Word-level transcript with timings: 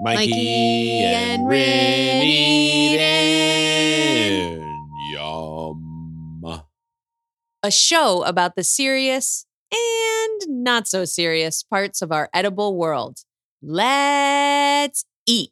Mikey, 0.00 0.30
Mikey 0.30 0.48
and 1.02 1.52
and 1.52 2.22
eating. 2.22 3.02
Yum. 5.12 6.62
a 7.64 7.70
show 7.72 8.22
about 8.22 8.54
the 8.54 8.62
serious 8.62 9.44
and 9.72 10.62
not 10.62 10.86
so 10.86 11.04
serious 11.04 11.64
parts 11.64 12.00
of 12.00 12.12
our 12.12 12.30
edible 12.32 12.76
world. 12.76 13.24
Let's 13.60 15.04
eat. 15.26 15.50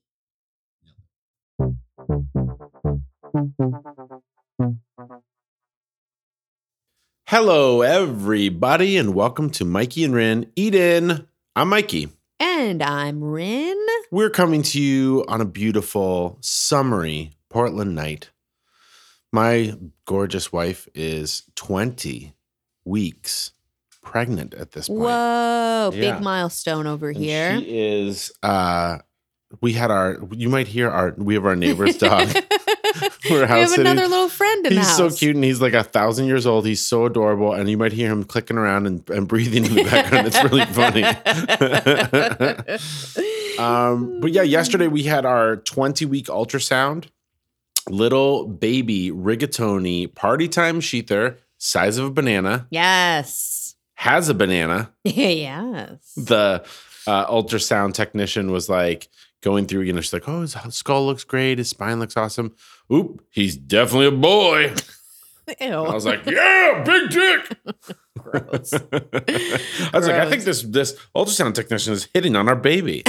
Hello, 7.27 7.83
everybody, 7.83 8.97
and 8.97 9.13
welcome 9.13 9.51
to 9.51 9.65
Mikey 9.65 10.05
and 10.05 10.15
Rin 10.15 10.53
Eat 10.55 10.77
In. 10.77 11.27
I'm 11.57 11.71
Mikey. 11.71 12.11
And 12.39 12.81
I'm 12.81 13.25
Rin. 13.25 13.77
We're 14.11 14.31
coming 14.31 14.63
to 14.63 14.81
you 14.81 15.25
on 15.29 15.41
a 15.41 15.45
beautiful, 15.45 16.39
summery 16.41 17.33
Portland 17.51 17.95
night. 17.95 18.31
My 19.33 19.75
gorgeous 20.07 20.53
wife 20.53 20.89
is 20.95 21.43
20 21.57 22.33
weeks 22.85 23.53
pregnant 24.03 24.55
at 24.55 24.73
this 24.73 24.89
point. 24.89 25.01
Whoa, 25.01 25.91
Yeah. 25.93 26.15
big 26.15 26.23
milestone 26.23 26.87
over 26.87 27.09
And 27.09 27.19
here. 27.19 27.59
She 27.59 27.79
is 27.79 28.33
uh 28.43 28.99
we 29.61 29.73
had 29.73 29.91
our 29.91 30.19
you 30.33 30.49
might 30.49 30.69
hear 30.69 30.89
our 30.89 31.13
we 31.17 31.35
have 31.35 31.45
our 31.45 31.57
neighbor's 31.57 31.99
dog. 32.09 32.29
We're 33.29 33.41
we 33.41 33.47
house 33.47 33.49
have 33.49 33.69
sitting. 33.71 33.87
another 33.87 34.07
little 34.09 34.29
friend 34.29 34.65
in 34.67 34.75
the 34.75 34.81
He's 34.81 34.97
so 34.97 35.11
cute 35.11 35.35
and 35.35 35.45
he's 35.45 35.61
like 35.61 35.75
a 35.75 35.83
thousand 35.83 36.27
years 36.27 36.47
old. 36.47 36.65
He's 36.67 36.87
so 36.87 37.05
adorable. 37.07 37.53
And 37.53 37.69
you 37.69 37.77
might 37.77 37.93
hear 37.93 38.11
him 38.11 38.23
clicking 38.25 38.57
around 38.57 38.87
and, 38.87 39.09
and 39.11 39.27
breathing 39.27 39.65
in 39.67 39.75
the 39.75 39.85
background. 39.85 40.29
It's 40.29 40.43
really 40.45 40.65
funny. 40.67 41.03
um, 43.59 44.21
but 44.21 44.33
yeah, 44.33 44.43
yesterday 44.43 44.89
we 44.89 45.05
had 45.05 45.25
our 45.25 45.57
20 45.57 46.05
week 46.07 46.27
ultrasound. 46.27 47.07
Little 47.89 48.49
baby 48.49 49.11
rigatoni 49.13 50.13
party 50.13 50.49
time 50.49 50.81
sheether, 50.81 51.37
size 51.59 51.99
of 51.99 52.07
a 52.07 52.11
banana, 52.11 52.67
yes. 52.71 53.77
has 53.95 54.29
a 54.29 54.35
banana. 54.35 54.91
yes. 55.05 56.13
the 56.17 56.65
uh, 57.07 57.27
ultrasound 57.27 57.95
technician 57.95 58.51
was 58.51 58.69
like 58.69 59.09
going 59.41 59.67
through, 59.67 59.83
you 59.83 59.93
know, 59.93 60.01
she's 60.01 60.13
like, 60.13 60.29
oh, 60.29 60.41
his 60.41 60.57
skull 60.71 61.07
looks 61.07 61.23
great. 61.23 61.59
His 61.59 61.69
spine 61.69 62.01
looks 62.01 62.17
awesome. 62.17 62.57
Oop, 62.93 63.25
he's 63.31 63.57
definitely 63.57 64.07
a 64.07 64.11
boy. 64.11 64.75
Ew. 65.61 65.67
I 65.73 65.95
was 65.95 66.05
like, 66.05 66.27
yeah, 66.27 66.83
big 66.85 67.11
dick. 67.11 67.59
Gross. 68.19 68.73
I 68.93 69.91
was 69.95 70.07
like, 70.09 70.17
I 70.17 70.29
think 70.29 70.43
this 70.45 70.63
this 70.63 70.97
ultrasound 71.15 71.55
technician 71.55 71.93
is 71.93 72.09
hitting 72.15 72.35
on 72.35 72.49
our 72.49 72.57
baby. 72.57 73.03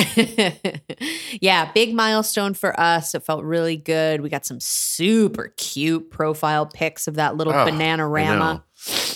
yeah, 1.41 1.71
big 1.71 1.93
milestone 1.93 2.53
for 2.53 2.79
us. 2.79 3.15
It 3.15 3.23
felt 3.23 3.43
really 3.43 3.77
good. 3.77 4.21
We 4.21 4.29
got 4.29 4.45
some 4.45 4.59
super 4.59 5.53
cute 5.57 6.11
profile 6.11 6.65
pics 6.65 7.07
of 7.07 7.15
that 7.15 7.35
little 7.37 7.53
Oh, 7.53 7.65
banana 7.65 8.03
I 8.03 8.05
rama. 8.07 8.37
know. 8.37 8.61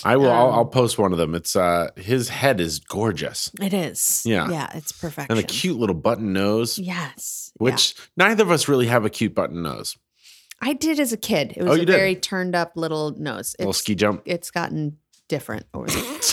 I 0.04 0.16
will. 0.16 0.30
I'll, 0.32 0.48
Um, 0.48 0.54
I'll 0.54 0.64
post 0.66 0.98
one 0.98 1.12
of 1.12 1.18
them. 1.18 1.34
It's 1.34 1.54
uh, 1.54 1.88
his 1.96 2.28
head 2.30 2.60
is 2.60 2.80
gorgeous, 2.80 3.50
It 3.60 3.72
is. 3.72 4.22
Yeah. 4.26 4.50
Yeah, 4.50 4.70
it's 4.74 4.90
perfection. 4.92 5.36
and 5.36 5.44
a 5.44 5.46
cute 5.46 5.78
little 5.78 5.94
button 5.94 6.32
nose. 6.32 6.78
Yes. 6.78 7.52
Which 7.58 7.94
neither 8.16 8.42
of 8.42 8.50
us 8.50 8.66
really 8.66 8.86
have 8.88 9.04
a 9.04 9.10
cute 9.10 9.34
button 9.34 9.62
nose. 9.62 9.96
I 10.64 10.74
did 10.74 11.00
as 11.00 11.12
a 11.12 11.16
kid. 11.16 11.52
It 11.56 11.62
Oh, 11.62 11.66
was 11.70 11.76
you 11.78 11.82
a 11.82 11.86
did? 11.86 11.92
very 11.96 12.14
turned 12.14 12.54
up 12.54 12.72
little 12.76 13.10
nose. 13.18 13.56
little 13.58 13.72
ski 13.72 13.94
jump. 13.96 14.22
it's 14.26 14.50
gotten 14.50 14.98
different 15.28 15.66
over 15.74 15.86
the 15.86 16.32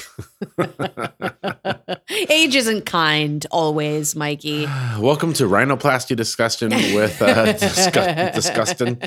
Age 2.30 2.56
isn't 2.56 2.86
kind 2.86 3.46
always, 3.52 4.16
Mikey. 4.16 4.66
Welcome 5.00 5.34
to 5.34 5.46
Rhinoplasty 5.46 6.16
discussion 6.16 6.70
with 6.72 7.22
uh, 7.22 7.54
disgu- 7.54 8.34
Disgusting. 8.34 9.02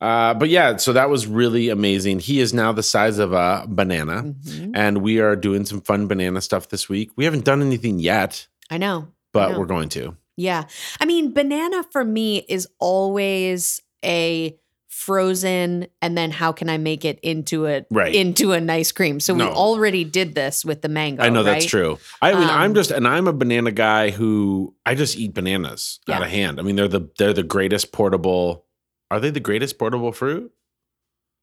Uh, 0.00 0.34
but 0.34 0.48
yeah, 0.48 0.76
so 0.78 0.92
that 0.94 1.10
was 1.10 1.26
really 1.26 1.68
amazing. 1.68 2.18
He 2.20 2.40
is 2.40 2.52
now 2.54 2.72
the 2.72 2.82
size 2.82 3.18
of 3.18 3.32
a 3.32 3.66
banana, 3.68 4.22
Mhm. 4.22 4.72
and 4.74 4.98
we 5.02 5.20
are 5.20 5.36
doing 5.36 5.64
some 5.66 5.80
fun 5.82 6.06
banana 6.06 6.40
stuff 6.40 6.68
this 6.70 6.88
week. 6.88 7.10
We 7.16 7.24
haven't 7.24 7.44
done 7.44 7.60
anything 7.62 7.98
yet, 7.98 8.46
I 8.70 8.78
know. 8.78 9.08
but 9.32 9.52
know. 9.52 9.58
we're 9.60 9.66
going 9.66 9.88
to. 9.90 10.16
Yeah. 10.36 10.64
I 11.00 11.04
mean, 11.04 11.32
banana 11.32 11.84
for 11.92 12.04
me 12.04 12.44
is 12.48 12.68
always 12.78 13.80
a 14.04 14.56
frozen 14.88 15.86
and 16.00 16.16
then 16.16 16.30
how 16.30 16.52
can 16.52 16.68
I 16.68 16.78
make 16.78 17.04
it 17.04 17.18
into 17.22 17.66
a 17.66 17.84
Right. 17.90 18.14
into 18.14 18.52
an 18.52 18.68
ice 18.70 18.92
cream. 18.92 19.20
So 19.20 19.34
No. 19.34 19.46
we 19.46 19.50
already 19.52 20.04
did 20.04 20.34
this 20.34 20.64
with 20.64 20.82
the 20.82 20.88
mango. 20.88 21.22
I 21.22 21.28
know 21.28 21.42
that's 21.42 21.66
true. 21.66 21.98
I 22.22 22.32
mean, 22.32 22.48
I'm 22.48 22.70
Um, 22.70 22.74
just, 22.74 22.90
and 22.90 23.06
I'm 23.06 23.28
a 23.28 23.32
banana 23.32 23.72
guy 23.72 24.10
who 24.10 24.74
I 24.86 24.94
just 24.94 25.16
eat 25.16 25.34
bananas 25.34 26.00
out 26.08 26.22
of 26.22 26.28
hand. 26.28 26.58
I 26.58 26.62
mean, 26.62 26.76
they're 26.76 26.88
the 26.88 27.08
they're 27.18 27.32
the 27.32 27.42
greatest 27.42 27.92
portable. 27.92 28.64
Are 29.10 29.20
they 29.20 29.30
the 29.30 29.40
greatest 29.40 29.78
portable 29.78 30.12
fruit? 30.12 30.52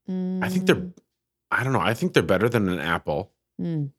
I 0.10 0.50
think 0.50 0.66
they're. 0.66 0.88
I 1.52 1.64
don't 1.64 1.72
know. 1.74 1.80
I 1.80 1.94
think 1.94 2.14
they're 2.14 2.24
better 2.24 2.50
than 2.50 2.68
an 2.68 2.80
apple. 2.80 3.32
Mm. 3.62 3.92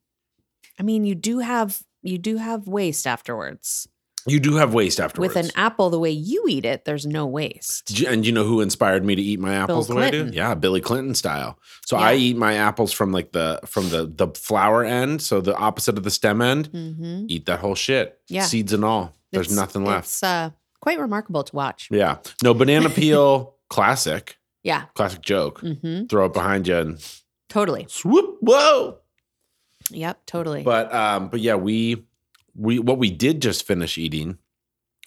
I 0.79 0.83
mean, 0.83 1.05
you 1.05 1.15
do 1.15 1.39
have 1.39 1.81
you 2.03 2.17
do 2.17 2.37
have 2.37 2.67
waste 2.67 3.07
afterwards. 3.07 3.87
You 4.27 4.39
do 4.39 4.55
have 4.55 4.73
waste 4.73 4.99
afterwards. 4.99 5.35
With 5.35 5.45
an 5.45 5.51
apple, 5.55 5.89
the 5.91 5.99
way 5.99 6.09
you 6.09 6.45
eat 6.49 6.65
it, 6.65 6.85
there's 6.85 7.05
no 7.05 7.27
waste. 7.27 7.99
And 8.01 8.25
you 8.25 8.31
know 8.31 8.43
who 8.43 8.59
inspired 8.61 9.05
me 9.05 9.13
to 9.15 9.21
eat 9.21 9.39
my 9.39 9.53
apples 9.53 9.87
the 9.87 9.95
way 9.95 10.07
I 10.07 10.11
do? 10.11 10.29
Yeah, 10.33 10.55
Billy 10.55 10.81
Clinton 10.81 11.13
style. 11.13 11.59
So 11.85 11.97
Yeah. 11.97 12.05
I 12.05 12.13
eat 12.15 12.35
my 12.35 12.55
apples 12.55 12.91
from 12.91 13.11
like 13.11 13.33
the 13.33 13.59
from 13.65 13.89
the 13.89 14.05
the 14.07 14.27
flower 14.29 14.83
end, 14.83 15.21
so 15.21 15.41
the 15.41 15.55
opposite 15.55 15.97
of 15.97 16.03
the 16.03 16.09
stem 16.11 16.41
end. 16.41 16.67
hmm 16.67 17.25
Eat 17.27 17.45
that 17.45 17.59
whole 17.59 17.75
shit, 17.75 18.19
Yeah. 18.27 18.43
seeds 18.45 18.73
and 18.73 18.83
all. 18.83 19.13
There's 19.31 19.55
nothing 19.55 19.83
left. 19.85 20.05
It's 20.07 20.23
uh, 20.23 20.51
quite 20.81 20.97
remarkable 20.99 21.43
to 21.43 21.55
watch. 21.55 21.89
Yeah, 21.91 22.17
no 22.43 22.53
banana 22.53 22.89
peel. 23.01 23.55
classic, 23.69 24.37
Yeah. 24.63 24.85
classic 24.95 25.21
joke. 25.21 25.59
hmm 25.59 26.05
Throw 26.05 26.25
it 26.25 26.33
behind 26.33 26.67
you 26.67 26.77
and 26.77 27.19
Totally. 27.49 27.85
swoop. 27.89 28.37
Whoa! 28.41 28.97
Yep. 29.91 30.25
Totally. 30.25 30.63
But 30.63 30.91
um, 30.93 31.29
but 31.29 31.41
yeah, 31.41 31.55
we 31.55 32.05
we 32.55 32.79
what 32.79 32.97
we 32.97 33.09
did 33.11 33.41
just 33.41 33.65
finish 33.65 33.97
eating 33.97 34.37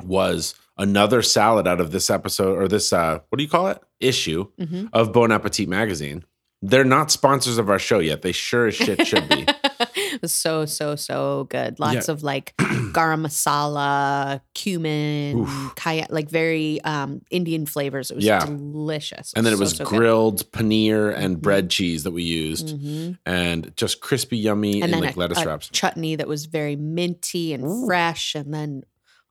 was 0.03 0.55
another 0.77 1.23
salad 1.23 1.67
out 1.67 1.81
of 1.81 1.91
this 1.91 2.09
episode 2.11 2.57
or 2.59 2.69
this 2.69 2.93
uh 2.93 3.19
what 3.29 3.37
do 3.37 3.43
you 3.43 3.51
call 3.51 3.69
it 3.69 3.81
issue 4.01 4.47
hmm 4.59 4.87
of 4.93 5.13
Bon 5.13 5.33
Appetit 5.33 5.69
magazine. 5.69 6.25
They're 6.61 6.85
not 6.85 7.11
sponsors 7.13 7.59
of 7.59 7.71
our 7.71 7.79
show 7.79 8.01
yet. 8.01 8.23
They 8.23 8.33
sure 8.33 8.67
as 8.67 8.75
shit 8.75 9.07
should 9.07 9.29
be. 9.29 9.47
it 10.19 10.23
was 10.23 10.35
so 10.35 10.67
so 10.67 10.97
so 10.97 11.45
good. 11.49 11.79
Lots 11.79 12.09
of 12.09 12.23
like 12.25 12.55
garam 12.93 13.23
masala, 13.25 14.41
cumin, 14.55 15.47
kaya, 15.77 16.07
like 16.11 16.29
very 16.29 16.81
um 16.83 17.23
Indian 17.31 17.67
flavors. 17.67 18.11
It 18.11 18.17
was 18.17 18.25
Yeah. 18.25 18.45
delicious. 18.45 19.33
And 19.37 19.47
then 19.47 19.53
it 19.53 19.59
was 19.59 19.77
so 19.77 19.85
good. 19.85 19.97
grilled 19.97 20.51
paneer 20.53 21.15
and 21.17 21.37
Mhm. 21.39 21.41
bread 21.43 21.71
cheese 21.71 22.03
that 22.03 22.11
we 22.11 22.25
used, 22.25 22.77
Mhm. 22.77 23.19
and 23.25 23.73
just 23.77 24.01
crispy, 24.01 24.37
yummy, 24.39 24.75
and 24.83 24.85
and 24.85 24.93
then 24.95 25.01
like 25.01 25.17
a, 25.17 25.19
lettuce 25.21 25.39
a 25.39 25.47
wraps. 25.47 25.69
chutney 25.73 26.17
that 26.17 26.27
was 26.29 26.47
very 26.47 26.75
minty 26.77 27.53
and 27.53 27.65
Ooh. 27.65 27.87
fresh, 27.87 28.35
and 28.35 28.53
then 28.53 28.83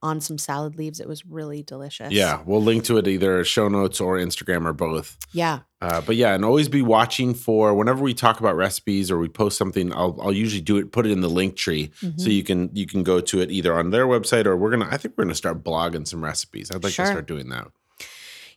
on 0.02 0.22
some 0.22 0.38
salad 0.38 0.78
leaves. 0.78 1.00
It 1.00 1.08
was 1.08 1.26
really 1.26 1.64
delicious. 1.64 2.12
Yeah, 2.14 2.42
we'll 2.46 2.62
link 2.62 2.84
to 2.86 2.98
it 2.98 3.08
either 3.08 3.44
show 3.44 3.68
notes 3.68 4.00
or 4.00 4.18
Instagram 4.18 4.66
or 4.66 4.74
both. 4.74 5.18
yeah, 5.32 5.60
Uh, 5.82 6.02
but 6.02 6.16
yeah, 6.16 6.34
and 6.36 6.46
always 6.46 6.70
be 6.70 6.82
watching 6.82 7.34
for 7.34 7.74
whenever 7.74 8.04
we 8.04 8.14
talk 8.14 8.40
about 8.40 8.56
recipes 8.56 9.10
or 9.10 9.18
we 9.18 9.28
post 9.30 9.58
something. 9.58 9.92
I'll 9.94 10.18
I'll 10.22 10.34
usually 10.34 10.62
do 10.62 10.78
it, 10.78 10.92
put 10.92 11.06
it 11.06 11.12
in 11.12 11.22
the 11.22 11.30
link 11.30 11.56
tree, 11.56 11.92
so 12.00 12.08
Mhm. 12.08 12.32
you 12.34 12.44
can 12.44 12.70
you 12.74 12.86
can 12.86 13.04
go 13.04 13.20
to 13.22 13.40
it 13.42 13.50
either 13.52 13.74
on 13.78 13.90
their 13.90 14.06
website 14.08 14.46
or 14.46 14.56
we're 14.56 14.72
gonna. 14.72 14.88
I 14.90 14.98
think 14.98 15.16
we're 15.18 15.24
gonna 15.26 15.36
start 15.36 15.64
blogging 15.64 16.08
some 16.08 16.24
recipes. 16.24 16.70
I'd 16.72 16.84
like 16.84 16.94
Sure. 16.94 17.06
to 17.06 17.12
start 17.12 17.28
doing 17.28 17.50
that. 17.50 17.68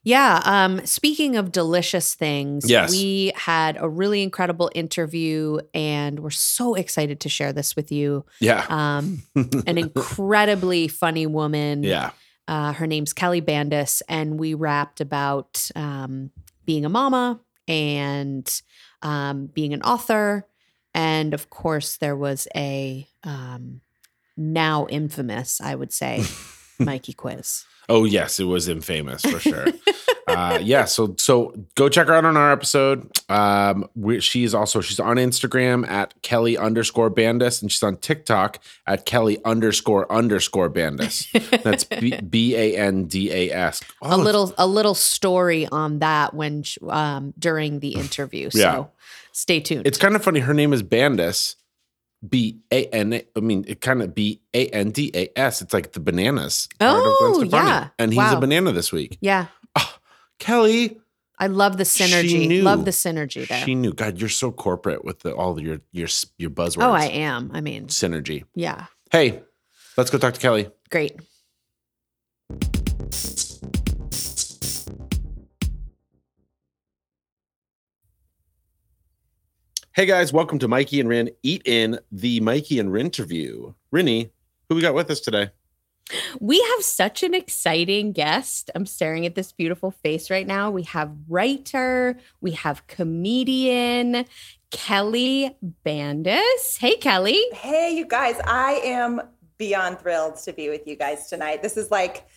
Yeah. 0.03 0.41
Um, 0.44 0.84
speaking 0.87 1.37
of 1.37 1.53
delicious 1.53 2.15
things, 2.15 2.69
Yes. 2.71 2.91
we 2.91 3.33
had 3.37 3.77
a 3.78 3.88
really 3.88 4.22
incredible 4.22 4.71
interview, 4.75 5.59
and 5.75 6.21
we're 6.21 6.31
so 6.31 6.75
excited 6.75 7.21
to 7.21 7.28
share 7.28 7.53
this 7.53 7.77
with 7.77 7.93
you. 7.93 8.25
Yeah, 8.41 8.65
Um, 8.69 9.22
an 9.34 9.77
incredibly 9.78 10.89
funny 10.89 11.27
woman. 11.27 11.83
yeah, 11.83 12.10
Uh, 12.49 12.72
her 12.72 12.87
name's 12.87 13.12
Kelly 13.12 13.43
Bandas, 13.43 14.01
and 14.09 14.39
we 14.41 14.54
rapped 14.54 15.01
about 15.01 15.71
um, 15.77 16.30
being 16.65 16.84
a 16.84 16.89
mama 16.89 17.39
and 17.69 18.63
um, 19.03 19.47
being 19.47 19.72
an 19.74 19.83
author. 19.83 20.47
And 20.95 21.34
of 21.34 21.51
course, 21.51 21.98
there 21.98 22.16
was 22.16 22.48
a 22.57 23.07
um, 23.22 23.80
now 24.36 24.86
infamous, 24.89 25.60
I 25.60 25.74
would 25.74 25.92
say, 25.92 26.24
Mikey 26.80 27.12
quiz. 27.12 27.65
Oh 27.88 28.04
yes, 28.04 28.38
it 28.38 28.44
was 28.44 28.68
infamous 28.68 29.22
for 29.22 29.41
sure. 29.41 29.66
uh, 30.28 30.60
yeah, 30.62 30.84
so 30.84 31.15
so 31.18 31.53
go 31.74 31.88
check 31.88 32.06
her 32.06 32.15
out 32.15 32.24
on 32.24 32.36
our 32.36 32.53
episode. 32.53 33.10
Um, 33.28 33.88
we, 33.97 34.21
she's 34.21 34.54
also 34.54 34.80
she's 34.80 35.00
on 35.00 35.16
Instagram 35.16 35.88
at 35.88 36.15
Kelly 36.22 36.56
underscore 36.56 37.10
Bandas, 37.10 37.60
and 37.62 37.71
she's 37.72 37.82
on 37.82 37.97
TikTok 37.97 38.60
at 38.86 39.06
Kelly 39.06 39.38
underscore 39.44 40.10
underscore 40.12 40.71
Bandas. 40.71 41.27
That's 41.65 41.82
B 42.22 42.54
A 42.54 42.77
N 42.77 43.06
D 43.06 43.33
A 43.33 43.50
S. 43.53 43.83
a 44.03 44.16
little 44.16 44.54
a 44.56 44.68
little 44.68 44.94
story 44.94 45.66
on 45.66 45.98
that 45.98 46.33
when 46.33 46.62
um, 46.88 47.34
during 47.41 47.80
the 47.80 47.94
interview. 47.97 48.50
So 48.50 48.59
Yeah. 48.60 48.84
stay 49.33 49.59
tuned. 49.59 49.86
It's 49.86 49.98
kind 49.98 50.15
of 50.15 50.22
funny. 50.22 50.38
Her 50.41 50.54
name 50.54 50.72
is 50.72 50.84
Bandas, 50.84 51.56
B 52.28 52.61
A 52.71 52.87
N 52.87 53.13
A. 53.15 53.25
I 53.37 53.41
mean, 53.41 53.65
it 53.67 53.81
kind 53.81 54.03
of 54.03 54.15
B 54.15 54.41
A 54.55 54.67
N 54.69 54.91
D 54.91 55.11
A 55.15 55.31
S. 55.39 55.63
It's 55.63 55.72
like 55.72 55.93
the 55.93 56.01
bananas. 56.01 56.69
part 56.78 56.97
of 56.99 57.03
Gwen 57.49 57.55
Oh, 57.55 57.65
yeah. 57.67 57.89
And 57.99 58.13
he's 58.13 58.19
Wow. 58.19 58.37
a 58.37 58.41
banana 58.41 58.72
this 58.72 58.93
week. 58.93 59.17
Yeah. 59.21 59.47
Ah, 59.77 59.99
Kelly, 60.39 60.99
I 61.39 61.47
love 61.47 61.78
the 61.78 61.84
synergy. 61.84 62.63
Love 62.63 62.84
the 62.84 62.91
synergy 62.91 63.49
there. 63.49 63.65
she 63.65 63.75
knew. 63.75 63.95
God, 63.95 64.19
you're 64.19 64.28
so 64.28 64.51
corporate 64.53 65.05
with 65.05 65.21
the, 65.21 65.34
all 65.34 65.59
your 65.61 65.81
your 65.93 66.09
your 66.37 66.51
buzzwords. 66.51 66.83
oh, 66.84 66.93
I 66.93 67.07
am. 67.07 67.51
I 67.55 67.61
mean, 67.63 67.87
Synergy. 67.87 68.45
yeah. 68.55 68.87
Hey, 69.11 69.43
let's 69.97 70.11
go 70.11 70.19
talk 70.19 70.34
to 70.34 70.41
Kelly. 70.41 70.69
Great. 70.91 71.17
Hey 79.92 80.07
guys, 80.07 80.33
welcome 80.33 80.60
to 80.60 80.69
Mikey 80.69 81.01
and 81.01 81.09
Rin 81.09 81.31
Eat 81.42 81.63
In 81.65 81.98
the 82.13 82.39
Mikey 82.39 82.78
and 82.78 82.92
Rin 82.92 83.07
interview. 83.07 83.75
Rinny, 83.92 84.31
who 84.69 84.77
we 84.77 84.83
got 84.83 84.95
with 84.95 85.10
us 85.10 85.19
today? 85.19 85.51
We 86.39 86.60
have 86.60 86.84
such 86.84 87.25
an 87.25 87.34
exciting 87.34 88.13
guest. 88.13 88.71
I'm 88.77 88.87
staring 88.87 89.27
at 89.27 89.34
this 89.34 89.51
beautiful 89.51 89.91
face 89.91 90.31
right 90.31 90.47
now. 90.47 90.71
We 90.71 90.84
have 90.84 91.10
writer, 91.28 92.16
we 92.41 92.53
have 92.53 92.87
comedian 92.87 94.27
Kelly 94.71 95.57
Bandas. 95.84 96.78
Hey, 96.78 96.97
Kelly. 96.97 97.43
Hey, 97.53 97.93
you 97.93 98.07
guys, 98.07 98.36
I 98.45 98.81
am 98.84 99.21
beyond 99.59 99.98
thrilled 99.98 100.36
to 100.45 100.53
be 100.53 100.69
with 100.69 100.86
you 100.86 100.95
guys 100.95 101.28
tonight. 101.28 101.63
This 101.63 101.77
is 101.77 101.91
like 101.91 102.28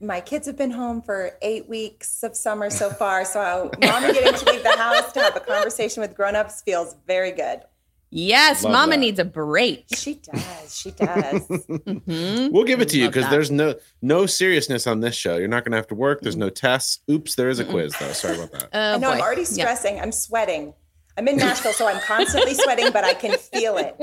my 0.00 0.20
kids 0.20 0.46
have 0.46 0.56
been 0.56 0.70
home 0.70 1.02
for 1.02 1.32
eight 1.42 1.68
weeks 1.68 2.22
of 2.22 2.36
summer 2.36 2.70
so 2.70 2.90
far. 2.90 3.24
So, 3.24 3.70
mama 3.80 4.12
getting 4.12 4.34
to 4.34 4.52
leave 4.52 4.62
the 4.62 4.76
house 4.76 5.12
to 5.12 5.20
have 5.20 5.36
a 5.36 5.40
conversation 5.40 6.00
with 6.00 6.14
grown-ups 6.14 6.62
feels 6.62 6.94
very 7.06 7.32
good. 7.32 7.60
Yes, 8.10 8.64
Love 8.64 8.72
Mama 8.72 8.92
that. 8.92 9.00
needs 9.00 9.18
a 9.18 9.24
break. 9.26 9.84
She 9.94 10.14
does. 10.14 10.74
She 10.78 10.92
does. 10.92 11.46
Mhm. 11.48 12.52
We'll 12.52 12.64
give 12.64 12.80
it 12.80 12.88
to 12.90 12.98
you 12.98 13.08
because 13.08 13.28
there's 13.28 13.50
no 13.50 13.74
no 14.00 14.24
seriousness 14.24 14.86
on 14.86 15.00
this 15.00 15.14
show. 15.14 15.36
You're 15.36 15.46
not 15.48 15.62
going 15.64 15.72
to 15.72 15.76
have 15.76 15.88
to 15.88 15.94
work. 15.94 16.22
There's 16.22 16.36
no 16.36 16.48
tests. 16.48 17.00
Oops, 17.10 17.34
there 17.34 17.50
is 17.50 17.58
a 17.58 17.66
quiz 17.66 17.92
though. 18.00 18.12
Sorry 18.12 18.36
about 18.38 18.52
that. 18.52 18.68
Oh, 18.72 18.94
I 18.94 18.96
know 18.98 19.10
I'm 19.10 19.18
boy. 19.18 19.24
already 19.24 19.42
Yeah. 19.42 19.46
stressing. 19.64 20.00
I'm 20.00 20.12
sweating. 20.12 20.72
I'm 21.18 21.26
in 21.26 21.36
Nashville, 21.36 21.72
so 21.72 21.88
I'm 21.88 22.00
constantly 22.00 22.54
sweating, 22.54 22.92
but 22.92 23.02
I 23.02 23.12
can 23.12 23.36
feel 23.36 23.76
it. 23.76 23.96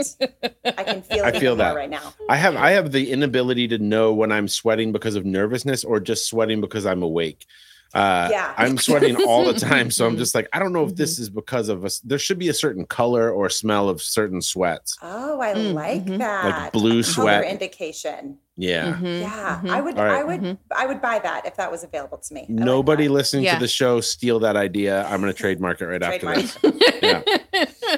I 0.66 0.84
can 0.84 1.02
feel 1.02 1.24
I 1.24 1.30
it 1.30 1.40
feel 1.40 1.56
that. 1.56 1.74
right 1.74 1.90
now. 1.90 2.14
I 2.30 2.36
have 2.36 2.58
I 2.58 2.72
have 2.72 2.92
the 2.92 3.10
inability 3.10 3.70
to 3.70 3.78
know 3.78 4.14
when 4.14 4.34
I'm 4.34 4.50
sweating 4.50 4.92
because 4.92 5.16
of 5.16 5.26
nervousness 5.26 5.86
or 5.86 6.02
just 6.02 6.28
sweating 6.30 6.60
because 6.60 6.86
I'm 6.86 7.02
awake. 7.04 7.46
Uh, 7.94 8.28
Yeah. 8.30 8.54
I'm 8.58 8.78
sweating 8.78 9.16
all 9.26 9.46
the 9.46 9.58
time, 9.58 9.90
so 9.92 10.06
I'm 10.06 10.18
just 10.24 10.36
like 10.36 10.50
I 10.52 10.60
don't 10.60 10.74
know 10.74 10.84
if 10.84 10.96
this 10.98 11.18
is 11.18 11.30
because 11.30 11.70
of 11.70 11.86
us. 11.86 12.00
There 12.00 12.20
should 12.20 12.38
be 12.38 12.50
a 12.50 12.54
certain 12.54 12.86
color 12.86 13.32
or 13.32 13.50
smell 13.50 13.88
of 13.88 14.02
certain 14.02 14.42
sweats, 14.42 14.98
Oh, 15.02 15.40
I 15.40 15.54
Mm, 15.54 15.74
like 15.74 16.04
mhm. 16.06 16.18
that. 16.18 16.64
like 16.64 16.72
blue 16.74 17.02
Color 17.02 17.04
sweat. 17.04 17.46
indication. 17.46 18.40
Yeah. 18.58 18.94
Mhm, 18.94 19.22
Yeah, 19.22 19.62
mhm. 19.64 19.70
I 19.70 19.82
would, 19.82 19.98
All 19.98 20.06
right. 20.06 20.20
I 20.20 20.24
would, 20.24 20.40
Mhm. 20.42 20.58
I 20.76 20.86
would 20.86 21.02
buy 21.02 21.20
that 21.20 21.46
if 21.46 21.56
that 21.58 21.70
was 21.72 21.84
available 21.84 22.18
to 22.20 22.34
me. 22.34 22.42
I 22.50 22.52
Nobody 22.54 23.08
that. 23.08 23.14
listening 23.14 23.44
Yeah. 23.44 23.56
to 23.56 23.60
the 23.60 23.68
show 23.68 24.00
steal 24.02 24.40
that 24.40 24.56
idea. 24.56 25.04
I'm 25.06 25.20
going 25.22 25.34
to 25.34 25.38
trademark 25.38 25.82
it 25.82 25.88
right 25.88 26.02
after 26.02 26.20
Trademark. 26.26 26.62
this. 26.62 26.92
Yeah. 27.02 27.22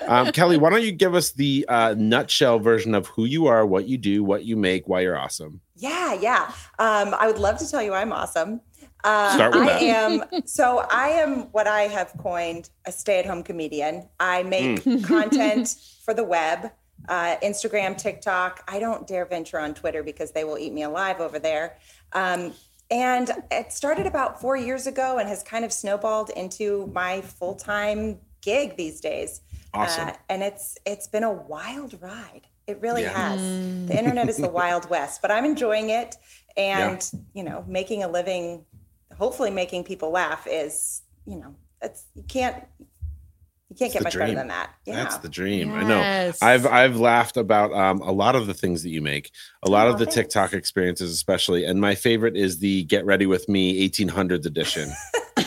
Um, 0.07 0.31
Kelly, 0.31 0.57
why 0.57 0.69
don't 0.69 0.81
you 0.83 0.91
give 0.91 1.15
us 1.15 1.31
the 1.31 1.65
uh, 1.69 1.95
nutshell 1.97 2.59
version 2.59 2.93
of 2.95 3.07
who 3.07 3.25
you 3.25 3.45
are, 3.47 3.65
what 3.65 3.87
you 3.87 3.97
do, 3.97 4.23
what 4.23 4.43
you 4.45 4.57
make, 4.57 4.87
why 4.87 5.01
you're 5.01 5.17
awesome? 5.17 5.61
Yeah, 5.75 6.13
yeah. 6.13 6.51
Um, 6.79 7.13
I 7.17 7.27
would 7.27 7.37
love 7.39 7.57
to 7.59 7.69
tell 7.69 7.81
you 7.81 7.93
I'm 7.93 8.11
awesome. 8.11 8.61
Uh, 9.03 9.33
Start 9.35 9.53
with 9.53 9.63
I 9.63 9.65
that. 9.67 9.81
am. 9.83 10.23
So 10.45 10.85
I 10.89 11.09
am 11.09 11.43
what 11.51 11.67
I 11.67 11.83
have 11.83 12.13
coined 12.17 12.69
a 12.85 12.91
stay-at-home 12.91 13.43
comedian. 13.43 14.09
I 14.19 14.43
make 14.43 14.83
Hmm. 14.83 15.01
content 15.01 15.75
for 16.03 16.13
the 16.13 16.23
web, 16.23 16.71
uh, 17.07 17.37
Instagram, 17.43 17.97
TikTok. 17.97 18.63
I 18.67 18.79
don't 18.79 19.07
dare 19.07 19.25
venture 19.25 19.59
on 19.59 19.73
Twitter 19.73 20.03
because 20.03 20.31
they 20.31 20.43
will 20.43 20.57
eat 20.57 20.73
me 20.73 20.83
alive 20.83 21.19
over 21.19 21.39
there. 21.39 21.77
Um, 22.13 22.53
and 22.89 23.31
it 23.51 23.73
started 23.73 24.05
about 24.05 24.39
four 24.39 24.55
years 24.55 24.87
ago 24.87 25.17
and 25.17 25.27
has 25.27 25.43
kind 25.43 25.65
of 25.65 25.73
snowballed 25.73 26.29
into 26.31 26.87
my 26.93 27.21
full-time 27.21 28.19
gig 28.41 28.77
these 28.77 29.01
days. 29.01 29.41
Awesome. 29.73 30.09
Uh, 30.09 30.13
and 30.29 30.41
it's 30.41 30.77
it's 30.85 31.07
been 31.07 31.23
a 31.23 31.31
wild 31.31 32.01
ride. 32.01 32.47
It 32.65 32.81
really 32.81 33.03
Yeah. 33.03 33.29
has. 33.29 33.41
Mm. 33.41 33.87
The 33.87 33.97
internet 33.97 34.29
is 34.29 34.37
the 34.37 34.49
wild 34.49 34.89
west, 34.89 35.21
but 35.21 35.31
I'm 35.31 35.45
enjoying 35.45 35.89
it. 35.89 36.15
And 36.55 37.09
you 37.33 37.43
know, 37.43 37.63
making 37.67 38.03
a 38.03 38.07
living, 38.07 38.65
hopefully 39.17 39.51
making 39.51 39.83
people 39.83 40.09
laugh 40.09 40.47
is, 40.49 41.01
you 41.25 41.35
know, 41.37 41.55
that's 41.81 42.05
you 42.15 42.23
can't 42.23 42.63
you 42.79 42.86
can't 43.77 43.87
It's 43.87 43.93
get 43.93 43.99
the 43.99 44.03
much 44.05 44.13
dream. 44.13 44.27
better 44.27 44.35
than 44.39 44.47
that. 44.49 44.71
Yeah. 44.85 44.95
That's 44.95 45.17
the 45.17 45.29
dream. 45.29 45.73
I 45.73 45.83
know. 45.83 46.31
I've 46.41 46.65
I've 46.65 46.97
laughed 46.97 47.37
about 47.37 47.71
um, 47.73 48.01
a 48.01 48.11
lot 48.11 48.35
of 48.35 48.47
the 48.47 48.53
things 48.53 48.83
that 48.83 48.89
you 48.89 49.01
make, 49.01 49.31
a 49.63 49.69
lot 49.69 49.87
Aw, 49.87 49.91
of 49.91 49.99
the 49.99 50.05
thanks. 50.05 50.15
TikTok 50.15 50.53
experiences, 50.53 51.11
especially. 51.13 51.65
And 51.65 51.79
my 51.79 51.95
favorite 51.95 52.35
is 52.35 52.59
the 52.59 52.83
"Get 52.83 53.05
Ready 53.05 53.25
with 53.25 53.47
Me" 53.49 53.87
1800s 53.89 54.45
edition. 54.45 54.89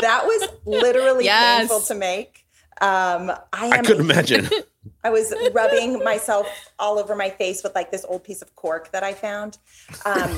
that 0.00 0.24
was 0.24 0.48
literally 0.66 1.24
Yes. 1.24 1.60
painful 1.60 1.80
to 1.80 1.94
make. 1.94 2.44
Um, 2.80 3.32
I, 3.52 3.66
am, 3.66 3.72
I 3.72 3.78
couldn't 3.82 4.04
imagine. 4.04 4.48
I 5.04 5.10
was 5.10 5.34
rubbing 5.52 6.02
myself 6.04 6.46
all 6.78 6.98
over 6.98 7.14
my 7.14 7.30
face 7.30 7.62
with 7.62 7.74
like 7.74 7.90
this 7.90 8.04
old 8.08 8.24
piece 8.24 8.40
of 8.42 8.54
cork 8.56 8.90
that 8.92 9.02
I 9.02 9.12
found. 9.12 9.58
Um, 10.06 10.30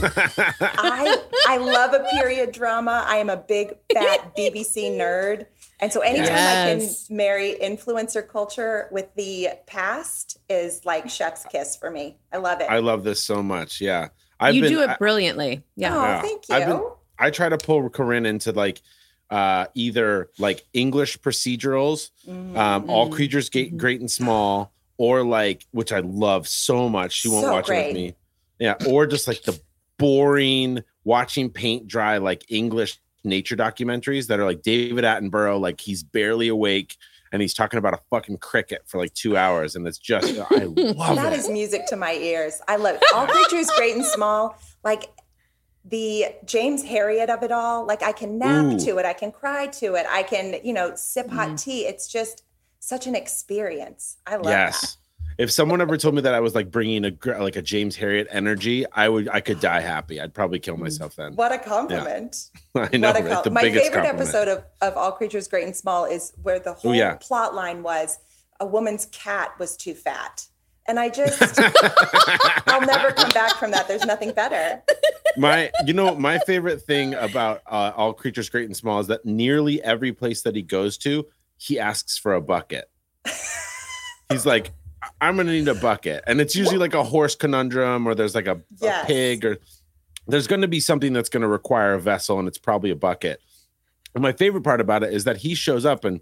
I 0.61 1.17
I 1.47 1.57
love 1.59 1.93
a 1.95 2.05
period 2.19 2.53
drama. 2.53 3.05
I 3.07 3.17
am 3.17 3.31
a 3.31 3.37
big 3.37 3.75
fat 3.93 4.35
BBC 4.37 4.91
nerd. 4.99 5.47
And 5.81 5.93
so 5.93 6.01
anytime 6.01 6.27
Yes. 6.27 7.05
I 7.05 7.07
can 7.09 7.17
marry 7.17 7.57
influencer 7.61 8.27
culture 8.29 8.89
with 8.91 9.07
the 9.17 9.49
past 9.67 10.39
is 10.49 10.85
like 10.85 11.09
chef's 11.09 11.45
kiss 11.47 11.77
for 11.77 11.91
me. 11.91 12.19
I 12.33 12.37
love 12.37 12.61
it. 12.61 12.67
I 12.71 12.79
love 12.81 13.03
this 13.03 13.21
so 13.23 13.43
much. 13.43 13.81
Yeah, 13.81 14.09
I've 14.39 14.55
you 14.55 14.63
been. 14.63 14.73
do 14.73 14.83
it 14.83 14.91
I, 14.91 14.97
brilliantly. 14.97 15.63
Yeah. 15.77 15.97
Oh, 15.97 16.03
Yeah. 16.03 16.23
thank 16.23 16.49
you. 16.49 16.55
I've 16.55 16.67
been- 16.67 16.83
I 17.19 17.31
try 17.31 17.49
to 17.49 17.59
pull 17.59 17.89
Corinne 17.91 18.27
into 18.27 18.53
like 18.53 18.81
uh 19.31 19.67
either 19.75 20.29
like 20.39 20.65
English 20.73 21.19
procedurals, 21.21 22.11
Mm. 22.29 22.57
um, 22.57 22.91
all 22.91 23.09
Mhm. 23.09 23.13
creatures 23.13 23.49
great, 23.49 23.73
Mhm. 23.75 23.79
great 23.79 24.01
and 24.01 24.11
small, 24.11 24.73
or 24.99 25.23
like 25.25 25.67
which 25.71 25.93
I 25.93 26.01
love 26.01 26.49
so 26.49 26.89
much. 26.89 27.13
She 27.13 27.29
won't 27.29 27.45
So 27.47 27.53
watch 27.53 27.71
it 27.71 27.87
with 27.87 27.95
me. 27.95 28.15
Yeah, 28.59 28.75
or 28.89 29.07
just 29.07 29.29
like 29.29 29.43
the 29.43 29.59
boring 29.99 30.83
watching 31.05 31.51
paint 31.51 31.87
dry 31.87 32.19
like 32.19 32.45
English 32.49 32.99
nature 33.25 33.57
documentaries 33.57 34.27
that 34.29 34.41
are 34.41 34.45
like 34.45 34.63
David 34.63 35.05
Attenborough, 35.05 35.61
like 35.61 35.81
he's 35.81 36.03
barely 36.03 36.49
awake 36.49 36.97
and 37.33 37.41
he's 37.41 37.55
talking 37.55 37.79
about 37.79 37.95
a 37.95 38.01
fucking 38.11 38.39
cricket 38.39 38.83
for 38.87 38.99
like 38.99 39.15
two 39.15 39.37
hours, 39.37 39.77
and 39.77 39.87
it's 39.87 39.99
just 39.99 40.27
I 40.51 40.65
love 40.65 41.17
That 41.17 41.33
it. 41.33 41.39
is 41.39 41.49
music 41.49 41.87
to 41.87 41.97
my 41.97 42.13
ears. 42.15 42.61
I 42.67 42.77
love 42.77 42.97
it. 42.97 43.03
All 43.15 43.27
creatures 43.27 43.71
great 43.77 43.95
and 43.95 44.05
small. 44.05 44.59
Like 44.83 45.11
the 45.85 46.27
James 46.45 46.83
Herriot 46.85 47.29
of 47.29 47.43
it 47.43 47.53
all. 47.53 47.87
Like 47.87 48.03
I 48.03 48.13
can 48.13 48.39
nap 48.39 48.65
Ooh. 48.65 48.79
to 48.81 48.99
it. 48.99 49.07
I 49.07 49.13
can 49.13 49.31
cry 49.33 49.67
to 49.69 49.95
it. 49.95 50.07
I 50.11 50.23
can, 50.25 50.57
you 50.65 50.73
know, 50.73 50.95
sip 50.97 51.31
hot 51.31 51.51
Mhm. 51.51 51.63
tea. 51.63 51.81
It's 51.87 52.09
just 52.09 52.43
such 52.81 53.07
an 53.07 53.15
experience. 53.15 54.17
I 54.27 54.37
love 54.37 54.47
yes. 54.47 54.97
If 55.41 55.51
someone 55.51 55.81
ever 55.81 55.97
told 55.97 56.15
me 56.15 56.21
that 56.21 56.35
I 56.35 56.41
was 56.41 56.55
like 56.55 56.71
bringing 56.71 57.03
a 57.07 57.13
like 57.41 57.57
a 57.57 57.63
James 57.63 57.97
Herriot 57.97 58.27
energy, 58.31 58.85
I 58.93 59.09
would 59.09 59.27
I 59.31 59.41
could 59.41 59.59
die 59.59 59.81
happy. 59.81 60.21
I'd 60.21 60.35
probably 60.35 60.59
kill 60.59 60.77
myself 60.77 61.17
then. 61.17 61.35
What 61.35 61.51
a 61.51 61.57
compliment. 61.59 62.51
I 62.75 62.95
know 62.99 63.09
what 63.09 63.21
a 63.21 63.25
right? 63.25 63.33
com- 63.33 63.45
the 63.45 63.51
My 63.51 63.63
biggest 63.63 63.85
favorite 63.87 64.03
compliment. 64.05 64.29
episode 64.35 64.49
of, 64.49 64.65
of 64.83 64.97
All 64.99 65.13
Creatures 65.13 65.49
Great 65.49 65.65
and 65.65 65.75
Small 65.75 66.05
is 66.05 66.35
where 66.43 66.59
the 66.59 66.75
whole 66.75 66.95
yeah. 66.95 67.15
plot 67.15 67.55
line 67.55 67.83
was 67.83 68.19
a 68.61 68.67
woman's 68.67 69.07
cat 69.07 69.59
was 69.59 69.79
too 69.79 69.95
fat. 69.95 70.47
And 70.87 71.01
I 71.01 71.09
just, 71.21 71.59
I'll 72.67 72.83
never 72.85 73.13
come 73.13 73.31
back 73.31 73.55
from 73.57 73.71
that. 73.71 73.89
There's 73.89 74.05
nothing 74.05 74.33
better. 74.33 74.83
my 75.39 75.71
you 75.87 75.95
know 75.95 76.15
my 76.17 76.39
favorite 76.41 76.83
thing 76.83 77.15
about 77.15 77.63
uh, 77.67 77.93
all 77.97 78.13
creatures 78.13 78.51
great 78.51 78.67
and 78.67 78.77
small 78.77 79.01
is 79.01 79.07
that 79.07 79.25
nearly 79.25 79.83
every 79.83 80.13
place 80.13 80.43
that 80.43 80.55
he 80.55 80.61
goes 80.61 80.99
to 80.99 81.25
he 81.57 81.79
asks 81.79 82.19
for 82.19 82.35
a 82.35 82.41
bucket 82.41 82.91
he's 84.29 84.45
like 84.45 84.67
"I- 84.69 84.73
i'm 85.21 85.37
gonna 85.37 85.53
need 85.53 85.69
a 85.69 85.75
bucket. 85.75 86.25
And 86.27 86.41
it's 86.41 86.57
usually 86.57 86.79
like 86.79 86.95
a 86.95 87.05
horse 87.05 87.35
conundrum 87.35 88.07
or 88.07 88.15
there's 88.15 88.35
like 88.35 88.47
a, 88.47 88.61
a 88.83 89.05
pig 89.05 89.45
or 89.45 89.59
there's 90.27 90.47
going 90.47 90.61
to 90.61 90.69
be 90.69 90.81
something 90.81 91.13
that's 91.13 91.29
going 91.29 91.43
to 91.43 91.49
require 91.49 91.95
a 91.95 92.01
vessel 92.01 92.39
and 92.39 92.47
it's 92.47 92.59
probably 92.59 92.91
a 92.91 92.97
bucket. 92.97 93.41
And 94.15 94.23
my 94.23 94.33
favorite 94.33 94.63
part 94.63 94.81
about 94.81 95.03
it 95.03 95.13
is 95.13 95.25
that 95.25 95.39
he 95.39 95.55
shows 95.55 95.85
up 95.85 96.05
and 96.05 96.21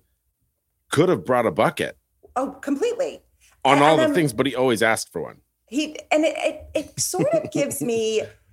could 0.90 1.08
have 1.08 1.24
brought 1.24 1.46
a 1.46 1.50
bucket. 1.50 1.98
Oh, 2.36 2.52
completely. 2.52 3.20
on 3.64 3.78
And 3.78 3.84
all 3.84 3.96
the 3.96 4.14
things 4.14 4.32
but 4.32 4.46
he 4.46 4.54
always 4.54 4.82
asked 4.82 5.12
for 5.12 5.22
one. 5.22 5.40
He 5.66 5.98
and 6.10 6.24
it, 6.24 6.36
it, 6.38 6.64
it 6.74 7.00
sort 7.00 7.28
of 7.28 7.50
gives 7.50 7.82
me 7.82 8.22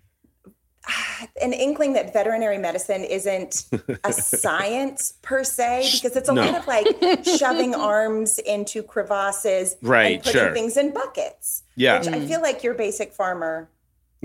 an 1.41 1.53
inkling 1.53 1.93
that 1.93 2.13
veterinary 2.13 2.57
medicine 2.57 3.03
isn't 3.03 3.65
a 4.03 4.13
science 4.13 5.13
per 5.21 5.43
se 5.43 5.89
because 5.93 6.15
it's 6.15 6.29
a 6.29 6.33
No. 6.33 6.45
lot 6.45 6.55
of 6.55 6.67
like 6.67 6.87
shoving 7.25 7.73
arms 7.93 8.39
into 8.39 8.83
crevasses 8.83 9.75
Right, 9.81 10.15
and 10.15 10.23
putting 10.23 10.41
sure. 10.41 10.53
things 10.53 10.77
in 10.77 10.93
buckets 10.93 11.63
yeah 11.75 11.99
which 11.99 12.07
i 12.07 12.25
feel 12.25 12.41
like 12.41 12.63
your 12.63 12.73
basic 12.73 13.13
farmer 13.13 13.69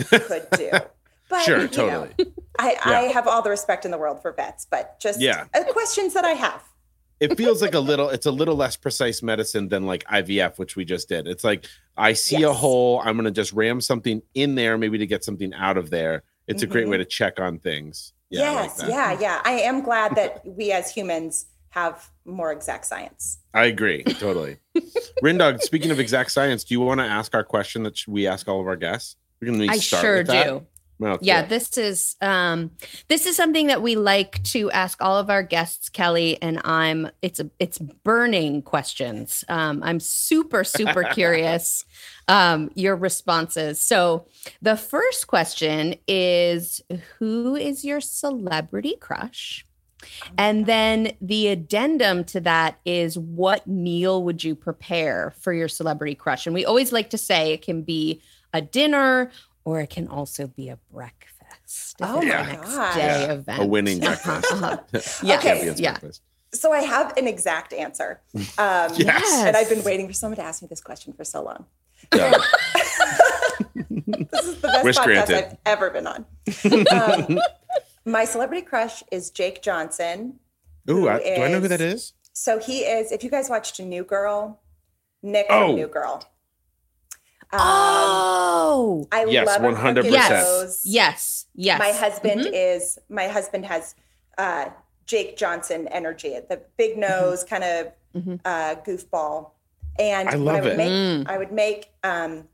could 0.09 0.47
do 0.53 0.71
but 1.29 1.43
sure 1.43 1.57
you 1.59 1.63
know, 1.65 1.69
totally 1.69 2.33
I, 2.59 2.77
I 2.85 3.01
have 3.13 3.27
all 3.27 3.43
the 3.43 3.51
respect 3.51 3.85
in 3.85 3.91
the 3.91 3.99
world 3.99 4.21
for 4.23 4.33
vets 4.33 4.67
but 4.71 4.99
just 5.01 5.21
Yeah. 5.21 5.45
uh, 5.55 5.65
questions 5.65 6.15
that 6.15 6.25
i 6.25 6.33
have 6.33 6.63
it 7.21 7.37
feels 7.37 7.61
like 7.61 7.75
a 7.75 7.81
little 7.81 8.09
it's 8.09 8.25
a 8.25 8.31
little 8.31 8.57
less 8.57 8.77
precise 8.77 9.23
medicine 9.23 9.69
than 9.69 9.85
like 9.85 10.05
IVF 10.05 10.59
which 10.59 10.75
we 10.75 10.87
just 10.87 11.07
did. 11.07 11.29
It's 11.29 11.45
like 11.45 11.67
I 11.95 12.15
see 12.15 12.45
a 12.45 12.53
hole, 12.55 13.03
I'm 13.05 13.15
going 13.15 13.27
to 13.27 13.31
just 13.31 13.53
ram 13.53 13.83
something 13.83 14.23
in 14.33 14.55
there 14.55 14.79
maybe 14.79 14.97
to 14.97 15.07
get 15.07 15.23
something 15.23 15.53
out 15.53 15.77
of 15.77 15.91
there. 15.91 16.23
It's 16.51 16.63
a 16.63 16.67
great 16.67 16.89
way 16.89 16.97
mm-hmm. 16.97 17.03
to 17.03 17.09
check 17.09 17.41
on 17.41 17.59
things. 17.59 18.13
Yeah, 18.31 18.51
I 18.51 18.55
like 18.55 18.71
yes, 18.79 18.85
yeah, 18.89 19.21
yeah. 19.21 19.41
I 19.45 19.53
am 19.53 19.83
glad 19.83 20.15
that 20.17 20.43
we 20.45 20.73
as 20.73 20.93
humans 20.93 21.47
have 21.71 22.11
more 22.25 22.53
exact 22.53 22.87
science. 22.87 23.39
I 23.55 23.67
agree. 23.67 24.03
Totally. 24.05 24.59
Rindog, 25.23 25.61
speaking 25.61 25.91
of 25.91 25.99
exact 26.01 26.31
science, 26.31 26.65
do 26.65 26.75
you 26.75 26.81
want 26.81 27.01
to 27.01 27.07
ask 27.07 27.35
our 27.35 27.45
question 27.45 27.83
that 27.85 27.99
we 28.07 28.27
ask 28.27 28.49
all 28.49 28.61
of 28.61 28.67
our 28.67 28.77
guests? 28.77 29.17
We 29.41 29.47
can 29.47 29.55
at 29.57 29.61
least 29.61 29.95
I 29.95 30.01
sure 30.01 30.17
with 30.19 30.27
that. 30.29 30.63
Yeah, 31.23 31.43
this 31.43 31.79
is 31.79 32.17
um 32.21 32.73
this 33.09 33.27
is 33.27 33.37
something 33.37 33.69
that 33.69 33.83
we 33.83 33.97
like 33.97 34.43
to 34.45 34.71
ask 34.71 35.03
all 35.03 35.17
of 35.19 35.31
our 35.31 35.43
guests, 35.43 35.89
Kelly, 35.89 36.41
and 36.43 36.61
I'm 36.65 37.11
it's 37.23 37.41
a 37.41 37.51
it's 37.59 37.79
burning 37.79 38.63
questions. 38.63 39.45
Um 39.49 39.83
I'm 39.83 39.99
super 39.99 40.63
super 40.63 41.05
curious 41.05 41.85
um 42.29 42.71
your 42.75 42.97
responses. 42.97 43.81
So, 43.81 44.27
the 44.61 44.77
first 44.77 45.27
question 45.27 45.95
is 46.07 46.83
who 47.19 47.57
is 47.57 47.85
your 47.85 48.01
celebrity 48.01 48.97
crush? 49.01 49.65
And 50.39 50.67
then 50.67 51.13
the 51.21 51.49
addendum 51.49 52.25
to 52.25 52.41
that 52.41 52.79
is 52.85 53.19
what 53.19 53.67
meal 53.67 54.23
would 54.25 54.43
you 54.43 54.55
prepare 54.55 55.35
for 55.39 55.53
your 55.53 55.69
celebrity 55.69 56.15
crush? 56.15 56.47
And 56.47 56.55
we 56.55 56.65
always 56.65 56.93
like 56.93 57.11
to 57.11 57.19
say 57.19 57.53
it 57.53 57.63
can 57.63 57.83
be 57.83 58.23
a 58.53 58.61
dinner 58.61 59.31
or 59.65 59.81
it 59.81 59.91
can 59.91 60.09
also 60.09 60.47
be 60.47 60.69
a 60.69 60.79
breakfast. 60.93 61.97
Oh 62.01 62.21
it's 62.21 62.25
a 62.33 62.37
my 62.39 62.47
next 62.53 62.75
gosh. 62.75 62.95
day 62.95 63.01
Yeah, 63.01 63.33
event. 63.33 63.63
a 63.63 63.67
winning 63.67 64.01
breakfast. 64.07 64.53
uh-huh. 64.53 64.79
Yeah. 65.23 65.39
Okay. 65.39 65.49
Champions 65.55 65.81
Yeah. 65.81 65.91
breakfast. 65.93 66.23
So 66.53 66.73
I 66.73 66.81
have 66.81 67.17
an 67.17 67.27
exact 67.29 67.73
answer. 67.73 68.21
Um, 68.35 68.91
Yes. 68.97 69.45
And 69.47 69.57
I've 69.57 69.69
been 69.69 69.85
waiting 69.85 70.07
for 70.09 70.13
someone 70.15 70.37
to 70.37 70.43
ask 70.43 70.63
me 70.63 70.69
this 70.69 70.81
question 70.81 71.13
for 71.13 71.25
so 71.25 71.43
long. 71.45 71.67
Yeah. 72.15 72.35
This 74.33 74.45
is 74.47 74.61
the 74.61 74.69
best 74.69 74.85
Wish 74.85 74.97
podcast 74.97 75.05
granted. 75.05 75.37
I've 75.37 75.57
ever 75.67 75.91
been 75.91 76.07
on. 76.07 76.27
Um, 76.93 77.39
my 78.05 78.25
celebrity 78.25 78.63
crush 78.63 79.03
is 79.11 79.31
Jake 79.31 79.63
Johnson. 79.63 80.39
Ooh, 80.89 80.95
who 81.03 81.09
I, 81.09 81.19
do 81.37 81.43
I 81.43 81.49
know 81.49 81.61
who 81.61 81.69
that 81.69 81.81
is? 81.81 82.13
So 82.33 82.59
he 82.59 82.81
is, 82.81 83.13
if 83.13 83.23
you 83.25 83.31
guys 83.31 83.49
watched 83.51 83.79
New 83.81 84.05
Girl, 84.05 84.61
Nick 85.23 85.47
Oh. 85.51 85.69
from 85.69 85.77
New 85.77 85.89
Girl. 85.89 86.25
Um, 87.53 87.61
Oh. 87.63 89.09
I 89.13 89.25
Yes, 89.25 89.47
love 89.47 89.63
100%. 89.63 90.05
Yes. 90.13 90.83
Yes. 90.85 91.47
Yes. 91.55 91.79
My 91.79 91.93
husband 91.93 92.43
Mhm. 92.43 92.51
is 92.53 92.99
my 93.09 93.27
husband 93.29 93.67
has 93.67 93.95
uh, 94.39 94.71
Jake 95.07 95.37
Johnson 95.37 95.87
energy, 95.89 96.39
the 96.49 96.63
big 96.79 96.97
nose, 96.97 97.45
kind 97.45 97.65
of 97.65 97.93
Mhm. 98.17 98.41
uh, 98.45 98.77
goofball. 98.77 99.51
And 99.99 100.29
I 100.31 100.37
what 100.37 100.55
love 100.55 100.63
would 100.65 100.73
it. 100.73 100.77
Make, 100.79 100.89
Mm. 100.91 101.29
I 101.29 101.37
would 101.37 101.53
make. 101.53 101.93
Um, 102.05 102.49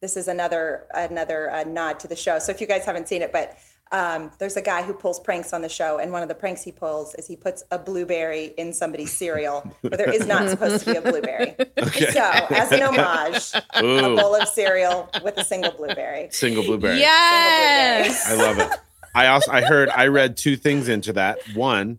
this 0.00 0.16
is 0.16 0.28
another 0.28 0.86
another 0.94 1.50
uh, 1.50 1.64
nod 1.64 1.98
to 2.00 2.06
the 2.08 2.14
show. 2.14 2.38
So 2.38 2.52
if 2.52 2.60
you 2.60 2.66
guys 2.66 2.84
haven't 2.84 3.08
seen 3.08 3.22
it, 3.22 3.32
but 3.32 3.56
um, 3.92 4.30
there's 4.38 4.56
a 4.56 4.62
guy 4.62 4.82
who 4.82 4.92
pulls 4.92 5.20
pranks 5.20 5.52
on 5.52 5.62
the 5.62 5.68
show, 5.68 5.98
and 5.98 6.10
one 6.10 6.22
of 6.22 6.28
the 6.28 6.34
pranks 6.34 6.62
he 6.62 6.72
pulls 6.72 7.14
is 7.14 7.26
he 7.26 7.36
puts 7.36 7.62
a 7.70 7.78
blueberry 7.78 8.46
in 8.58 8.72
somebody's 8.72 9.12
cereal 9.12 9.60
where 9.82 9.90
there 9.96 10.10
is 10.12 10.26
not 10.26 10.48
supposed 10.50 10.84
to 10.84 10.92
be 10.92 10.96
a 10.98 11.02
blueberry. 11.02 11.54
Okay. 11.84 12.06
So 12.12 12.20
as 12.22 12.72
an 12.72 12.82
homage, 12.82 13.52
a 13.74 13.82
bowl 13.82 14.34
of 14.34 14.48
cereal 14.48 15.10
with 15.22 15.36
a 15.36 15.44
single 15.44 15.70
blueberry. 15.72 16.28
single 16.30 16.64
blueberry. 16.64 16.98
Yes. 16.98 18.26
I 18.26 18.34
love 18.36 18.58
it. 18.58 18.70
I 19.14 19.26
also 19.28 19.52
I 19.52 19.60
heard 19.60 19.90
I 19.90 20.06
read 20.06 20.36
two 20.36 20.56
things 20.56 20.88
into 20.88 21.12
that. 21.12 21.38
One, 21.54 21.98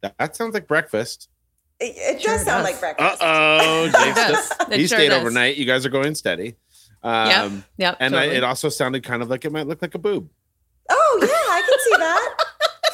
that, 0.00 0.16
that 0.18 0.34
sounds 0.34 0.54
like 0.54 0.66
breakfast. 0.66 1.28
It, 1.78 1.94
it 1.96 2.22
Sure 2.22 2.34
does 2.34 2.44
sound 2.46 2.64
does. 2.64 2.72
like 2.72 2.80
breakfast. 2.80 3.22
Uh 3.22 3.58
oh, 3.60 3.90
It 4.72 4.80
he 4.80 4.86
sure 4.86 4.98
stayed 4.98 5.08
does. 5.10 5.20
overnight. 5.20 5.56
You 5.56 5.66
guys 5.66 5.84
are 5.86 5.90
going 5.90 6.14
steady. 6.14 6.56
Um, 7.02 7.28
Yep. 7.28 7.52
Yep. 7.76 7.96
And 8.00 8.14
totally. 8.14 8.32
I, 8.34 8.36
it 8.38 8.44
also 8.44 8.68
sounded 8.70 9.04
kind 9.04 9.22
of 9.22 9.28
like 9.30 9.44
it 9.44 9.52
might 9.52 9.66
look 9.66 9.82
like 9.82 9.94
a 9.94 9.98
boob. 9.98 10.28
Oh 10.88 11.18
yeah, 11.20 11.26
I 11.28 11.62
can 11.68 11.78
see 11.80 11.96
that 11.98 12.36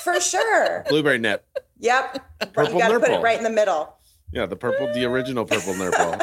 for 0.02 0.20
sure. 0.20 0.84
Blueberry 0.88 1.18
nip. 1.18 1.44
Yep, 1.80 2.52
Purple 2.54 2.72
you 2.74 2.78
got 2.80 2.88
to 2.88 3.00
put 3.00 3.10
it 3.10 3.22
right 3.22 3.38
in 3.38 3.44
the 3.44 3.50
middle. 3.50 3.94
Yeah, 4.32 4.46
the 4.46 4.56
purple, 4.56 4.92
the 4.92 5.04
original 5.06 5.44
purple 5.44 5.74
nurple. 5.74 6.16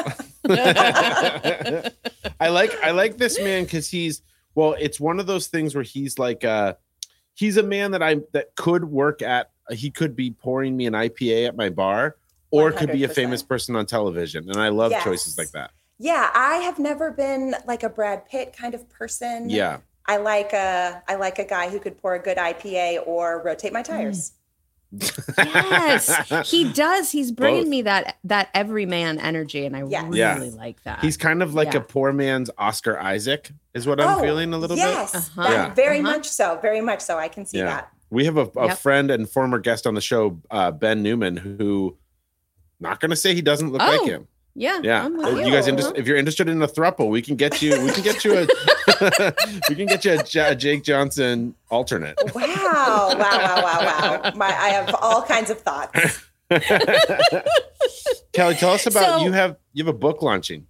I 2.40 2.48
like 2.48 2.72
I 2.82 2.90
like 2.92 3.16
this 3.16 3.40
man 3.40 3.64
because 3.64 3.88
he's 3.90 4.22
well, 4.54 4.74
it's 4.78 5.00
one 5.00 5.18
of 5.20 5.26
those 5.26 5.46
things 5.48 5.74
where 5.74 5.84
he's 5.84 6.18
like 6.18 6.44
uh 6.44 6.74
he's 7.34 7.56
a 7.56 7.62
man 7.62 7.90
that 7.92 8.02
I 8.02 8.16
that 8.32 8.54
could 8.56 8.84
work 8.84 9.22
at 9.22 9.50
he 9.70 9.90
could 9.90 10.14
be 10.14 10.30
pouring 10.30 10.76
me 10.76 10.86
an 10.86 10.92
IPA 10.92 11.48
at 11.48 11.56
my 11.56 11.68
bar 11.68 12.16
or 12.50 12.70
could 12.72 12.92
be 12.92 13.04
a 13.04 13.08
famous 13.08 13.42
person 13.42 13.74
on 13.76 13.86
television. 13.86 14.48
And 14.48 14.60
I 14.60 14.68
love 14.68 14.92
Yes. 14.92 15.02
choices 15.04 15.36
like 15.36 15.50
that. 15.50 15.72
Yeah, 15.98 16.30
I 16.34 16.56
have 16.58 16.78
never 16.78 17.10
been 17.10 17.54
like 17.66 17.82
a 17.82 17.88
Brad 17.88 18.26
Pitt 18.28 18.54
kind 18.56 18.74
of 18.74 18.88
person. 18.88 19.50
Yeah. 19.50 19.78
I 20.08 20.18
like 20.18 20.52
a 20.52 21.02
I 21.08 21.16
like 21.16 21.38
a 21.38 21.44
guy 21.44 21.68
who 21.68 21.78
could 21.80 22.00
pour 22.00 22.14
a 22.14 22.18
good 22.22 22.36
IPA 22.38 23.06
or 23.06 23.42
rotate 23.44 23.72
my 23.72 23.82
tires. 23.82 24.32
yes, 25.38 26.48
he 26.50 26.64
does. 26.72 27.10
He's 27.10 27.32
bringing 27.32 27.62
Both. 27.64 27.70
me 27.70 27.82
that 27.82 28.16
that 28.24 28.48
everyman 28.54 29.18
energy, 29.18 29.66
and 29.66 29.76
I 29.76 29.84
Yes. 29.84 30.04
really 30.04 30.18
Yeah. 30.50 30.54
like 30.56 30.82
that. 30.84 31.00
He's 31.00 31.16
kind 31.16 31.42
of 31.42 31.54
like 31.54 31.72
Yeah. 31.74 31.80
a 31.80 31.82
poor 31.82 32.12
man's 32.12 32.50
Oscar 32.58 32.98
Isaac, 32.98 33.50
is 33.74 33.86
what 33.86 34.00
I'm 34.00 34.18
Oh, 34.18 34.22
feeling 34.22 34.52
a 34.54 34.58
little 34.58 34.76
yes, 34.76 35.12
bit. 35.12 35.38
Uh-huh. 35.38 35.52
Yeah. 35.52 35.74
very 35.74 35.98
Uh-huh. 36.00 36.12
much 36.12 36.28
so. 36.28 36.58
Very 36.62 36.80
much 36.80 37.00
so. 37.00 37.18
I 37.18 37.28
can 37.28 37.44
see 37.46 37.58
Yeah. 37.58 37.66
that. 37.66 37.88
We 38.10 38.24
have 38.26 38.36
a, 38.36 38.48
a 38.56 38.66
Yep. 38.68 38.78
friend 38.78 39.10
and 39.10 39.28
former 39.28 39.58
guest 39.58 39.86
on 39.86 39.94
the 39.94 40.00
show, 40.00 40.40
uh, 40.50 40.70
Ben 40.70 41.02
Newman, 41.02 41.36
who 41.36 41.96
not 42.78 43.00
gonna 43.00 43.16
say 43.16 43.34
he 43.34 43.42
doesn't 43.42 43.72
look 43.72 43.82
Oh, 43.82 43.86
like 43.90 44.08
him. 44.08 44.28
Yeah, 44.56 44.80
Yeah, 44.82 45.04
I'm 45.04 45.16
with 45.16 45.46
you 45.46 45.52
guys, 45.52 45.66
you. 45.66 45.74
inter- 45.74 45.92
if 45.94 46.06
you're 46.06 46.16
interested 46.16 46.48
in 46.48 46.60
a 46.62 46.66
thruple, 46.66 47.08
we 47.10 47.20
can 47.22 47.36
get 47.36 47.60
you. 47.62 47.80
We 47.82 47.90
can 47.92 48.02
get 48.02 48.24
you 48.24 48.32
a. 48.38 48.46
we 49.68 49.74
can 49.74 49.86
get 49.86 50.04
you 50.04 50.12
a, 50.18 50.22
J- 50.22 50.50
a 50.52 50.54
Jake 50.54 50.82
Johnson 50.82 51.54
alternate. 51.70 52.16
Wow! 52.34 52.42
wow! 52.44 53.16
Wow! 53.18 53.62
Wow! 53.62 54.20
Wow! 54.22 54.32
My, 54.34 54.46
I 54.46 54.68
have 54.70 54.94
all 55.00 55.22
kinds 55.22 55.50
of 55.50 55.60
thoughts. 55.60 56.24
Kelly, 58.32 58.54
tell 58.54 58.70
us 58.72 58.86
about 58.86 59.18
So- 59.20 59.24
you 59.24 59.32
have 59.32 59.56
you 59.72 59.84
have 59.84 59.94
a 59.94 59.98
book 59.98 60.22
launching. 60.22 60.66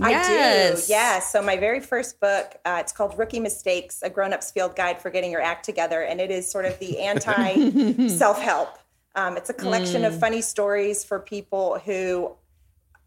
I 0.00 0.10
Yes. 0.10 0.86
do. 0.86 0.92
Yeah. 0.94 1.20
So 1.20 1.42
my 1.42 1.58
very 1.58 1.78
first 1.80 2.18
book, 2.18 2.56
uh, 2.64 2.78
it's 2.80 2.92
called 2.92 3.18
Rookie 3.18 3.40
Mistakes: 3.40 4.00
A 4.02 4.08
Grown-up's 4.10 4.50
Field 4.50 4.74
Guide 4.74 5.00
for 5.02 5.10
Getting 5.10 5.30
Your 5.30 5.42
Act 5.42 5.64
Together, 5.64 6.02
and 6.02 6.20
it 6.20 6.30
is 6.30 6.50
sort 6.50 6.64
of 6.64 6.78
the 6.78 6.98
anti 7.00 8.08
self-help. 8.08 8.78
Um, 9.14 9.36
it's 9.36 9.50
a 9.50 9.54
collection 9.54 10.06
of 10.06 10.18
funny 10.18 10.40
stories 10.40 11.04
for 11.04 11.18
people 11.20 11.78
who 11.84 12.34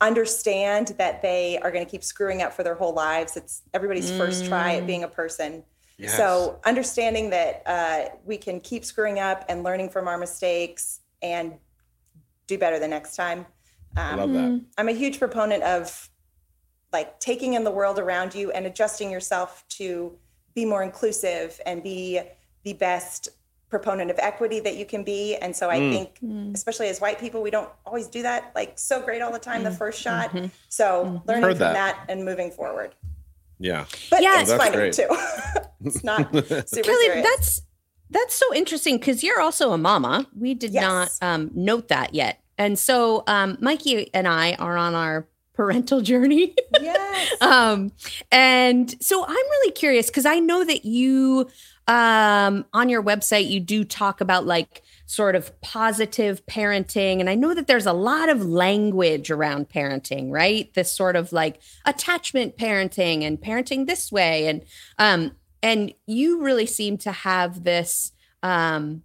understand 0.01 0.93
that 0.97 1.21
they 1.21 1.57
are 1.59 1.71
going 1.71 1.85
to 1.85 1.89
keep 1.89 2.03
screwing 2.03 2.41
up 2.41 2.53
for 2.53 2.63
their 2.63 2.75
whole 2.75 2.93
lives. 2.93 3.37
It's 3.37 3.61
everybody's 3.73 4.11
first 4.17 4.45
try 4.45 4.75
at 4.75 4.85
being 4.85 5.03
a 5.03 5.07
person. 5.07 5.63
Yes. 5.97 6.17
So 6.17 6.59
understanding 6.65 7.29
that 7.29 7.63
uh, 7.65 8.15
we 8.25 8.37
can 8.37 8.59
keep 8.59 8.83
screwing 8.83 9.19
up 9.19 9.45
and 9.47 9.63
learning 9.63 9.89
from 9.89 10.07
our 10.07 10.17
mistakes 10.17 10.99
and 11.21 11.53
do 12.47 12.57
better 12.57 12.79
the 12.79 12.87
next 12.87 13.15
time. 13.15 13.45
I 13.95 14.11
Um, 14.11 14.19
love 14.19 14.33
that. 14.33 14.61
I'm 14.77 14.89
a 14.89 14.93
huge 14.93 15.19
proponent 15.19 15.63
of 15.63 16.09
like 16.91 17.19
taking 17.19 17.53
in 17.53 17.63
the 17.63 17.71
world 17.71 17.97
around 17.97 18.35
you 18.35 18.51
and 18.51 18.65
adjusting 18.65 19.09
yourself 19.09 19.63
to 19.69 20.17
be 20.53 20.65
more 20.65 20.83
inclusive 20.83 21.59
and 21.65 21.81
be 21.81 22.19
the 22.63 22.73
best 22.73 23.29
proponent 23.69 24.11
of 24.11 24.17
equity 24.19 24.59
that 24.61 24.77
you 24.77 24.85
can 24.85 25.03
be. 25.03 25.35
And 25.35 25.55
so 25.55 25.69
I 25.69 25.79
Mm. 25.79 25.91
think, 25.91 26.53
especially 26.55 26.87
as 26.89 27.01
white 27.01 27.19
people, 27.19 27.41
we 27.41 27.49
don't 27.49 27.69
always 27.85 28.07
do 28.07 28.21
that 28.21 28.51
like 28.55 28.77
so 28.77 29.01
great 29.01 29.21
all 29.21 29.31
the 29.31 29.39
time 29.39 29.63
the 29.63 29.71
first 29.71 29.99
shot. 30.01 30.29
Mm-hmm. 30.31 30.47
So 30.69 31.21
learning 31.27 31.43
Heard 31.43 31.51
from 31.53 31.59
that. 31.59 31.73
that. 31.73 32.05
and 32.09 32.23
moving 32.23 32.51
forward. 32.51 32.95
Yeah. 33.59 33.85
But 34.09 34.21
Yeah. 34.21 34.41
it's 34.41 34.51
Oh, 34.51 34.57
that's 34.57 34.63
funny 34.65 34.77
great. 34.77 34.93
too. 34.93 35.07
it's 35.85 36.03
not 36.03 36.31
super 36.67 36.83
Kelly, 36.83 37.05
serious. 37.05 37.23
that's 37.25 37.61
that's 38.11 38.35
so 38.35 38.53
interesting 38.53 38.97
because 38.97 39.23
you're 39.23 39.41
also 39.41 39.71
a 39.71 39.77
mama. 39.77 40.27
We 40.37 40.53
did 40.53 40.71
Yes. 40.71 40.83
not 40.83 41.11
um, 41.27 41.51
note 41.55 41.87
that 41.87 42.13
yet, 42.13 42.39
and 42.57 42.77
so 42.77 43.23
um, 43.27 43.57
Mikey 43.61 44.13
and 44.13 44.27
I 44.27 44.53
are 44.53 44.77
on 44.77 44.93
our 44.93 45.27
parental 45.53 46.01
journey. 46.11 46.53
yes. 46.79 47.41
um, 47.41 47.91
and 48.31 48.93
so 49.01 49.23
I'm 49.25 49.33
really 49.35 49.71
curious 49.71 50.07
because 50.07 50.25
I 50.25 50.39
know 50.39 50.63
that 50.65 50.85
you 50.85 51.47
um, 51.87 52.65
on 52.73 52.89
your 52.89 53.03
website 53.03 53.47
you 53.49 53.59
do 53.59 53.83
talk 53.83 54.19
about 54.21 54.45
like 54.45 54.81
sort 55.05 55.35
of 55.35 55.59
positive 55.61 56.43
parenting 56.47 57.19
and 57.19 57.29
I 57.29 57.35
know 57.35 57.53
that 57.53 57.67
there's 57.67 57.85
a 57.85 57.93
lot 57.93 58.27
of 58.29 58.43
language 58.43 59.29
around 59.29 59.69
parenting, 59.69 60.31
right? 60.31 60.73
This 60.73 60.91
sort 60.91 61.15
of 61.15 61.31
like 61.31 61.59
attachment 61.85 62.57
parenting 62.57 63.21
and 63.21 63.39
parenting 63.39 63.85
this 63.85 64.11
way 64.11 64.47
and 64.47 64.63
um 64.97 65.31
and 65.61 65.93
you 66.07 66.41
really 66.41 66.65
seem 66.65 66.97
to 66.99 67.11
have 67.11 67.63
this 67.63 68.11
um 68.41 69.03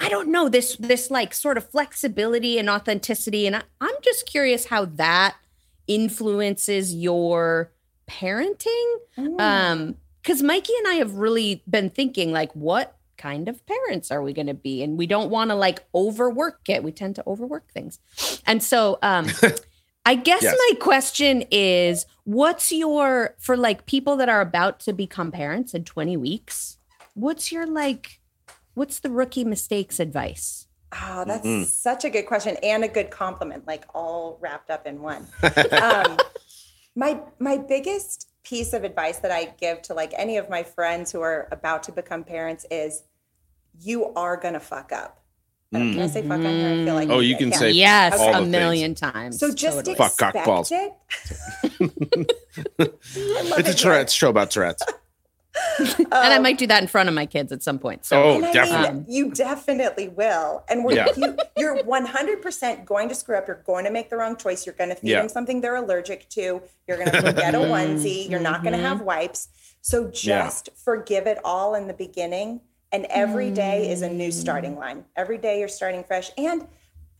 I 0.00 0.08
don't 0.08 0.28
know 0.30 0.48
this 0.48 0.76
this 0.76 1.10
like 1.10 1.34
sort 1.34 1.58
of 1.58 1.68
flexibility 1.70 2.58
and 2.58 2.70
authenticity 2.70 3.46
and 3.46 3.56
I, 3.56 3.62
I'm 3.80 3.94
just 4.02 4.24
curious 4.24 4.66
how 4.66 4.86
that 4.86 5.36
influences 5.86 6.94
your 6.94 7.72
parenting 8.08 8.86
Mm. 9.18 9.38
um 9.40 9.96
because 10.22 10.42
mikey 10.42 10.72
and 10.78 10.88
i 10.88 10.94
have 10.94 11.14
really 11.14 11.62
been 11.68 11.90
thinking 11.90 12.32
like 12.32 12.52
what 12.54 12.96
kind 13.18 13.48
of 13.48 13.64
parents 13.66 14.10
are 14.10 14.20
we 14.20 14.32
going 14.32 14.48
to 14.48 14.54
be? 14.54 14.82
And 14.82 14.98
we 14.98 15.06
don't 15.06 15.30
want 15.30 15.50
to 15.50 15.54
like 15.54 15.84
overwork 15.94 16.68
it. 16.68 16.82
We 16.82 16.90
tend 16.90 17.14
to 17.16 17.22
overwork 17.24 17.70
things. 17.70 18.00
And 18.46 18.60
so, 18.60 18.98
um, 19.00 19.28
I 20.04 20.16
guess 20.16 20.42
Yes. 20.42 20.56
my 20.58 20.78
question 20.80 21.44
is 21.52 22.04
what's 22.24 22.72
your, 22.72 23.36
for 23.38 23.56
like 23.56 23.86
people 23.86 24.16
that 24.16 24.28
are 24.28 24.40
about 24.40 24.80
to 24.80 24.92
become 24.92 25.30
parents 25.30 25.72
in 25.72 25.84
20 25.84 26.16
weeks, 26.16 26.78
what's 27.14 27.52
your 27.52 27.64
like, 27.64 28.18
what's 28.74 28.98
the 28.98 29.10
rookie 29.10 29.44
mistakes 29.44 30.00
advice? 30.00 30.66
Oh, 30.92 31.24
that's 31.24 31.46
Mhm. 31.46 31.66
such 31.66 32.04
a 32.04 32.10
good 32.10 32.26
question 32.26 32.56
and 32.60 32.82
a 32.82 32.88
good 32.88 33.10
compliment, 33.12 33.68
like 33.68 33.84
all 33.94 34.36
wrapped 34.40 34.68
up 34.70 34.84
in 34.84 35.00
one. 35.00 35.28
um, 35.80 36.18
my 36.96 37.20
my 37.38 37.56
biggest 37.56 38.26
piece 38.44 38.72
of 38.72 38.84
advice 38.84 39.18
that 39.18 39.30
I 39.30 39.54
give 39.60 39.82
to 39.82 39.94
like 39.94 40.12
any 40.16 40.36
of 40.36 40.50
my 40.50 40.62
friends 40.62 41.12
who 41.12 41.20
are 41.20 41.48
about 41.52 41.82
to 41.84 41.92
become 41.92 42.24
parents 42.24 42.66
is, 42.70 43.02
you 43.80 44.12
are 44.14 44.36
gonna 44.36 44.60
fuck 44.60 44.92
up. 44.92 45.18
Mm. 45.74 45.94
Can 45.94 46.02
I 46.02 46.06
say 46.06 46.20
fuck 46.22 46.32
on 46.32 46.42
here? 46.42 46.68
I 46.68 46.84
feel 46.84 46.94
like 46.94 47.08
Oh, 47.08 47.20
you 47.20 47.34
I 47.34 47.38
can 47.38 47.50
can't. 47.50 47.60
say 47.60 47.70
Yes, 47.70 48.18
all 48.18 48.26
the 48.32 48.38
a 48.38 48.40
things. 48.40 48.50
million 48.50 48.94
times. 48.94 49.38
So 49.40 49.52
just 49.54 49.78
Totally. 49.78 49.96
Fuck 49.96 50.10
expect 50.10 50.36
cock 50.36 50.44
balls. 50.44 50.70
it. 50.70 50.92
I 52.78 52.84
love 53.42 53.58
It's 53.58 53.68
a 53.68 53.72
it, 53.72 53.78
Tourette's 53.78 54.12
show 54.12 54.28
about 54.30 54.50
Tourette's. 54.50 54.82
and 55.78 56.06
I 56.12 56.36
Um, 56.36 56.42
might 56.42 56.58
do 56.58 56.66
that 56.66 56.82
in 56.82 56.88
front 56.88 57.08
of 57.08 57.14
my 57.14 57.26
kids 57.26 57.52
at 57.52 57.62
some 57.62 57.78
point. 57.78 58.04
So 58.04 58.22
Oh, 58.22 58.36
and 58.36 58.44
I 58.44 58.64
mean, 58.64 58.90
um, 58.90 59.04
you 59.08 59.30
definitely 59.30 60.08
will. 60.08 60.64
And 60.68 60.84
we're, 60.84 60.94
Yeah. 60.94 61.08
you, 61.16 61.36
you're 61.56 61.82
100% 61.84 62.84
going 62.84 63.08
to 63.08 63.14
screw 63.14 63.36
up. 63.36 63.46
You're 63.46 63.62
going 63.66 63.84
to 63.84 63.90
make 63.90 64.10
the 64.10 64.16
wrong 64.16 64.36
choice. 64.36 64.64
You're 64.64 64.74
going 64.74 64.90
to 64.90 64.96
feed 64.96 65.10
Yeah. 65.10 65.20
them 65.20 65.28
something 65.28 65.60
they're 65.60 65.76
allergic 65.76 66.28
to. 66.30 66.62
You're 66.86 66.96
going 66.96 67.10
to 67.10 67.20
forget 67.20 67.54
a 67.54 67.58
onesie. 67.58 68.28
You're 68.30 68.40
not 68.40 68.62
going 68.62 68.74
to 68.74 68.80
have 68.80 68.98
mm-hmm. 68.98 69.06
wipes. 69.06 69.48
So 69.82 70.04
Yeah. 70.04 70.44
just 70.44 70.70
forgive 70.76 71.26
it 71.26 71.38
all 71.44 71.74
in 71.74 71.86
the 71.86 71.94
beginning. 71.94 72.62
And 72.90 73.06
every 73.06 73.50
day 73.50 73.90
is 73.90 74.02
a 74.02 74.08
new 74.08 74.30
starting 74.30 74.74
mm. 74.74 74.80
line. 74.80 75.04
Every 75.16 75.38
day 75.38 75.58
you're 75.58 75.68
starting 75.68 76.04
fresh. 76.04 76.30
And 76.36 76.66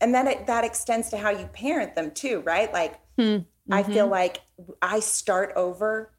and 0.01 0.13
then 0.13 0.27
it, 0.27 0.47
that 0.47 0.65
extends 0.65 1.09
to 1.11 1.17
how 1.17 1.29
you 1.29 1.45
parent 1.47 1.95
them 1.95 2.11
too, 2.11 2.41
right? 2.41 2.71
Like 2.71 2.99
hmm. 3.17 3.37
I 3.71 3.83
feel 3.83 4.03
mm-hmm. 4.05 4.11
like 4.11 4.41
I 4.81 4.99
start 4.99 5.53
over 5.55 6.12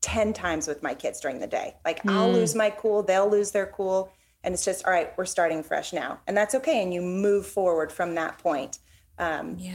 10 0.00 0.32
times 0.32 0.68
with 0.68 0.82
my 0.82 0.94
kids 0.94 1.20
during 1.20 1.40
the 1.40 1.46
day. 1.46 1.74
Like 1.84 2.06
I'll 2.06 2.30
lose 2.30 2.54
my 2.54 2.70
cool, 2.70 3.02
they'll 3.02 3.28
lose 3.28 3.50
their 3.50 3.66
cool. 3.66 4.12
And 4.44 4.54
it's 4.54 4.64
just, 4.64 4.84
all 4.86 4.92
right, 4.92 5.12
we're 5.18 5.24
starting 5.24 5.62
fresh 5.62 5.92
now. 5.92 6.20
And 6.26 6.36
that's 6.36 6.54
okay. 6.54 6.82
And 6.82 6.94
you 6.94 7.02
move 7.02 7.46
forward 7.46 7.90
from 7.90 8.14
that 8.14 8.38
point. 8.38 8.78
Um, 9.18 9.56
yes. 9.58 9.74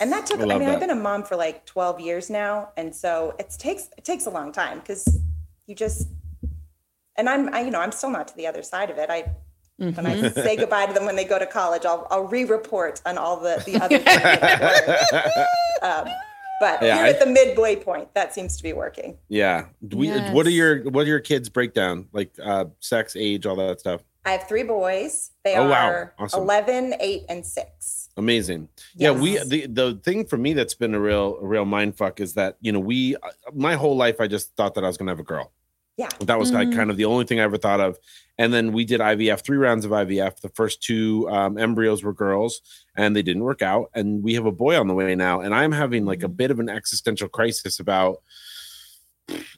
and 0.00 0.12
that 0.12 0.26
took, 0.26 0.38
I 0.40 0.42
I, 0.42 0.46
mean, 0.46 0.58
that. 0.60 0.68
I've 0.74 0.80
been 0.80 0.90
a 0.90 0.94
mom 0.94 1.22
for 1.24 1.34
like 1.34 1.64
12 1.64 2.00
years 2.00 2.28
now. 2.28 2.68
And 2.76 2.94
so 2.94 3.34
it 3.38 3.54
takes, 3.58 3.88
it 3.96 4.04
takes 4.04 4.26
a 4.26 4.30
long 4.30 4.52
time 4.52 4.80
because 4.80 5.18
you 5.66 5.74
just, 5.74 6.08
and 7.16 7.28
I'm, 7.28 7.52
I, 7.54 7.62
you 7.62 7.70
know, 7.70 7.80
I'm 7.80 7.92
still 7.92 8.10
not 8.10 8.28
to 8.28 8.36
the 8.36 8.46
other 8.46 8.62
side 8.62 8.90
of 8.90 8.98
it. 8.98 9.08
I, 9.08 9.32
when 9.78 9.94
Mm-hmm. 9.94 10.06
I 10.26 10.28
say 10.42 10.56
goodbye 10.56 10.86
to 10.86 10.92
them 10.92 11.06
when 11.06 11.16
they 11.16 11.24
go 11.24 11.38
to 11.38 11.46
college, 11.46 11.84
I'll, 11.84 12.06
I'll 12.10 12.24
re-report 12.24 13.00
on 13.04 13.18
all 13.18 13.40
the, 13.40 13.60
the 13.66 13.76
other 13.82 13.98
things 13.98 14.22
that 14.22 15.32
work. 15.36 16.06
Um, 16.08 16.14
but 16.62 16.80
Yeah, 16.80 16.94
here 16.96 17.04
I- 17.06 17.08
at 17.10 17.18
the 17.18 17.26
midway 17.26 17.74
point, 17.74 18.14
that 18.14 18.32
seems 18.32 18.56
to 18.56 18.62
be 18.62 18.72
working. 18.72 19.18
Yeah. 19.28 19.66
Do 19.88 19.96
we, 19.96 20.10
What 20.36 20.46
are 20.46 20.50
your 20.50 20.84
what 20.94 21.02
are 21.06 21.08
your 21.08 21.20
kids 21.20 21.48
breakdown 21.48 22.06
like? 22.12 22.30
Uh, 22.42 22.66
sex, 22.78 23.16
age, 23.16 23.46
all 23.46 23.56
that 23.56 23.80
stuff. 23.80 24.00
I 24.24 24.30
have 24.36 24.46
three 24.46 24.62
boys. 24.62 25.32
They 25.44 25.56
Oh, 25.56 25.68
wow. 25.68 25.88
are 25.88 26.14
Awesome. 26.16 26.42
11, 26.42 26.94
8, 27.00 27.22
and 27.28 27.44
6. 27.44 28.08
Amazing. 28.16 28.68
Yeah, 28.94 29.10
we 29.10 29.38
the 29.38 29.66
the 29.66 30.00
thing 30.04 30.24
for 30.26 30.36
me 30.36 30.52
that's 30.52 30.74
been 30.74 30.94
a 30.94 31.00
real 31.00 31.38
a 31.42 31.46
real 31.54 31.64
mind 31.64 31.96
fuck 31.96 32.20
is 32.20 32.34
that 32.34 32.56
you 32.60 32.70
know 32.70 32.78
we 32.92 33.16
uh, 33.16 33.30
my 33.52 33.74
whole 33.74 33.96
life 33.96 34.20
I 34.20 34.28
just 34.28 34.54
thought 34.56 34.74
that 34.74 34.84
I 34.84 34.86
was 34.86 34.96
gonna 34.96 35.10
have 35.10 35.18
a 35.28 35.30
girl. 35.34 35.50
Yeah. 35.96 36.08
That 36.20 36.38
was 36.38 36.52
like 36.52 36.68
Mhm. 36.68 36.76
kind 36.76 36.90
of 36.90 36.96
the 36.96 37.04
only 37.04 37.24
thing 37.26 37.38
I 37.38 37.42
ever 37.44 37.58
thought 37.58 37.80
of. 37.80 37.98
And 38.38 38.52
then 38.52 38.72
we 38.72 38.84
did 38.84 39.00
IVF, 39.00 39.44
three 39.44 39.58
rounds 39.58 39.84
of 39.84 39.92
IVF. 39.92 40.40
The 40.40 40.48
first 40.48 40.82
two 40.82 41.28
um, 41.30 41.58
embryos 41.58 42.02
were 42.02 42.14
girls, 42.14 42.62
and 42.96 43.14
they 43.14 43.22
didn't 43.22 43.42
work 43.42 43.60
out. 43.62 43.90
And 43.94 44.22
we 44.22 44.32
have 44.34 44.46
a 44.46 44.52
boy 44.52 44.78
on 44.80 44.88
the 44.88 44.94
way 44.94 45.14
now, 45.14 45.40
and 45.40 45.54
I'm 45.54 45.70
having 45.72 46.06
like 46.06 46.22
a 46.22 46.28
bit 46.28 46.50
of 46.50 46.58
an 46.60 46.68
existential 46.70 47.28
crisis 47.28 47.78
about. 47.78 48.22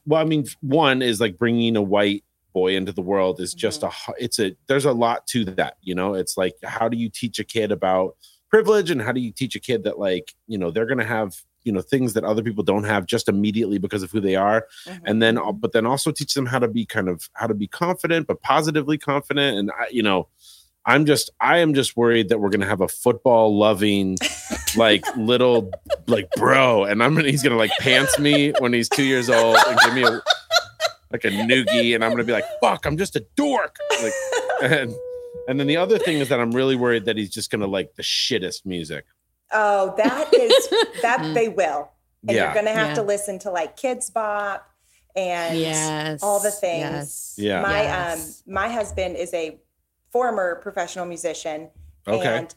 Well, 0.06 0.20
I 0.20 0.24
mean, 0.24 0.44
one 0.60 1.02
is 1.02 1.20
like 1.20 1.38
bringing 1.38 1.76
a 1.76 1.82
white 1.82 2.24
boy 2.52 2.76
into 2.76 2.92
the 2.92 3.02
world 3.02 3.40
is 3.40 3.52
just 3.52 3.82
a 3.82 3.90
it's 4.18 4.38
a 4.38 4.54
there's 4.68 4.84
a 4.84 4.92
lot 4.92 5.26
to 5.26 5.44
that 5.44 5.76
you 5.82 5.92
know 5.92 6.14
it's 6.14 6.36
like 6.36 6.54
how 6.62 6.88
do 6.88 6.96
you 6.96 7.08
teach 7.08 7.40
a 7.40 7.44
kid 7.44 7.72
about 7.72 8.14
privilege 8.48 8.92
and 8.92 9.02
how 9.02 9.10
do 9.10 9.20
you 9.20 9.32
teach 9.32 9.56
a 9.56 9.60
kid 9.60 9.82
that 9.82 9.98
like 9.98 10.32
you 10.46 10.56
know 10.56 10.70
they're 10.70 10.86
gonna 10.86 11.02
have 11.04 11.34
you 11.64 11.72
know 11.72 11.80
things 11.80 12.12
that 12.14 12.24
other 12.24 12.42
people 12.42 12.62
don't 12.62 12.84
have 12.84 13.06
just 13.06 13.28
immediately 13.28 13.78
because 13.78 14.02
of 14.02 14.10
who 14.10 14.20
they 14.20 14.36
are. 14.36 14.66
Mhm. 14.86 15.00
and 15.04 15.22
then 15.22 15.38
but 15.56 15.72
then 15.72 15.86
also 15.86 16.10
teach 16.12 16.34
them 16.34 16.46
how 16.46 16.58
to 16.58 16.68
be 16.68 16.84
kind 16.86 17.08
of 17.08 17.28
how 17.34 17.46
to 17.46 17.54
be 17.54 17.66
confident 17.66 18.26
but 18.26 18.40
positively 18.42 18.98
confident. 18.98 19.58
And 19.58 19.70
I, 19.70 19.86
you 19.90 20.02
know 20.02 20.28
i'm 20.86 21.06
just 21.06 21.30
i 21.40 21.56
am 21.58 21.72
just 21.72 21.96
worried 21.96 22.28
that 22.28 22.40
we're 22.40 22.50
gonna 22.50 22.66
have 22.66 22.82
a 22.82 22.88
football 22.88 23.56
loving 23.56 24.18
like 24.76 25.02
little 25.16 25.70
like 26.06 26.28
bro. 26.36 26.84
And 26.84 27.02
i'm 27.02 27.14
gonna 27.14 27.28
he's 27.30 27.42
gonna 27.42 27.56
like 27.56 27.70
pants 27.80 28.18
me 28.18 28.52
when 28.58 28.74
he's 28.74 28.90
two 28.90 29.04
years 29.04 29.30
old 29.30 29.56
and 29.66 29.78
give 29.80 29.94
me 29.94 30.02
a 30.02 30.20
like 31.10 31.24
a 31.24 31.30
noogie. 31.30 31.94
And 31.94 32.04
i'm 32.04 32.10
gonna 32.10 32.24
be 32.24 32.32
like 32.32 32.44
fuck 32.60 32.84
i'm 32.84 32.98
just 32.98 33.16
a 33.16 33.24
dork. 33.34 33.76
Like 34.02 34.12
and 34.62 34.94
and 35.48 35.58
then 35.58 35.66
the 35.66 35.76
other 35.78 35.98
thing 35.98 36.18
is 36.18 36.28
that 36.28 36.38
i'm 36.40 36.50
really 36.52 36.76
worried 36.76 37.06
that 37.06 37.16
he's 37.16 37.30
just 37.30 37.50
gonna 37.50 37.66
like 37.66 37.94
the 37.96 38.02
shittest 38.02 38.66
music 38.66 39.06
Oh, 39.54 39.94
that 39.96 40.34
is 40.34 40.68
that 41.02 41.20
Mm. 41.22 41.34
they 41.34 41.48
will. 41.48 41.90
And 42.26 42.36
Yeah. 42.36 42.44
you're 42.46 42.54
gonna 42.54 42.72
have 42.72 42.88
Yeah. 42.88 42.94
to 42.94 43.02
listen 43.02 43.38
to 43.40 43.50
like 43.50 43.76
Kidz 43.76 44.12
Bop 44.12 44.68
and 45.16 45.56
yes. 45.58 46.22
all 46.22 46.40
the 46.40 46.50
things. 46.50 46.82
Yes. 46.82 47.34
Yeah. 47.38 47.62
my 47.62 47.82
Yes. 47.82 48.42
um 48.46 48.52
my 48.52 48.68
husband 48.68 49.16
is 49.16 49.32
a 49.32 49.58
former 50.10 50.56
professional 50.56 51.06
musician 51.06 51.70
Okay. 52.06 52.38
and 52.38 52.54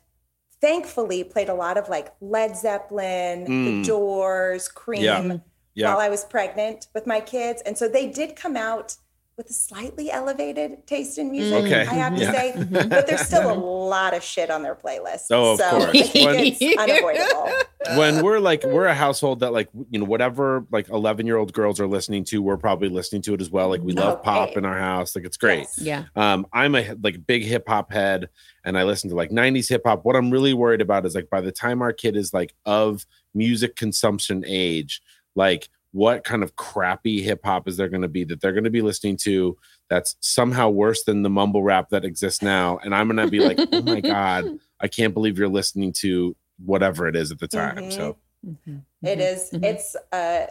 thankfully 0.59 1.23
played 1.23 1.49
a 1.49 1.53
lot 1.53 1.77
of 1.77 1.87
like 1.89 2.13
Led 2.19 2.57
Zeppelin, 2.57 3.45
Mm. 3.45 3.65
The 3.83 3.87
Doors, 3.87 4.67
Cream 4.67 5.03
Yeah. 5.03 5.37
yeah 5.75 5.89
while 5.93 5.99
I 5.99 6.09
was 6.09 6.23
pregnant 6.25 6.87
with 6.95 7.05
my 7.05 7.19
kids. 7.19 7.61
And 7.65 7.77
so 7.77 7.87
they 7.87 8.07
did 8.07 8.35
come 8.35 8.57
out 8.57 8.95
with 9.37 9.49
a 9.51 9.53
slightly 9.53 10.09
elevated 10.09 10.85
taste 10.87 11.19
in 11.19 11.29
music, 11.29 11.53
Okay. 11.65 11.81
I 11.81 11.93
have 11.93 12.15
to 12.15 12.21
Yeah. 12.23 12.31
say. 12.31 12.53
But 12.71 13.05
there's 13.05 13.21
still 13.21 13.51
a 13.51 13.53
lot 13.53 14.15
of 14.15 14.23
shit 14.23 14.49
on 14.49 14.63
their 14.63 14.73
playlist. 14.73 15.27
Oh, 15.29 15.51
of 15.53 15.59
so 15.59 15.69
course. 15.69 15.93
When- 16.15 16.35
it's 16.39 16.77
unavoidable. 16.77 17.51
when 17.95 18.23
we're 18.23 18.39
like 18.39 18.63
we're 18.65 18.87
a 18.87 18.95
household 18.95 19.39
that 19.41 19.53
like 19.53 19.69
you 19.91 19.99
know 19.99 20.05
whatever 20.05 20.65
like 20.71 20.89
11 20.89 21.25
year 21.27 21.37
old 21.37 21.53
girls 21.53 21.79
are 21.79 21.87
listening 21.87 22.23
to 22.25 22.41
we're 22.41 22.57
probably 22.57 22.89
listening 22.89 23.21
to 23.21 23.33
it 23.33 23.39
as 23.39 23.49
well 23.49 23.69
like 23.69 23.79
we 23.81 23.93
love 23.93 24.21
pop 24.23 24.57
in 24.57 24.65
our 24.65 24.77
house 24.77 25.15
like 25.15 25.23
it's 25.23 25.37
great 25.37 25.59
Yes. 25.59 25.79
Yeah. 25.79 26.03
um 26.17 26.45
i'm 26.51 26.75
a 26.75 26.95
like 27.01 27.25
big 27.25 27.43
hip-hop 27.45 27.93
head 27.93 28.27
and 28.65 28.77
i 28.77 28.83
listen 28.83 29.09
to 29.11 29.15
like 29.15 29.29
90s 29.29 29.69
hip-hop 29.69 30.03
what 30.03 30.17
i'm 30.17 30.31
really 30.31 30.53
worried 30.53 30.81
about 30.81 31.05
is 31.05 31.15
like 31.15 31.29
by 31.29 31.39
the 31.39 31.51
time 31.51 31.81
our 31.81 31.93
kid 31.93 32.17
is 32.17 32.33
like 32.33 32.53
of 32.65 33.05
music 33.33 33.77
consumption 33.77 34.43
age 34.45 35.01
like 35.35 35.69
what 35.97 36.23
kind 36.23 36.43
of 36.43 36.55
crappy 36.55 37.23
hip-hop 37.23 37.67
is 37.67 37.75
there 37.75 37.89
going 37.89 38.03
to 38.03 38.07
be 38.07 38.23
that 38.23 38.39
they're 38.39 38.51
going 38.53 38.63
to 38.63 38.69
be 38.69 38.83
listening 38.83 39.17
to 39.17 39.57
that's 39.89 40.15
somehow 40.21 40.69
worse 40.69 41.03
than 41.05 41.23
the 41.23 41.29
mumble 41.29 41.63
rap 41.63 41.89
that 41.89 42.05
exists 42.05 42.43
now 42.43 42.77
and 42.83 42.93
i'm 42.93 43.07
going 43.07 43.17
to 43.17 43.31
be 43.31 43.39
like 43.39 43.57
oh 43.71 43.81
my 43.81 43.99
god 43.99 44.45
i 44.79 44.87
can't 44.87 45.15
believe 45.15 45.39
you're 45.39 45.47
listening 45.47 45.91
to 45.91 46.35
whatever 46.63 47.07
it 47.07 47.15
is 47.15 47.31
at 47.31 47.39
the 47.39 47.47
time 47.47 47.77
Mhm. 47.77 47.91
so 47.93 48.17
Mhm. 48.45 48.83
It 49.01 49.17
Mhm. 49.17 49.31
is. 49.33 49.49
Mhm. 49.51 49.63
It's 49.65 49.95
a, 50.13 50.47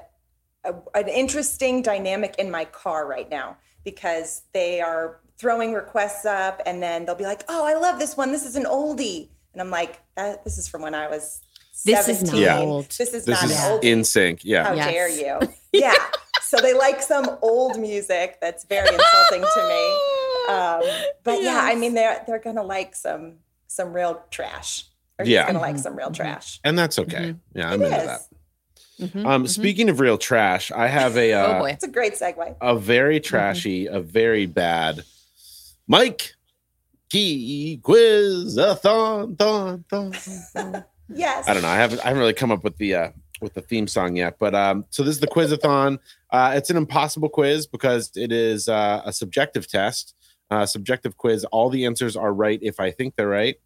a 0.64 0.74
an 0.96 1.09
interesting 1.09 1.80
dynamic 1.82 2.35
in 2.38 2.50
my 2.50 2.64
car 2.64 3.06
right 3.06 3.30
now 3.30 3.56
because 3.85 4.42
they 4.52 4.80
are 4.80 5.20
throwing 5.38 5.72
requests 5.72 6.24
up, 6.26 6.61
and 6.66 6.82
then 6.82 7.04
they'll 7.04 7.14
be 7.24 7.30
like, 7.32 7.44
"Oh, 7.48 7.64
I 7.64 7.74
love 7.74 8.00
this 8.00 8.16
one. 8.16 8.32
This 8.32 8.44
is 8.44 8.56
an 8.56 8.64
oldie," 8.64 9.28
and 9.52 9.62
I'm 9.62 9.70
like, 9.70 10.00
that, 10.16 10.42
"This 10.44 10.59
is 10.59 10.66
from 10.66 10.82
when 10.82 10.94
I 10.94 11.06
was 11.06 11.40
This 11.84 12.08
is 12.08 12.22
not 12.24 12.34
Yeah. 12.36 12.58
old. 12.60 12.86
This 12.90 13.12
is 13.14 13.24
this 13.24 13.42
not 13.42 13.44
is 13.44 13.50
an 13.52 13.56
oldie. 13.80 13.82
NSYNC 14.00 14.40
yeah 14.44 14.64
How 14.64 14.74
Yes. 14.74 14.90
dare 14.92 15.08
you? 15.08 15.40
Yeah. 15.72 15.94
so 16.42 16.56
they 16.58 16.72
like 16.74 17.02
some 17.02 17.38
old 17.42 17.78
music 17.78 18.38
that's 18.40 18.64
very 18.64 18.88
insulting 18.88 19.42
to 19.42 19.68
me. 19.68 20.00
Um, 20.48 20.80
but 21.24 21.42
yeah, 21.42 21.58
I 21.60 21.74
mean, 21.74 21.94
they're 21.94 22.22
they're 22.24 22.38
gonna 22.38 22.62
like 22.62 22.94
some 22.94 23.38
some 23.66 23.92
real 23.92 24.22
trash. 24.30 24.84
Or 25.18 25.24
he's 25.24 25.32
Yeah. 25.32 25.44
gonna 25.46 25.58
like 25.60 25.76
some 25.76 25.94
Mhm. 25.94 25.98
real 25.98 26.10
Mhm. 26.10 26.14
trash. 26.14 26.60
and 26.62 26.78
that's 26.78 26.98
okay 27.00 27.34
yeah 27.52 27.70
i'm 27.72 27.82
It 27.82 27.86
into 27.86 27.96
is. 27.98 28.06
that 28.06 28.20
Mhm. 29.00 29.26
um 29.26 29.44
Mhm. 29.44 29.48
speaking 29.48 29.88
of 29.88 29.98
real 29.98 30.16
trash 30.18 30.70
i 30.70 30.86
have 30.86 31.16
a 31.16 31.32
oh 31.34 31.40
uh, 31.42 31.58
boy. 31.58 31.70
It's 31.72 31.82
a 31.82 31.88
great 31.88 32.14
segue. 32.14 32.54
a 32.60 32.76
very 32.78 33.18
trashy, 33.18 33.86
a 33.86 33.98
very 33.98 34.46
bad 34.46 35.02
Mike 35.88 36.34
Key 37.10 37.80
quiz 37.82 38.56
a 38.56 38.76
thon 38.76 39.34
thon 39.36 39.84
thon. 39.90 40.12
thon. 40.12 40.84
Yes. 41.08 41.48
I 41.48 41.54
don't 41.54 41.62
know. 41.62 41.68
I 41.68 41.76
haven't 41.76 42.00
I 42.00 42.08
haven't 42.08 42.20
really 42.20 42.32
come 42.32 42.50
up 42.50 42.64
with 42.64 42.76
the 42.78 42.94
uh 42.94 43.10
with 43.40 43.54
the 43.54 43.60
theme 43.60 43.86
song 43.86 44.16
yet, 44.16 44.38
but 44.38 44.54
um 44.54 44.84
so 44.90 45.02
this 45.02 45.14
is 45.14 45.20
the 45.20 45.26
quizathon. 45.26 45.98
Uh 46.30 46.52
it's 46.56 46.70
an 46.70 46.76
impossible 46.76 47.28
quiz 47.28 47.66
because 47.66 48.10
it 48.16 48.32
is 48.32 48.68
uh, 48.68 49.02
a 49.04 49.12
subjective 49.12 49.68
test. 49.68 50.14
Uh 50.50 50.66
subjective 50.66 51.16
quiz. 51.16 51.44
All 51.46 51.70
the 51.70 51.84
answers 51.86 52.16
are 52.16 52.32
right 52.32 52.58
if 52.62 52.80
I 52.80 52.90
think 52.90 53.14
they're 53.16 53.28
right. 53.28 53.56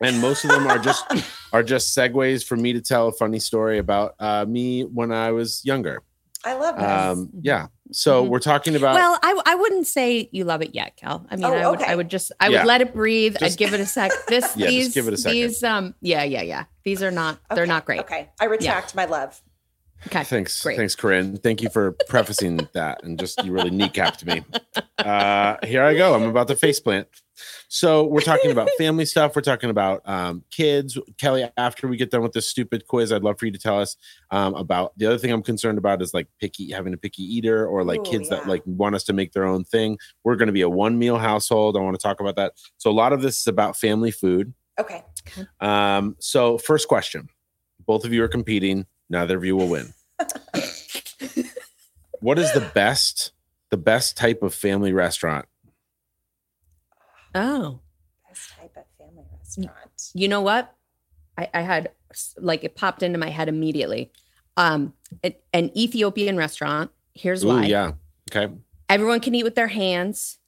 And 0.00 0.20
most 0.20 0.44
of 0.44 0.50
them 0.50 0.66
are 0.66 0.78
just 0.78 1.04
are 1.52 1.62
just 1.62 1.96
segues 1.96 2.44
for 2.44 2.56
me 2.56 2.72
to 2.72 2.80
tell 2.80 3.08
a 3.08 3.12
funny 3.12 3.38
story 3.38 3.78
about 3.78 4.14
uh 4.20 4.44
me 4.48 4.82
when 4.84 5.12
I 5.12 5.32
was 5.32 5.64
younger. 5.64 6.02
I 6.44 6.54
love 6.54 6.76
this. 6.76 6.84
Um, 6.84 7.30
yeah. 7.40 7.66
So 7.90 8.24
Mhm. 8.24 8.28
we're 8.28 8.38
talking 8.38 8.76
about 8.76 8.94
well, 8.94 9.18
I, 9.22 9.40
I 9.46 9.54
wouldn't 9.54 9.86
say 9.86 10.28
you 10.30 10.44
love 10.44 10.62
it 10.62 10.74
yet, 10.74 10.96
Kel. 10.96 11.26
I 11.30 11.36
mean, 11.36 11.44
Oh, 11.44 11.52
I 11.52 11.68
would 11.70 11.80
okay. 11.80 11.90
I 11.92 11.94
would 11.94 12.08
just 12.08 12.30
I 12.38 12.48
Yeah. 12.48 12.58
would 12.60 12.66
let 12.68 12.80
it 12.80 12.92
breathe. 12.94 13.36
Just- 13.38 13.54
I'd 13.54 13.58
give 13.58 13.72
it 13.74 13.80
a 13.80 13.86
sec. 13.86 14.12
This 14.28 14.44
Yeah, 14.56 14.66
just 14.66 14.68
these 14.68 14.94
give 14.94 15.08
it 15.08 15.14
a 15.14 15.16
second. 15.16 15.34
these 15.36 15.64
um 15.64 15.94
yeah 16.00 16.22
yeah 16.22 16.42
yeah 16.42 16.64
these 16.84 17.02
are 17.02 17.10
not 17.10 17.38
they're 17.54 17.66
not 17.66 17.84
great. 17.86 18.00
Okay. 18.00 18.28
I 18.40 18.44
retract 18.44 18.94
my 18.94 19.06
love. 19.06 19.40
Okay. 20.06 20.24
Thanks, 20.24 20.62
Great. 20.62 20.76
thanks, 20.76 20.94
Corinne. 20.94 21.36
Thank 21.38 21.60
you 21.60 21.68
for 21.70 21.92
prefacing 22.08 22.68
that 22.72 23.02
and 23.02 23.18
just 23.18 23.44
you 23.44 23.52
really 23.52 23.70
kneecapped 23.70 24.24
me. 24.24 24.44
Uh, 24.98 25.56
here 25.64 25.82
I 25.82 25.94
go. 25.94 26.14
I'm 26.14 26.24
about 26.24 26.48
to 26.48 26.54
faceplant. 26.54 27.06
So 27.68 28.04
we're 28.04 28.20
talking 28.20 28.50
about 28.50 28.68
family 28.78 29.04
stuff. 29.04 29.36
We're 29.36 29.42
talking 29.42 29.70
about 29.70 30.02
um, 30.08 30.44
kids. 30.50 30.98
Kelly, 31.18 31.48
after 31.56 31.86
we 31.86 31.96
get 31.96 32.10
done 32.10 32.22
with 32.22 32.32
this 32.32 32.48
stupid 32.48 32.86
quiz, 32.86 33.12
I'd 33.12 33.22
love 33.22 33.38
for 33.38 33.46
you 33.46 33.52
to 33.52 33.58
tell 33.58 33.80
us 33.80 33.96
um, 34.30 34.54
about 34.54 34.92
the 34.96 35.06
other 35.06 35.18
thing 35.18 35.30
I'm 35.30 35.42
concerned 35.42 35.78
about 35.78 36.02
is 36.02 36.14
like 36.14 36.28
picky 36.40 36.72
having 36.72 36.94
a 36.94 36.96
picky 36.96 37.22
eater 37.22 37.66
or 37.66 37.84
like 37.84 38.00
Ooh, 38.00 38.10
kids 38.10 38.28
that 38.30 38.48
like 38.48 38.62
want 38.66 38.94
us 38.94 39.04
to 39.04 39.12
make 39.12 39.32
their 39.32 39.44
own 39.44 39.64
thing. 39.64 39.98
We're 40.24 40.36
going 40.36 40.48
to 40.48 40.52
be 40.52 40.62
a 40.62 40.68
one 40.68 40.98
meal 40.98 41.18
household. 41.18 41.76
I 41.76 41.80
want 41.80 41.98
to 41.98 42.02
talk 42.02 42.20
about 42.20 42.36
that. 42.36 42.54
So 42.78 42.90
a 42.90 42.92
lot 42.92 43.12
of 43.12 43.22
this 43.22 43.38
is 43.40 43.46
about 43.46 43.76
family 43.76 44.10
food. 44.10 44.52
Okay. 44.78 45.02
Um, 45.60 46.16
so 46.18 46.58
first 46.58 46.88
question. 46.88 47.28
Both 47.86 48.04
of 48.04 48.12
you 48.12 48.22
are 48.22 48.28
competing. 48.28 48.86
Neither 49.10 49.36
of 49.38 49.44
you 49.44 49.56
will 49.56 49.68
win. 49.68 49.94
what 52.20 52.38
is 52.38 52.52
the 52.52 52.70
best, 52.74 53.32
the 53.70 53.76
best 53.76 54.16
type 54.16 54.42
of 54.42 54.54
family 54.54 54.92
restaurant? 54.92 55.46
Oh, 57.34 57.80
Best 58.28 58.50
type 58.58 58.76
of 58.76 58.84
family 58.98 59.24
restaurant. 59.38 60.10
you 60.14 60.28
know 60.28 60.40
what? 60.40 60.74
I, 61.36 61.48
I 61.54 61.60
had 61.60 61.90
like 62.38 62.64
it 62.64 62.74
popped 62.74 63.02
into 63.02 63.18
my 63.18 63.30
head 63.30 63.48
immediately. 63.48 64.10
Um, 64.56 64.94
an, 65.22 65.34
an 65.52 65.70
Ethiopian 65.76 66.36
restaurant. 66.36 66.90
Here's 67.14 67.44
Ooh, 67.44 67.48
why. 67.48 67.64
yeah. 67.66 67.92
Okay. 68.30 68.52
Everyone 68.88 69.20
can 69.20 69.34
eat 69.34 69.44
with 69.44 69.54
their 69.54 69.68
hands. 69.68 70.38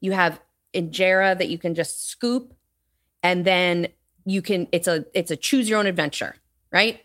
You 0.00 0.12
have 0.12 0.40
injera 0.74 1.36
that 1.36 1.48
you 1.48 1.58
can 1.58 1.74
just 1.74 2.08
scoop, 2.08 2.54
and 3.22 3.44
then 3.44 3.88
you 4.24 4.42
can. 4.42 4.68
It's 4.70 4.86
a 4.86 5.06
it's 5.14 5.30
a 5.30 5.36
choose 5.36 5.68
your 5.68 5.78
own 5.78 5.86
adventure, 5.86 6.36
right? 6.70 7.00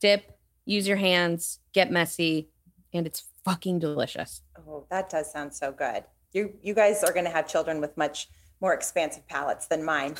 Dip, 0.00 0.36
use 0.64 0.86
your 0.86 0.96
hands, 0.96 1.58
get 1.72 1.90
messy, 1.90 2.48
and 2.92 3.06
it's 3.06 3.24
fucking 3.44 3.78
delicious. 3.78 4.42
Oh, 4.56 4.84
that 4.90 5.10
does 5.10 5.30
sound 5.32 5.54
so 5.54 5.72
good. 5.72 6.04
You 6.32 6.54
you 6.62 6.74
guys 6.74 7.02
are 7.04 7.12
going 7.12 7.24
to 7.24 7.30
have 7.30 7.46
children 7.46 7.80
with 7.80 7.96
much 7.96 8.28
more 8.60 8.72
expansive 8.72 9.26
palates 9.28 9.66
than 9.66 9.84
mine. 9.84 10.16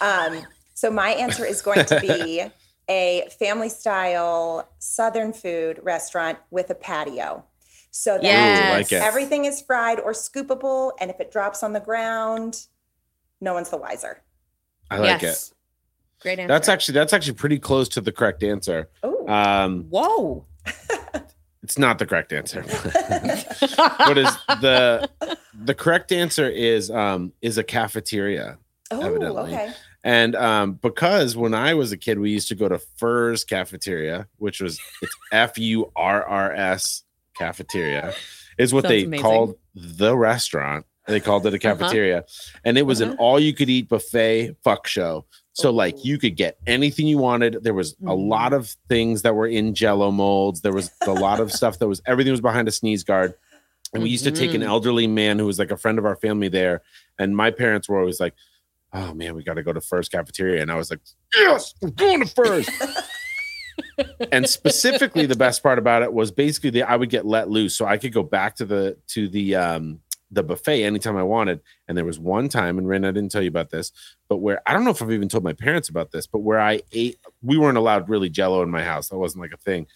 Um, 0.00 0.42
so 0.74 0.90
my 0.90 1.10
answer 1.10 1.44
is 1.44 1.62
going 1.62 1.86
to 1.86 2.00
be 2.00 2.44
a 2.88 3.28
family 3.38 3.68
style 3.68 4.68
Southern 4.78 5.32
food 5.32 5.80
restaurant 5.82 6.38
with 6.50 6.70
a 6.70 6.74
patio. 6.74 7.44
So 7.90 8.14
that 8.14 8.22
Yes. 8.22 8.68
Ooh, 8.68 8.76
like 8.76 8.92
everything 8.92 9.46
is 9.46 9.62
fried 9.62 9.98
or 9.98 10.12
scoopable, 10.12 10.92
and 11.00 11.10
if 11.10 11.18
it 11.18 11.32
drops 11.32 11.62
on 11.62 11.72
the 11.72 11.80
ground, 11.80 12.66
no 13.40 13.54
one's 13.54 13.70
the 13.70 13.78
wiser. 13.78 14.22
I 14.90 14.98
like 14.98 15.22
yes. 15.22 15.54
Great 16.20 16.38
it. 16.38 16.42
answer. 16.42 16.48
That's 16.48 16.68
actually 16.68 16.94
that's 16.94 17.12
actually 17.12 17.34
pretty 17.34 17.58
close 17.58 17.88
to 17.90 18.00
the 18.00 18.12
correct 18.12 18.42
answer. 18.42 18.90
Oh, 19.02 19.15
Um, 19.26 19.84
whoa. 19.90 20.44
it's 21.62 21.78
not 21.78 21.98
the 21.98 22.06
correct 22.06 22.32
answer. 22.32 22.62
what 22.62 24.18
is 24.18 24.28
the 24.60 25.08
the 25.54 25.74
correct 25.74 26.12
answer 26.12 26.48
is 26.48 26.90
um 26.90 27.32
is 27.42 27.58
a 27.58 27.64
cafeteria. 27.64 28.58
oh, 28.90 29.00
evidently. 29.00 29.52
okay. 29.54 29.72
And 30.04 30.36
um, 30.36 30.74
because 30.74 31.36
when 31.36 31.52
I 31.52 31.74
was 31.74 31.90
a 31.90 31.96
kid, 31.96 32.20
we 32.20 32.30
used 32.30 32.46
to 32.48 32.54
go 32.54 32.68
to 32.68 32.78
Furr's 32.78 33.42
Cafeteria, 33.42 34.28
which 34.36 34.60
was 34.60 34.78
it's 35.02 35.16
F 35.32 35.58
U 35.58 35.90
R 35.96 36.22
R 36.22 36.52
S 36.52 37.02
Cafeteria, 37.36 38.14
is 38.56 38.72
what 38.72 38.82
Sounds 38.84 38.90
they 38.92 39.02
amazing. 39.04 39.22
called 39.24 39.56
the 39.74 40.16
restaurant. 40.16 40.86
They 41.08 41.18
called 41.20 41.44
it 41.46 41.54
a 41.54 41.56
Uh-huh. 41.56 41.76
cafeteria, 41.78 42.24
and 42.64 42.78
it 42.78 42.82
was 42.82 43.00
an 43.00 43.10
Uh-huh. 43.10 43.16
all 43.22 43.40
you 43.40 43.52
could 43.52 43.68
eat 43.68 43.88
buffet 43.88 44.54
fuck 44.62 44.86
show. 44.86 45.24
So 45.56 45.70
like 45.70 46.04
you 46.04 46.18
could 46.18 46.36
get 46.36 46.58
anything 46.66 47.06
you 47.06 47.16
wanted. 47.16 47.64
There 47.64 47.72
was 47.72 47.92
a 48.02 48.10
Mm. 48.14 48.28
lot 48.28 48.52
of 48.52 48.76
things 48.90 49.22
that 49.22 49.34
were 49.34 49.46
in 49.46 49.74
Jello 49.74 50.10
molds. 50.10 50.60
There 50.60 50.72
was 50.74 50.90
a 51.06 51.12
lot 51.14 51.40
of 51.40 51.50
stuff 51.60 51.78
that 51.78 51.88
was 51.88 52.02
everything 52.06 52.30
was 52.30 52.42
behind 52.42 52.68
a 52.68 52.70
sneeze 52.70 53.04
guard. 53.04 53.32
And 53.94 54.02
we 54.02 54.10
used 54.10 54.24
to 54.24 54.30
take 54.30 54.52
an 54.52 54.60
Mhm. 54.60 54.66
elderly 54.66 55.06
man 55.06 55.38
who 55.38 55.46
was 55.46 55.58
like 55.58 55.70
a 55.70 55.76
friend 55.78 55.98
of 55.98 56.04
our 56.04 56.16
family 56.16 56.48
there, 56.48 56.82
and 57.18 57.34
my 57.34 57.50
parents 57.50 57.88
were 57.88 57.98
always 57.98 58.20
like, 58.20 58.34
"Oh 58.92 59.14
man, 59.14 59.34
we 59.34 59.42
got 59.44 59.54
to 59.54 59.62
go 59.62 59.72
to 59.72 59.80
Furr's 59.80 60.10
Cafeteria," 60.10 60.60
and 60.60 60.70
I 60.70 60.74
was 60.74 60.90
like, 60.90 61.00
"Yes, 61.34 61.72
we're 61.80 61.88
going 61.88 62.20
to 62.20 62.26
Furr's." 62.26 62.68
and 64.32 64.46
specifically, 64.46 65.24
the 65.24 65.36
best 65.36 65.62
part 65.62 65.78
about 65.78 66.02
it 66.02 66.12
was 66.12 66.30
basically 66.30 66.68
the 66.68 66.82
I 66.82 66.96
would 66.96 67.08
get 67.08 67.24
let 67.24 67.48
loose, 67.48 67.74
so 67.74 67.86
I 67.86 67.96
could 67.96 68.12
go 68.12 68.22
back 68.22 68.56
to 68.56 68.66
the 68.66 68.98
to 69.14 69.28
the 69.28 69.54
um 69.56 70.00
the 70.30 70.42
buffet 70.42 70.82
anytime 70.84 71.16
I 71.16 71.22
wanted. 71.22 71.60
And 71.86 71.96
there 71.96 72.04
was 72.04 72.18
one 72.18 72.48
time, 72.48 72.78
and 72.78 72.88
Rin, 72.88 73.04
I 73.04 73.12
didn't 73.12 73.30
tell 73.30 73.42
you 73.42 73.48
about 73.48 73.70
this, 73.70 73.92
but 74.28 74.38
where 74.38 74.60
I 74.66 74.72
don't 74.72 74.84
know 74.84 74.90
if 74.90 75.00
I've 75.00 75.12
even 75.12 75.28
told 75.28 75.44
my 75.44 75.52
parents 75.52 75.88
about 75.88 76.10
this, 76.10 76.26
but 76.26 76.40
where 76.40 76.60
I 76.60 76.80
ate, 76.92 77.18
we 77.42 77.56
weren't 77.58 77.78
allowed 77.78 78.08
really 78.08 78.28
Jello 78.28 78.62
in 78.62 78.70
my 78.70 78.82
house. 78.82 79.08
That 79.08 79.18
wasn't 79.18 79.42
like 79.42 79.52
a 79.52 79.56
thing. 79.58 79.86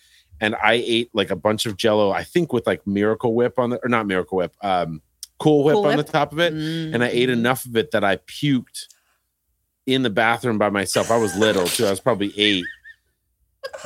And 0.41 0.55
I 0.63 0.75
ate 0.75 1.11
like 1.13 1.31
a 1.31 1.37
bunch 1.37 1.67
of 1.67 1.77
Jello, 1.77 2.11
I 2.13 2.23
think 2.25 2.53
with 2.53 2.67
like 2.67 2.87
Miracle 2.87 3.35
Whip 3.35 3.59
on 3.59 3.71
the 3.71 3.79
or 3.85 3.89
not 3.89 4.07
Miracle 4.07 4.39
Whip, 4.39 4.55
um, 4.63 5.03
Cool 5.39 5.65
Whip 5.65 5.75
Cool 5.75 5.87
on 5.87 5.97
Whip? 5.97 6.07
the 6.07 6.13
top 6.13 6.33
of 6.33 6.39
it 6.39 6.53
and 6.53 7.03
I 7.03 7.09
ate 7.09 7.29
Mm. 7.29 7.33
enough 7.33 7.65
of 7.67 7.77
it 7.77 7.91
that 7.91 8.05
I 8.05 8.17
puked 8.17 8.87
in 9.87 10.03
the 10.03 10.11
bathroom 10.11 10.59
by 10.59 10.71
myself. 10.71 11.11
I 11.11 11.17
was 11.17 11.37
little 11.37 11.67
too. 11.67 11.87
I 11.87 11.91
was 11.91 12.01
probably 12.01 12.33
eight. 12.39 12.65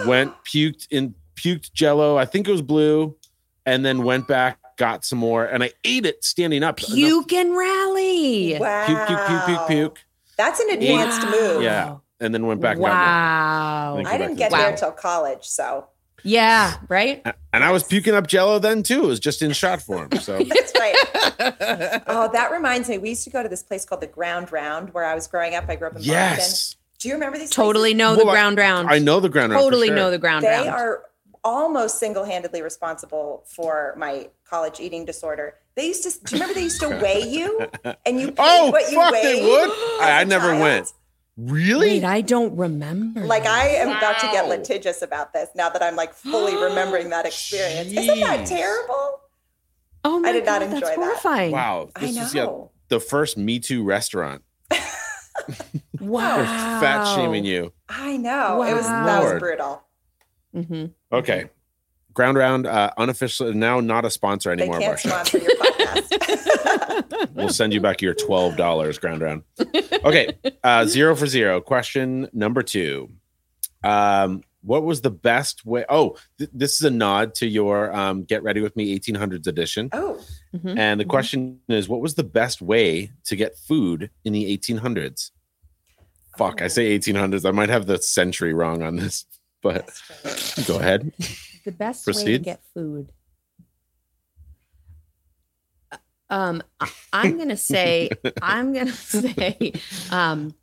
Went 0.07 0.33
puked 0.44 0.87
in 0.90 1.14
puked 1.37 1.72
jello. 1.72 2.16
I 2.16 2.24
think 2.24 2.46
it 2.48 2.52
was 2.52 2.62
blue, 2.62 3.16
and 3.66 3.85
then 3.85 4.02
went 4.04 4.28
back, 4.28 4.59
got 4.76 5.04
some 5.04 5.18
more, 5.18 5.44
and 5.44 5.62
I 5.62 5.72
ate 5.84 6.06
it 6.06 6.24
standing 6.24 6.62
up. 6.62 6.78
Enough- 6.80 6.94
Puke 6.94 7.32
and 7.32 7.56
rally. 7.56 8.56
Wow. 8.58 8.87
puke, 8.87 9.06
puke, 9.06 9.26
puke, 9.26 9.46
puke, 9.46 9.66
puke, 9.68 9.98
That's 10.37 10.58
an 10.60 10.70
advanced 10.70 11.22
Wow. 11.24 11.30
move. 11.30 11.62
Yeah. 11.62 11.96
and 12.20 12.32
then 12.32 12.46
went 12.46 12.60
back. 12.60 12.76
and 12.76 12.84
got 12.87 12.90
Wow. 12.92 14.02
I 14.06 14.16
didn't 14.16 14.37
get 14.37 14.50
to 14.50 14.56
there 14.56 14.70
Wow. 14.70 14.76
till 14.76 14.92
college, 14.92 15.44
so 15.44 15.88
Yeah, 16.22 16.74
right? 16.88 17.22
more. 17.24 17.34
And 17.52 17.62
I 17.64 17.70
was 17.70 17.82
puking 17.82 18.14
up 18.14 18.26
jello 18.28 18.58
then 18.58 18.82
too. 18.82 19.04
It 19.04 19.06
was 19.08 19.20
just 19.20 19.42
in 19.42 19.52
shot 19.52 19.82
form. 19.82 20.08
So 20.20 20.38
that's 20.48 20.72
right. 20.78 22.02
Oh, 22.06 22.30
that 22.32 22.50
reminds 22.50 22.88
me. 22.88 22.96
We 22.98 23.10
used 23.10 23.24
to 23.24 23.30
go 23.30 23.42
to 23.42 23.48
this 23.48 23.62
place 23.62 23.84
called 23.84 24.00
the 24.00 24.06
Ground 24.06 24.52
Round 24.52 24.94
where 24.94 25.04
I 25.04 25.14
was 25.14 25.26
growing 25.26 25.54
up. 25.54 25.64
I 25.68 25.76
grew 25.76 25.88
up 25.88 25.96
in 25.96 26.02
Boston. 26.06 26.78
Do 26.98 27.08
you 27.08 27.14
remember 27.14 27.37
these? 27.37 27.50
totally 27.50 27.90
places? 27.90 27.98
know 27.98 28.12
the 28.16 28.24
Well, 28.24 28.30
I- 28.30 28.32
ground 28.34 28.58
round. 28.58 28.88
I 28.90 28.98
know 29.00 29.20
the 29.20 29.28
ground. 29.28 29.52
round 29.52 29.60
for 29.60 29.66
Totally 29.66 29.88
sure. 29.88 29.96
know 29.96 30.10
the 30.10 30.18
ground 30.18 30.44
They 30.44 30.48
round. 30.50 30.64
They 30.66 30.70
are 30.70 31.02
almost 31.42 31.98
single-handedly 31.98 32.62
responsible 32.62 33.44
for 33.54 33.94
my 33.98 34.28
college 34.48 34.80
eating 34.80 35.04
disorder. 35.04 35.54
They 35.76 35.87
used 35.88 36.02
to. 36.04 36.11
Do 36.24 36.37
you 36.37 36.40
remember 36.40 36.54
they 36.54 36.64
used 36.64 36.80
to 36.80 36.88
weigh 36.90 37.22
you 37.28 37.66
and 38.07 38.20
you 38.20 38.33
Oh, 38.38 38.70
what 38.70 38.90
you 38.90 38.96
fuck, 38.98 39.12
weighed? 39.12 39.24
they 39.24 39.42
would. 39.44 39.70
I, 39.70 39.98
I, 40.02 40.11
I 40.18 40.22
a 40.22 40.24
never 40.24 40.48
child? 40.50 40.61
went. 40.62 40.92
Really? 41.37 41.88
Wait, 41.88 42.04
I 42.04 42.20
don't 42.20 42.57
remember. 42.57 43.24
Like 43.26 43.44
I 43.46 43.66
am 43.68 43.88
about 43.88 44.20
to 44.20 44.26
get 44.28 44.48
litigious 44.48 45.02
about 45.02 45.33
this 45.33 45.48
now 45.57 45.68
that 45.68 45.83
I'm 45.83 45.96
like 45.96 46.14
fully 46.14 46.54
remembering 46.62 47.11
that 47.11 47.26
experience. 47.26 47.90
Isn't 47.92 48.20
that 48.20 48.46
terrible? 48.46 49.20
oh 50.07 50.20
my 50.20 50.28
I 50.28 50.33
did 50.33 50.44
not 50.44 50.61
God, 50.61 50.62
enjoy 50.62 50.80
that's 50.80 50.90
that. 50.90 50.96
horrifying. 50.96 51.50
wow. 51.50 51.88
I 51.96 52.00
This 52.00 52.14
know. 52.16 52.22
is 52.22 52.35
yeah, 52.35 52.57
the 52.88 53.00
first 53.00 53.37
Me 53.37 53.59
Too 53.59 53.83
restaurant. 53.83 54.42
Wow. 56.00 56.37
Fat 56.80 57.14
shaming 57.14 57.44
you. 57.44 57.72
I 57.88 58.16
know. 58.16 58.62
It 58.62 58.74
was 58.74 58.85
that 58.87 59.20
Lord. 59.20 59.35
was 59.35 59.40
brutal. 59.40 59.83
hmm 60.54 60.87
Okay. 61.11 61.50
Ground 62.14 62.38
Round, 62.38 62.66
uh, 62.66 62.90
unofficial, 62.96 63.53
now 63.53 63.81
not 63.81 64.05
a 64.05 64.11
sponsor 64.11 64.55
They 64.55 64.62
anymore. 64.62 64.79
of 64.79 64.83
our 64.85 64.96
can't 64.96 65.00
show. 65.00 65.09
sponsor 65.11 65.38
your 65.38 65.57
podcast. 65.57 67.31
We'll 67.35 67.48
send 67.48 67.72
you 67.74 67.81
back 67.81 68.00
your 68.00 68.14
twelve 68.14 68.57
dollars, 68.57 68.98
Ground 68.98 69.20
Round. 69.22 69.42
Okay, 70.05 70.33
uh, 70.62 70.85
zero 70.87 71.16
for 71.16 71.27
zero. 71.27 71.61
Question 71.61 72.29
number 72.33 72.62
two. 72.62 73.11
Um, 73.83 74.42
what 74.62 74.85
was 74.85 75.00
the 75.03 75.11
best 75.11 75.66
way? 75.66 75.85
Oh, 75.88 76.16
th- 76.38 76.50
this 76.55 76.74
is 76.74 76.83
a 76.83 76.90
nod 76.90 77.35
to 77.37 77.46
your 77.46 77.94
um, 77.94 78.22
"Get 78.24 78.42
Ready 78.42 78.61
with 78.61 78.77
Me" 78.77 78.98
1800s 78.98 79.46
edition, 79.46 79.90
oh, 79.92 80.20
Mhm. 80.55 80.79
and 80.79 81.00
the 81.00 81.05
Mhm. 81.05 81.09
question 81.09 81.61
is, 81.68 81.88
what 81.88 82.00
was 82.00 82.14
the 82.14 82.24
best 82.24 82.62
way 82.62 83.11
to 83.24 83.37
get 83.37 83.59
food 83.59 84.11
in 84.24 84.33
the 84.33 84.46
1800s? 84.57 85.33
Fuck, 86.38 86.62
I 86.62 86.68
say 86.68 86.94
1800s. 86.94 87.44
I 87.44 87.50
might 87.50 87.68
have 87.68 87.87
the 87.87 87.98
century 87.98 88.55
wrong 88.55 88.83
on 88.83 88.96
this, 88.96 89.27
but 89.62 89.90
go 90.66 90.79
ahead. 90.79 91.12
The 91.64 91.72
best 91.72 92.07
way 92.07 92.12
to 92.24 92.38
get 92.38 92.61
food. 92.74 93.11
Um, 96.31 96.62
I- 96.81 96.90
I'm 97.12 97.38
gonna 97.38 97.57
say, 97.72 98.11
I'm 98.42 98.72
gonna 98.72 98.92
say, 98.92 99.72
um, 100.11 100.55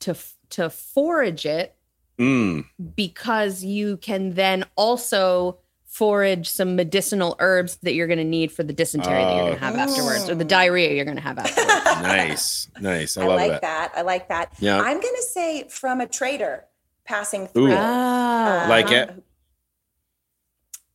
to 0.00 0.14
to 0.50 0.70
forage 0.70 1.46
it 1.46 1.74
Mm, 2.16 2.64
because 2.94 3.64
you 3.64 3.96
can 3.96 4.34
then 4.34 4.64
also 4.76 5.58
forage 5.84 6.48
some 6.48 6.76
medicinal 6.76 7.34
herbs 7.40 7.76
that 7.82 7.94
you're 7.94 8.06
going 8.06 8.20
to 8.20 8.24
need 8.24 8.52
for 8.52 8.62
the 8.62 8.72
dysentery 8.72 9.14
that 9.14 9.34
you're 9.34 9.40
going 9.46 9.52
Oh. 9.54 9.54
to 9.54 9.60
have 9.64 9.74
afterwards 9.74 10.30
or 10.30 10.36
the 10.36 10.44
Oh. 10.44 10.48
diarrhea 10.48 10.92
you're 10.94 11.04
going 11.04 11.16
to 11.16 11.22
have 11.22 11.38
afterwards. 11.38 11.84
nice, 12.02 12.68
nice. 12.80 13.16
I, 13.16 13.22
I 13.24 13.26
love 13.26 13.36
like 13.40 13.50
that. 13.50 13.62
that. 13.62 13.92
I 13.96 14.02
like 14.02 14.28
that. 14.28 14.52
Yeah. 14.60 14.78
I'm 14.80 15.00
gonna 15.00 15.22
say 15.22 15.66
from 15.68 16.00
a 16.00 16.06
trader 16.06 16.64
passing 17.04 17.48
through. 17.48 17.72
Ooh. 17.72 17.72
uh, 17.72 17.78
Ah. 17.80 18.66
Like 18.68 18.92
it? 18.92 19.24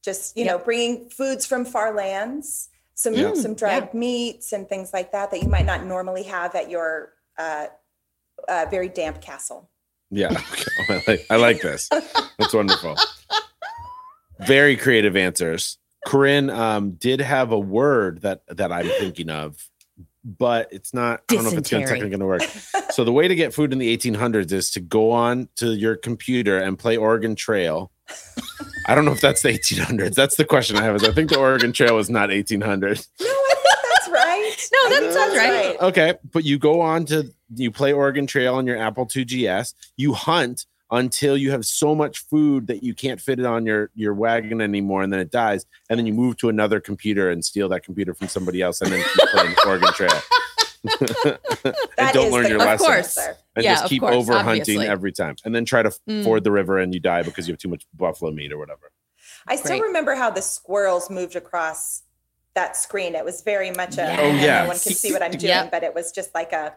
Just 0.10 0.36
you 0.38 0.46
know 0.46 0.58
bringing 0.58 1.10
foods 1.10 1.46
from 1.46 1.66
far 1.66 1.94
lands, 1.94 2.70
some 2.96 3.14
Yeah. 3.14 3.34
some 3.36 3.54
dried 3.54 3.94
meats 3.94 4.52
and 4.54 4.68
things 4.68 4.92
like 4.94 5.12
that 5.12 5.30
that 5.32 5.42
you 5.44 5.50
might 5.50 5.66
not 5.66 5.86
normally 5.86 6.24
have 6.24 6.56
at 6.56 6.70
your 6.70 7.14
uh, 7.38 7.68
uh, 8.48 8.66
very 8.72 8.90
damp 8.90 9.22
castle. 9.22 9.70
Yeah. 10.10 10.30
Okay. 10.90 10.96
I 10.96 11.04
like, 11.12 11.26
I 11.30 11.36
like 11.36 11.62
this. 11.62 11.88
That's 12.40 12.54
wonderful. 12.54 12.96
Very 14.40 14.76
creative 14.76 15.16
answers. 15.16 15.78
Corinne 16.08 16.50
um, 16.50 16.92
did 16.92 17.20
have 17.22 17.52
a 17.52 17.60
word 17.60 18.22
that 18.22 18.42
that 18.48 18.72
I'm 18.72 18.88
thinking 18.88 19.30
of, 19.30 19.70
but 20.24 20.70
it's 20.72 20.94
not. 20.94 21.22
I 21.30 21.36
don't 21.36 21.44
know 21.44 21.52
if 21.52 21.58
it's 21.60 21.70
going 21.70 21.84
to 21.84 21.88
technically 21.88 22.10
going 22.10 22.22
to 22.22 22.26
work. 22.26 22.42
So 22.92 23.04
the 23.06 23.14
way 23.14 23.28
to 23.28 23.36
get 23.36 23.54
food 23.54 23.72
in 23.72 23.78
the 23.78 23.96
1800s 23.96 24.52
is 24.52 24.72
to 24.72 24.80
go 24.80 25.12
on 25.12 25.48
to 25.58 25.74
your 25.74 25.96
computer 25.96 26.58
and 26.58 26.78
play 26.78 26.98
Oregon 26.98 27.36
Trail. 27.36 27.92
I 28.90 28.96
don't 28.96 29.06
know 29.06 29.12
if 29.12 29.22
that's 29.22 29.44
the 29.44 29.50
1800s. 29.50 30.16
That's 30.16 30.36
the 30.36 30.46
question 30.46 30.76
I 30.76 30.84
have. 30.84 30.96
Is 30.96 31.04
I 31.04 31.12
think 31.12 31.30
the 31.30 31.38
Oregon 31.38 31.72
Trail 31.72 31.96
was 31.96 32.10
not 32.10 32.30
1800. 32.30 33.06
No, 33.22 33.28
I 33.28 33.56
think 33.62 33.94
that's 33.94 34.10
right. 34.10 34.70
No, 34.74 34.90
that 34.90 35.14
sounds 35.14 35.34
that's 35.34 35.38
right. 35.38 35.82
Okay, 35.90 36.14
but 36.32 36.44
you 36.44 36.58
go 36.58 36.82
on 36.82 37.06
to 37.06 37.32
you 37.56 37.70
play 37.72 37.94
Oregon 37.94 38.26
Trail 38.26 38.56
on 38.56 38.66
your 38.66 38.78
Apple 38.78 39.06
2GS. 39.06 39.74
You 39.98 40.14
hunt 40.14 40.66
until 40.92 41.38
you 41.38 41.52
have 41.52 41.66
so 41.66 41.94
much 41.94 42.20
food 42.20 42.66
that 42.68 42.82
you 42.82 42.96
can't 42.96 43.22
fit 43.22 43.40
it 43.40 43.46
on 43.46 43.66
your 43.66 43.92
your 43.94 44.14
wagon 44.16 44.60
anymore, 44.62 45.04
and 45.04 45.14
then 45.14 45.20
it 45.20 45.30
dies. 45.32 45.66
And 45.90 46.00
then 46.00 46.08
you 46.08 46.14
move 46.14 46.38
to 46.38 46.50
another 46.50 46.80
computer 46.80 47.30
and 47.30 47.46
steal 47.46 47.70
that 47.70 47.84
computer 47.84 48.14
from 48.16 48.28
somebody 48.28 48.62
else, 48.64 48.82
and 48.82 48.92
then 48.92 49.04
keep 49.04 49.30
playing 49.30 49.56
Oregon 49.68 49.94
Trail. 49.94 50.20
and 51.98 52.14
don't 52.14 52.32
learn 52.32 52.44
the 52.44 52.50
your 52.50 52.62
Of 52.62 52.66
lesson. 52.66 52.88
course. 52.88 53.20
Answer. 53.60 53.68
And 53.70 53.76
Yeah, 53.76 53.82
just 53.82 53.90
keep 53.90 54.02
course, 54.02 54.16
over 54.16 54.40
hunting 54.40 54.82
every 54.82 55.12
time, 55.12 55.36
and 55.46 55.54
then 55.56 55.66
try 55.66 55.84
to 55.84 55.90
Mm. 56.08 56.24
ford 56.24 56.44
the 56.44 56.52
river, 56.52 56.78
and 56.78 56.94
you 56.94 57.00
die 57.00 57.24
because 57.24 57.48
you 57.48 57.54
have 57.54 57.60
too 57.60 57.70
much 57.70 57.86
buffalo 57.94 58.32
meat 58.32 58.52
or 58.52 58.58
whatever. 58.58 58.92
I 59.48 59.56
still 59.56 59.78
Great. 59.78 59.84
remember 59.88 60.16
how 60.16 60.30
the 60.30 60.42
squirrels 60.42 61.10
moved 61.10 61.36
across 61.36 62.04
that 62.56 62.76
screen. 62.76 63.16
It 63.16 63.24
was 63.24 63.42
very 63.42 63.72
much 63.72 63.98
a 63.98 64.04
Oh, 64.20 64.28
yeah. 64.28 64.64
no 64.64 64.70
one 64.70 64.80
can 64.80 64.94
see 64.94 65.12
what 65.14 65.22
I'm 65.22 65.32
doing, 65.32 65.44
Yep. 65.50 65.72
but 65.72 65.84
it 65.84 65.94
was 65.94 66.12
just 66.12 66.34
like 66.36 66.52
a 66.54 66.74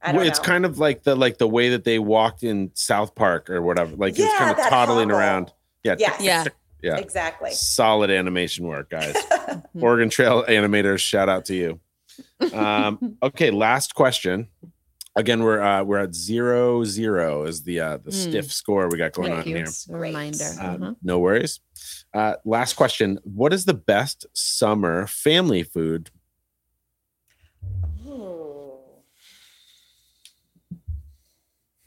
I 0.00 0.12
don't 0.12 0.18
Well, 0.20 0.28
it's 0.28 0.38
know. 0.38 0.44
kind 0.44 0.64
of 0.64 0.78
like 0.78 1.02
the 1.02 1.16
like 1.16 1.38
the 1.38 1.48
way 1.48 1.70
that 1.70 1.82
they 1.82 1.98
walked 1.98 2.44
in 2.44 2.70
South 2.74 3.16
Park 3.16 3.50
or 3.50 3.60
whatever. 3.62 3.96
Like 3.96 4.16
it's 4.16 4.32
kind 4.38 4.50
of 4.50 4.56
toddling 4.68 5.08
hobble. 5.08 5.20
around. 5.20 5.52
Yeah, 5.82 5.96
Yes. 5.98 6.20
Yeah. 6.22 6.44
yeah. 6.82 6.96
exactly. 6.98 7.50
solid 7.50 8.08
animation 8.08 8.66
work, 8.68 8.90
guys. 8.90 9.16
Oregon 9.80 10.08
Trail 10.08 10.44
animators, 10.44 11.00
shout 11.00 11.28
out 11.28 11.46
to 11.46 11.54
you. 11.56 11.80
Um, 12.52 13.16
okay, 13.22 13.50
last 13.50 13.94
question. 13.96 14.46
Again, 15.18 15.42
we're 15.42 15.60
uh, 15.60 15.82
we're 15.82 15.98
at 15.98 16.14
zero 16.14 16.84
zero 16.84 17.42
is 17.42 17.62
the 17.64 17.80
uh, 17.80 17.96
the 17.96 18.12
Mm. 18.12 18.22
stiff 18.28 18.52
score 18.52 18.88
we 18.88 18.96
got 18.98 19.12
going 19.12 19.32
Thank 19.32 19.46
on 19.46 19.50
you. 19.50 19.56
here. 19.56 19.66
Reminder. 19.88 20.44
Uh, 20.60 20.64
Uh-huh. 20.76 20.94
No 21.02 21.18
worries. 21.18 21.58
Uh, 22.14 22.34
last 22.44 22.74
question: 22.74 23.18
What 23.24 23.52
is 23.52 23.64
the 23.64 23.74
best 23.74 24.26
summer 24.32 25.08
family 25.08 25.64
food? 25.64 26.10
Ooh. 28.06 28.37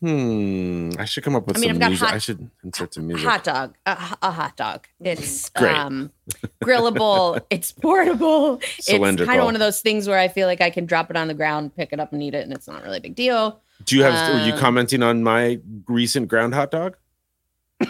Hmm. 0.02 0.90
I 0.98 1.06
should 1.06 1.24
come 1.24 1.36
up 1.36 1.46
with 1.46 1.58
I 1.58 1.60
mean, 1.60 1.70
some 1.70 1.76
I've 1.76 1.80
got 1.80 1.90
music. 1.90 2.08
hot- 2.08 2.16
I 2.16 2.18
should 2.18 2.50
insert 2.64 2.94
some 2.96 3.06
music. 3.08 3.28
Hot 3.28 3.44
dog, 3.44 3.76
a, 3.86 3.92
a 4.24 4.32
hot 4.32 4.58
dog. 4.58 4.88
It's 5.00 5.50
Great. 5.50 5.76
um, 5.76 6.12
grillable. 6.64 7.40
it's 7.52 7.72
portable. 7.72 8.60
It's 8.80 8.88
kind 8.90 9.20
of 9.22 9.46
one 9.46 9.54
of 9.56 9.60
those 9.60 9.80
things 9.82 10.08
where 10.08 10.18
I 10.18 10.28
feel 10.28 10.48
like 10.48 10.60
I 10.60 10.72
can 10.72 10.88
drop 10.88 11.12
it 11.12 11.18
on 11.18 11.28
the 11.28 11.36
ground, 11.36 11.76
pick 11.76 11.94
it 11.94 12.00
up, 12.00 12.14
and 12.14 12.24
eat 12.24 12.34
it, 12.34 12.44
and 12.44 12.52
it's 12.52 12.68
not 12.68 12.82
really 12.84 12.98
a 12.98 13.02
big 13.02 13.14
deal. 13.16 13.62
Do 13.86 13.96
you 13.96 14.04
have? 14.04 14.34
were 14.34 14.44
you 14.46 14.54
Um, 14.54 14.60
commenting 14.60 15.04
on 15.04 15.22
my 15.24 15.60
recent 15.88 16.28
ground 16.28 16.56
hot 16.56 16.72
dog? 16.72 16.98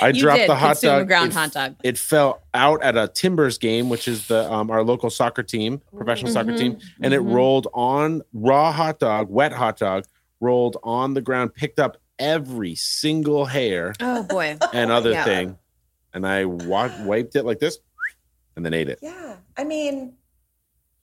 I 0.00 0.12
dropped 0.12 0.38
did 0.40 0.48
the 0.50 0.54
hot 0.54 0.80
dog. 0.80 1.08
ground 1.08 1.32
it 1.32 1.34
hot 1.34 1.52
dog. 1.52 1.74
it 1.82 1.98
fell 1.98 2.40
out 2.54 2.80
at 2.84 2.96
a 2.96 3.08
Timbers 3.08 3.58
game, 3.58 3.88
which 3.88 4.06
is 4.06 4.28
the 4.28 4.50
um, 4.52 4.70
our 4.70 4.84
local 4.84 5.10
soccer 5.10 5.42
team, 5.42 5.80
professional 5.96 6.30
soccer 6.30 6.52
Mhm, 6.52 6.58
team, 6.58 6.78
and 7.02 7.12
it 7.12 7.20
mhm. 7.20 7.32
rolled 7.34 7.66
on 7.74 8.22
raw 8.32 8.70
hot 8.70 9.00
dog, 9.00 9.28
wet 9.28 9.52
hot 9.52 9.76
dog, 9.78 10.04
rolled 10.40 10.76
on 10.82 11.14
the 11.14 11.20
ground, 11.20 11.54
picked 11.54 11.78
up 11.78 11.96
every 12.18 12.74
single 12.74 13.44
hair 13.46 13.94
Oh 14.00 14.22
boy. 14.22 14.56
and 14.72 14.90
other 14.90 15.10
Yeah. 15.12 15.24
thing, 15.24 15.58
and 16.12 16.26
I 16.26 16.44
wa- 16.44 16.90
wiped 17.04 17.36
it 17.36 17.44
like 17.44 17.58
this, 17.58 17.78
and 18.56 18.64
then 18.64 18.74
ate 18.74 18.88
it. 18.88 18.98
Yeah. 19.02 19.36
I 19.56 19.64
mean, 19.64 20.14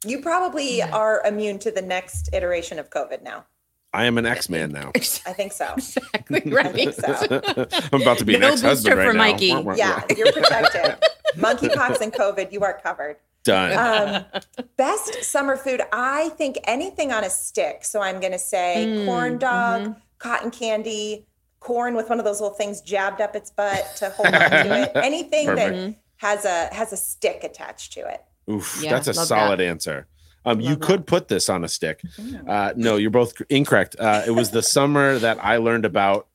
you 0.06 0.22
probably 0.22 0.78
Yeah. 0.78 0.92
are 0.92 1.22
immune 1.26 1.60
to 1.60 1.72
the 1.72 1.82
next 1.82 2.30
iteration 2.34 2.80
of 2.80 2.90
COVID 2.90 3.22
now. 3.24 3.46
I 3.94 4.06
am 4.06 4.18
an 4.18 4.26
X 4.26 4.50
man 4.50 4.72
now. 4.74 4.92
I 4.96 5.00
think 5.00 5.54
so. 5.54 5.74
exactly 5.76 6.58
I 6.58 6.68
think 6.74 6.94
so. 6.94 7.14
I'm 7.94 8.02
about 8.02 8.18
to 8.18 8.26
be 8.26 8.36
an 8.36 8.42
No 8.42 8.52
ex-husband 8.52 8.96
booster 8.96 8.96
right 8.98 9.08
for 9.08 9.14
now. 9.14 9.24
Mikey. 9.24 9.52
Wah, 9.54 9.62
wah, 9.62 9.76
Yeah, 9.76 10.04
you're 10.18 10.34
protected. 10.34 10.98
Monkeypox 11.38 12.02
and 12.02 12.12
COVID, 12.12 12.52
you 12.52 12.62
are 12.62 12.74
covered. 12.84 13.18
Done. 13.46 14.26
Um, 14.36 14.42
best 14.78 15.24
summer 15.24 15.56
food, 15.56 15.82
I 15.94 16.30
think 16.30 16.58
anything 16.66 17.14
on 17.14 17.24
a 17.24 17.30
stick. 17.30 17.86
So 17.86 18.02
I'm 18.02 18.20
going 18.20 18.34
to 18.34 18.40
say 18.40 18.86
Mm, 18.88 19.06
corn 19.06 19.38
dog, 19.38 19.82
mhm. 19.84 19.96
cotton 20.20 20.52
candy, 20.52 21.28
corn 21.62 21.96
with 21.96 22.10
one 22.10 22.20
of 22.20 22.26
those 22.26 22.42
little 22.42 22.56
things 22.58 22.82
jabbed 22.82 23.22
up 23.22 23.36
its 23.36 23.52
butt 23.52 23.86
to 23.98 24.10
hold 24.10 24.28
on 24.34 24.34
to 24.50 24.82
it. 24.84 24.92
Anything 24.96 25.46
Perfect. 25.48 25.76
that 25.76 25.96
has 26.18 26.44
a 26.46 26.74
has 26.74 26.92
a 26.92 26.98
stick 26.98 27.44
attached 27.44 27.94
to 27.94 28.02
it. 28.08 28.22
Oof, 28.52 28.80
Yeah, 28.84 28.92
that's 28.92 29.08
a 29.08 29.14
love 29.14 29.28
solid 29.28 29.62
answer. 29.62 30.08
Um, 30.48 30.60
you 30.60 30.76
that. 30.76 30.82
could 30.82 31.08
put 31.08 31.28
this 31.28 31.50
on 31.50 31.64
a 31.64 31.68
stick. 31.68 32.02
Uh, 32.48 32.74
no, 32.76 32.98
you're 32.98 33.10
both 33.10 33.34
incorrect. 33.50 33.96
Uh, 34.00 34.22
it 34.28 34.32
was 34.32 34.52
the 34.52 34.62
summer 34.62 35.18
that 35.20 35.44
I 35.44 35.58
learned 35.58 35.86
about 35.86 36.28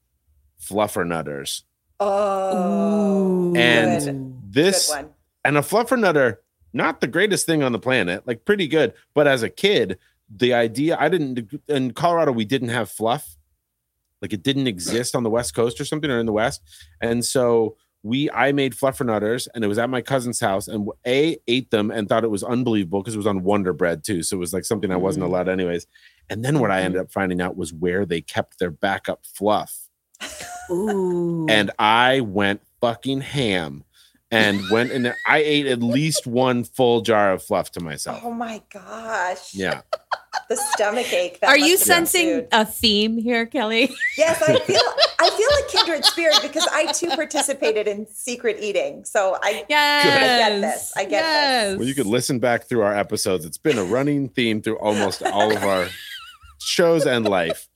fluffernutters. 0.60 1.62
Oh, 2.00 3.52
And 3.56 4.04
good, 4.04 4.52
This 4.52 4.88
good 4.88 4.96
one. 5.04 5.10
and 5.44 5.56
a 5.56 5.60
fluffernutter, 5.60 6.38
not 6.72 7.00
the 7.00 7.06
greatest 7.06 7.46
thing 7.46 7.62
on 7.62 7.72
the 7.72 7.78
planet, 7.78 8.26
like 8.26 8.44
pretty 8.44 8.68
good. 8.68 8.94
But 9.14 9.26
as 9.26 9.42
a 9.42 9.48
kid, 9.50 9.98
the 10.35 10.54
idea 10.54 10.96
I 10.98 11.09
didn't 11.09 11.61
in 11.68 11.92
Colorado, 11.92 12.33
we 12.33 12.44
didn't 12.44 12.68
have 12.68 12.90
fluff. 12.90 13.37
Like 14.22 14.33
it 14.33 14.42
didn't 14.42 14.66
exist 14.66 15.14
on 15.16 15.22
the 15.22 15.30
West 15.30 15.54
Coast 15.54 15.80
or 15.80 15.85
something, 15.85 16.11
or 16.11 16.18
in 16.20 16.26
the 16.26 16.33
West. 16.33 16.61
And 17.00 17.24
so 17.24 17.76
we 18.02 18.30
I 18.30 18.52
made 18.52 18.74
fluffernutters 18.74 19.46
and 19.54 19.62
it 19.64 19.68
was 19.68 19.78
at 19.78 19.90
my 19.90 20.00
cousin's 20.00 20.40
house 20.40 20.68
and 20.68 20.88
A 21.06 21.37
ate 21.48 21.70
them 21.70 21.90
and 21.90 22.09
thought 22.09 22.24
it 22.24 22.30
was 22.30 22.42
unbelievable 22.42 23.02
because 23.02 23.14
it 23.14 23.18
was 23.18 23.26
on 23.26 23.42
Wonder 23.42 23.72
Bread 23.72 24.04
too. 24.04 24.22
So 24.22 24.37
it 24.37 24.40
was 24.40 24.52
like 24.54 24.64
something 24.64 24.90
I 24.90 24.96
wasn't 24.96 25.24
Mm. 25.24 25.28
allowed 25.28 25.48
anyways. 25.48 25.87
And 26.30 26.44
then 26.44 26.61
what 26.61 26.70
I 26.70 26.80
ended 26.83 27.00
up 27.00 27.11
finding 27.12 27.40
out 27.42 27.56
was 27.56 27.72
where 27.74 28.06
they 28.06 28.20
kept 28.20 28.59
their 28.59 28.70
backup 28.70 29.26
fluff 29.26 29.88
Ooh. 30.70 31.46
and 31.48 31.70
I 31.78 32.20
went 32.20 32.62
fucking 32.80 33.20
ham 33.22 33.85
and 34.30 34.60
went 34.70 34.92
and 34.92 35.12
I 35.26 35.38
ate 35.38 35.66
at 35.66 35.82
least 35.82 36.26
one 36.26 36.64
full 36.64 37.00
jar 37.00 37.32
of 37.32 37.42
fluff 37.42 37.72
to 37.72 37.80
myself. 37.80 38.20
Oh 38.24 38.30
my 38.32 38.62
gosh. 38.72 39.54
Yeah. 39.54 39.82
The 40.48 40.56
stomach 40.56 41.12
ache. 41.12 41.38
that 41.40 41.48
Are 41.48 41.58
you 41.58 41.76
sensing 41.76 42.26
food. 42.28 42.48
a 42.52 42.64
theme 42.64 43.16
here, 43.18 43.46
Kelly? 43.46 43.92
Yes, 44.16 44.40
I 44.42 44.58
feel 44.66 44.80
I 45.20 45.30
feel 45.30 45.48
a 45.48 45.70
kindred 45.84 46.04
spirit 46.04 46.38
because 46.42 46.66
I 46.72 46.90
too 46.92 47.08
participated 47.10 47.86
in 47.88 48.06
secret 48.06 48.56
eating. 48.60 49.04
So 49.04 49.36
I 49.42 49.64
Yes. 49.68 50.60
this. 50.60 50.92
I 50.96 51.04
get 51.04 51.22
this. 51.22 51.78
Well, 51.78 51.86
you 51.86 51.94
could 51.94 52.06
listen 52.06 52.38
back 52.40 52.68
through 52.68 52.82
our 52.82 52.96
episodes. 52.96 53.44
It's 53.44 53.58
been 53.58 53.78
a 53.78 53.84
running 53.84 54.28
theme 54.28 54.60
through 54.62 54.78
almost 54.78 55.22
all 55.22 55.54
of 55.54 55.62
our 55.64 55.88
shows 56.60 57.06
and 57.06 57.28
life. 57.28 57.68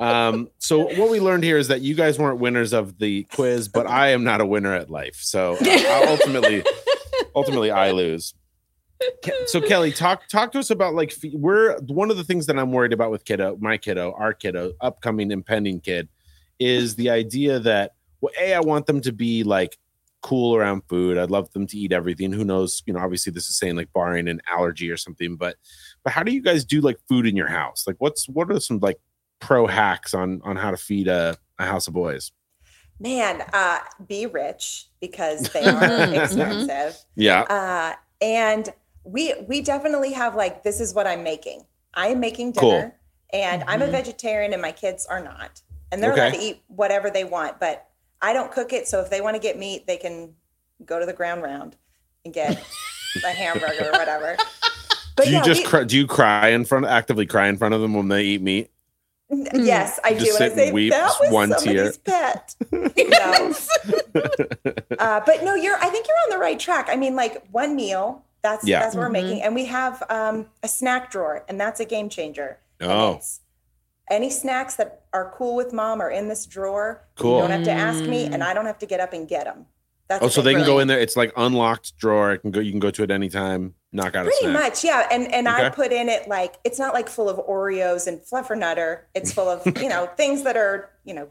Um, 0.00 0.50
so 0.58 0.80
what 0.98 1.10
we 1.10 1.20
learned 1.20 1.44
here 1.44 1.58
is 1.58 1.68
that 1.68 1.80
you 1.80 1.94
guys 1.94 2.18
weren't 2.18 2.38
winners 2.38 2.72
of 2.72 2.98
the 2.98 3.24
quiz, 3.24 3.68
but 3.68 3.86
I 3.86 4.08
am 4.08 4.24
not 4.24 4.40
a 4.40 4.46
winner 4.46 4.74
at 4.74 4.90
life. 4.90 5.16
So 5.16 5.56
uh, 5.60 6.04
ultimately, 6.08 6.62
ultimately, 7.34 7.70
I 7.70 7.90
lose. 7.92 8.34
So 9.46 9.60
Kelly, 9.60 9.92
talk 9.92 10.28
talk 10.28 10.52
to 10.52 10.58
us 10.58 10.70
about 10.70 10.94
like 10.94 11.14
we're 11.32 11.78
one 11.82 12.10
of 12.10 12.16
the 12.16 12.24
things 12.24 12.46
that 12.46 12.58
I'm 12.58 12.72
worried 12.72 12.92
about 12.92 13.10
with 13.10 13.24
kiddo, 13.24 13.56
my 13.60 13.78
kiddo, 13.78 14.12
our 14.12 14.34
kiddo, 14.34 14.72
upcoming 14.80 15.30
impending 15.30 15.80
kid, 15.80 16.08
is 16.58 16.96
the 16.96 17.10
idea 17.10 17.60
that 17.60 17.92
well, 18.20 18.32
a 18.40 18.54
I 18.54 18.60
want 18.60 18.86
them 18.86 19.00
to 19.02 19.12
be 19.12 19.44
like 19.44 19.78
cool 20.20 20.56
around 20.56 20.82
food. 20.88 21.16
I'd 21.16 21.30
love 21.30 21.52
them 21.52 21.66
to 21.68 21.78
eat 21.78 21.92
everything. 21.92 22.32
Who 22.32 22.44
knows? 22.44 22.82
You 22.86 22.92
know, 22.92 23.00
obviously 23.00 23.32
this 23.32 23.48
is 23.48 23.56
saying 23.56 23.76
like 23.76 23.92
barring 23.92 24.28
an 24.28 24.40
allergy 24.50 24.90
or 24.90 24.96
something, 24.96 25.36
but 25.36 25.56
but 26.02 26.12
how 26.12 26.22
do 26.22 26.32
you 26.32 26.42
guys 26.42 26.64
do 26.64 26.80
like 26.80 26.98
food 27.08 27.26
in 27.26 27.36
your 27.36 27.48
house? 27.48 27.84
Like 27.86 27.96
what's 27.98 28.28
what 28.28 28.50
are 28.50 28.60
some 28.60 28.78
like 28.80 28.98
pro 29.40 29.66
hacks 29.66 30.14
on 30.14 30.40
on 30.44 30.56
how 30.56 30.70
to 30.70 30.76
feed 30.76 31.08
a, 31.08 31.36
a 31.58 31.64
house 31.66 31.88
of 31.88 31.94
boys? 31.94 32.32
Man, 33.00 33.42
uh, 33.52 33.78
be 34.06 34.26
rich 34.26 34.86
because 35.00 35.48
they 35.50 35.64
are 35.68 35.80
Mhm, 35.88 36.22
expensive. 36.22 36.96
Yeah. 37.14 37.42
Uh, 37.42 37.94
and 38.20 38.68
we 39.04 39.34
we 39.48 39.60
definitely 39.60 40.12
have 40.12 40.34
like 40.34 40.62
this 40.62 40.80
is 40.80 40.94
what 40.94 41.06
I'm 41.06 41.22
making. 41.22 41.64
I 41.94 42.08
am 42.08 42.20
making 42.20 42.52
Cool. 42.54 42.72
dinner, 42.72 42.94
and 43.32 43.64
I'm 43.66 43.82
a 43.82 43.86
Mhm. 43.86 43.92
vegetarian, 43.92 44.52
and 44.52 44.60
my 44.62 44.72
kids 44.72 45.06
are 45.06 45.22
not, 45.22 45.62
and 45.92 46.02
they're 46.02 46.12
Okay. 46.12 46.28
allowed 46.28 46.34
to 46.34 46.40
eat 46.42 46.62
whatever 46.68 47.10
they 47.10 47.24
want. 47.24 47.58
But 47.60 47.86
I 48.20 48.32
don't 48.32 48.50
cook 48.50 48.72
it, 48.72 48.88
so 48.88 49.00
if 49.00 49.10
they 49.10 49.20
want 49.20 49.36
to 49.36 49.40
get 49.40 49.58
meat, 49.58 49.86
they 49.86 49.96
can 49.96 50.34
go 50.84 50.98
to 50.98 51.06
the 51.06 51.12
ground 51.12 51.42
round 51.42 51.76
and 52.24 52.34
get 52.34 52.50
a 53.24 53.28
hamburger 53.30 53.86
or 53.86 53.92
whatever. 53.92 54.36
But 55.16 55.24
do 55.24 55.30
you 55.30 55.36
yeah, 55.36 55.42
just 55.42 55.62
we- 55.62 55.66
cry, 55.68 55.84
do 55.84 55.96
you 55.96 56.06
cry 56.06 56.48
in 56.48 56.64
front 56.64 56.84
actively 56.86 57.26
cry 57.26 57.46
in 57.48 57.56
front 57.56 57.74
of 57.74 57.80
them 57.80 57.94
when 57.94 58.08
they 58.08 58.24
eat 58.24 58.42
meat? 58.42 58.70
Yes, 59.30 60.00
I 60.04 60.14
Just 60.14 60.24
do. 60.24 60.32
sit 60.32 60.40
And 60.52 60.60
I 60.60 60.62
and 60.64 60.68
say 60.68 60.72
weep, 60.72 60.92
that 60.92 61.12
was 61.20 61.30
one 61.32 61.50
somebody's 61.50 61.98
pet. 61.98 62.54
No. 62.96 63.54
uh, 64.98 65.20
but 65.26 65.44
no, 65.44 65.54
you're. 65.54 65.76
I 65.76 65.88
think 65.90 66.06
you're 66.08 66.16
on 66.24 66.30
the 66.30 66.38
right 66.38 66.58
track. 66.58 66.88
I 66.90 66.96
mean, 66.96 67.14
like 67.16 67.46
one 67.50 67.76
meal. 67.76 68.24
That's 68.42 68.66
Yeah. 68.66 68.80
that's 68.80 68.94
what 68.94 69.02
we're 69.02 69.08
Mhm. 69.08 69.12
making, 69.12 69.42
and 69.42 69.54
we 69.54 69.64
have 69.66 70.02
um, 70.08 70.46
a 70.62 70.68
snack 70.68 71.10
drawer, 71.10 71.44
and 71.48 71.60
that's 71.60 71.80
a 71.80 71.84
game 71.84 72.08
changer. 72.08 72.58
Oh. 72.80 73.20
any 74.10 74.30
snacks 74.30 74.76
that 74.76 75.02
are 75.12 75.30
cool 75.36 75.54
with 75.54 75.70
mom 75.74 76.00
are 76.00 76.08
in 76.10 76.28
this 76.28 76.46
drawer. 76.46 77.02
Cool. 77.18 77.34
You 77.36 77.40
don't 77.42 77.50
have 77.50 77.64
to 77.64 77.70
ask 77.72 78.02
me, 78.04 78.24
and 78.24 78.36
Mm. 78.42 78.46
I 78.46 78.54
don't 78.54 78.64
have 78.64 78.78
to 78.78 78.86
get 78.86 79.00
up 79.00 79.12
and 79.12 79.28
get 79.28 79.44
them. 79.44 79.66
That's 80.08 80.24
Oh, 80.24 80.28
so 80.28 80.40
the 80.40 80.46
they 80.50 80.54
can 80.54 80.64
go 80.64 80.78
in 80.78 80.88
there. 80.88 80.98
It's 80.98 81.16
like 81.16 81.32
unlocked 81.36 81.96
drawer. 81.98 82.32
It 82.32 82.38
can 82.38 82.50
go. 82.50 82.60
You 82.60 82.70
can 82.70 82.80
go 82.80 82.90
to 82.90 83.02
it 83.02 83.10
anytime. 83.10 83.74
Knock 83.92 84.14
out 84.14 84.22
a 84.26 84.30
Pretty 84.30 84.38
snack. 84.40 84.52
much, 84.52 84.84
yeah. 84.84 85.06
And 85.10 85.32
and 85.32 85.48
I 85.48 85.68
put 85.70 85.92
in 85.92 86.08
it 86.08 86.28
like 86.28 86.56
it's 86.64 86.78
not 86.78 86.94
like 86.94 87.08
full 87.08 87.28
of 87.28 87.36
Oreos 87.46 88.06
and 88.06 88.20
fluffernutter. 88.20 89.02
It's 89.14 89.32
full 89.32 89.48
of 89.48 89.64
you 89.80 89.88
know 89.88 90.06
things 90.16 90.44
that 90.44 90.56
are 90.56 90.90
you 91.04 91.14
know 91.14 91.28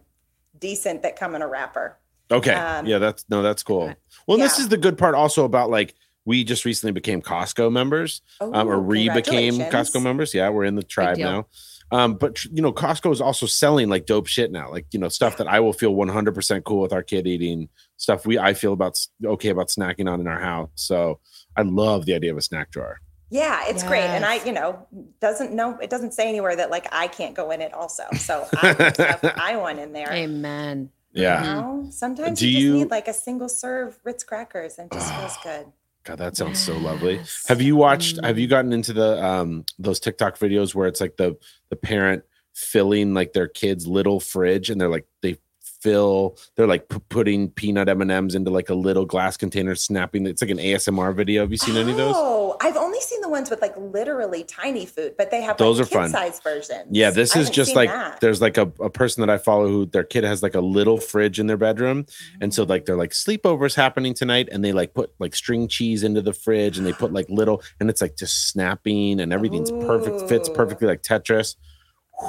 decent 0.60 1.04
that 1.04 1.16
come 1.16 1.36
in 1.36 1.42
a 1.42 1.48
wrapper. 1.48 1.98
Okay. 2.32 2.54
Um, 2.54 2.86
yeah, 2.86 2.98
that's 2.98 3.26
no, 3.30 3.42
that's 3.42 3.63
cool. 3.63 3.94
Well, 4.28 4.38
this 4.38 4.60
is 4.60 4.70
the 4.70 4.78
good 4.78 4.98
part 4.98 5.16
also 5.16 5.46
about 5.46 5.70
like 5.70 5.94
we 6.26 6.44
just 6.44 6.66
recently 6.66 6.92
became 6.92 7.22
Costco 7.22 7.72
members, 7.72 8.22
um, 8.42 8.54
or 8.68 8.76
Oh, 8.76 8.80
re 8.80 9.08
became. 9.10 9.56
Costco 9.56 10.02
members. 10.04 10.34
Yeah, 10.34 10.50
we're 10.50 10.66
in 10.66 10.76
the 10.76 10.84
tribe 10.84 11.18
now. 11.18 11.48
Um, 11.91 12.15
but 12.15 12.43
you 12.45 12.62
know, 12.62 12.73
Costco 12.73 13.12
is 13.13 13.21
also 13.21 13.45
selling 13.45 13.88
like 13.89 14.06
dope 14.06 14.28
shit 14.28 14.52
now, 14.52 14.69
like 14.69 14.88
you 14.91 15.00
know, 15.00 15.08
stuff 15.10 15.38
that 15.38 15.47
I 15.47 15.60
will 15.62 15.73
feel 15.73 15.93
100% 15.95 16.63
cool 16.65 16.82
with 16.82 16.91
our 16.93 17.04
kid 17.04 17.28
eating 17.28 17.69
stuff 17.95 18.26
we 18.26 18.38
I 18.38 18.54
feel 18.54 18.73
about 18.73 18.97
okay 19.23 19.50
about 19.50 19.67
snacking 19.69 20.12
on 20.12 20.19
in 20.19 20.28
our 20.28 20.39
house. 20.39 20.69
So 20.76 21.19
I 21.56 21.62
love 21.62 22.06
the 22.06 22.13
idea 22.13 22.32
of 22.32 22.38
a 22.38 22.41
snack 22.41 22.71
drawer. 22.71 23.00
Yeah, 23.30 23.63
it's 23.67 23.84
great. 23.84 24.04
And 24.04 24.23
I, 24.23 24.43
you 24.45 24.54
know, 24.54 24.88
doesn't 25.19 25.52
know 25.54 25.78
it 25.82 25.89
doesn't 25.89 26.13
say 26.13 26.30
anywhere 26.30 26.56
that 26.56 26.69
like 26.71 26.88
I 26.91 27.08
can't 27.08 27.36
go 27.36 27.52
in 27.52 27.62
it 27.62 27.73
also. 27.73 28.04
So 28.17 28.47
I 28.62 28.73
put 28.73 28.93
stuff 28.95 29.19
I 29.23 29.56
want 29.58 29.80
in 29.80 29.91
there. 29.93 30.12
Amen. 30.12 30.89
Yeah. 31.13 31.39
You 31.43 31.62
know, 31.62 31.88
sometimes 31.89 32.39
Do 32.39 32.47
you 32.47 32.54
just 32.54 32.63
you- 32.63 32.73
need 32.76 32.91
like 32.91 33.08
a 33.08 33.13
single 33.13 33.50
serve 33.50 33.97
Ritz 34.04 34.23
crackers 34.23 34.78
and 34.78 34.91
it 34.91 34.95
just 34.95 35.13
feels 35.13 35.38
good. 35.43 35.65
God, 36.08 36.20
that 36.20 36.38
sounds 36.38 36.58
so 36.58 36.78
lovely. 36.78 37.20
Have 37.50 37.62
you 37.62 37.76
watched? 37.76 38.17
Have 38.24 38.39
you 38.39 38.48
gotten 38.48 38.72
into 38.72 38.93
the 38.93 39.22
um 39.22 39.65
those 39.78 40.00
TikTok 40.00 40.39
videos 40.39 40.74
where 40.74 40.88
it's 40.88 41.02
like 41.02 41.17
the 41.17 41.38
the 41.70 41.76
parent 41.76 42.24
filling 42.56 43.13
like 43.13 43.34
their 43.34 43.50
kid's 43.50 43.86
little 43.86 44.22
fridge 44.22 44.70
and 44.70 44.80
they're 44.80 44.88
like 44.88 45.06
they 45.22 45.38
fill 45.82 46.38
they're 46.56 46.68
like 46.68 46.90
p- 46.90 46.98
putting 47.10 47.50
peanut 47.50 47.88
M 47.90 48.02
and 48.02 48.12
M's 48.12 48.36
into 48.36 48.50
like 48.52 48.70
a 48.70 48.74
little 48.74 49.06
glass 49.06 49.38
container, 49.38 49.76
snapping. 49.76 50.26
It's 50.26 50.42
like 50.42 50.52
an 50.52 50.58
ASMR 50.58 51.16
video. 51.16 51.42
Have 51.44 51.52
you 51.52 51.58
seen 51.58 51.76
any 51.78 51.92
of 51.92 51.98
those? 51.98 52.13
Oh, 52.16 52.58
I've 52.62 52.78
only 52.78 53.00
seen 53.02 53.22
the 53.22 53.30
ones 53.30 53.50
with 53.50 53.62
like 53.62 53.76
literally 53.78 54.44
tiny 54.44 54.86
food, 54.86 55.16
but 55.18 55.32
they 55.32 55.42
have 55.42 55.58
Those 55.58 55.80
like 55.80 55.88
are 55.88 55.92
fun. 55.92 56.10
size 56.10 56.40
versions. 56.40 56.88
Yeah, 56.92 57.12
this 57.12 57.36
I 57.36 57.40
is 57.40 57.50
just 57.50 57.76
like 57.76 57.90
that. 57.90 58.20
there's 58.22 58.42
like 58.42 58.58
a, 58.58 58.72
a 58.82 58.90
person 58.90 59.22
that 59.22 59.30
I 59.30 59.38
follow 59.38 59.68
who 59.68 59.86
their 59.86 60.04
kid 60.04 60.24
has 60.24 60.42
like 60.42 60.56
a 60.56 60.62
little 60.62 60.98
fridge 60.98 61.40
in 61.40 61.48
their 61.48 61.58
bedroom. 61.58 62.06
And 62.42 62.54
so 62.54 62.63
like 62.63 62.86
they're 62.86 62.98
like 62.98 63.12
sleepovers 63.12 63.76
happening 63.76 64.13
tonight 64.13 64.50
and 64.52 64.63
they 64.63 64.74
like 64.74 64.94
put 64.94 65.12
like 65.20 65.36
string 65.36 65.68
cheese 65.68 66.04
into 66.04 66.22
the 66.22 66.34
fridge 66.34 66.78
and 66.78 66.86
they 66.88 66.94
put 66.94 67.13
like 67.13 67.28
little 67.30 67.62
and 67.80 67.90
it's 67.90 68.02
like 68.02 68.16
just 68.18 68.50
snapping 68.50 69.20
and 69.20 69.32
everything's 69.32 69.72
perfect, 69.72 70.28
fits 70.30 70.50
perfectly 70.50 70.88
like 70.88 71.02
Tetris. 71.04 71.56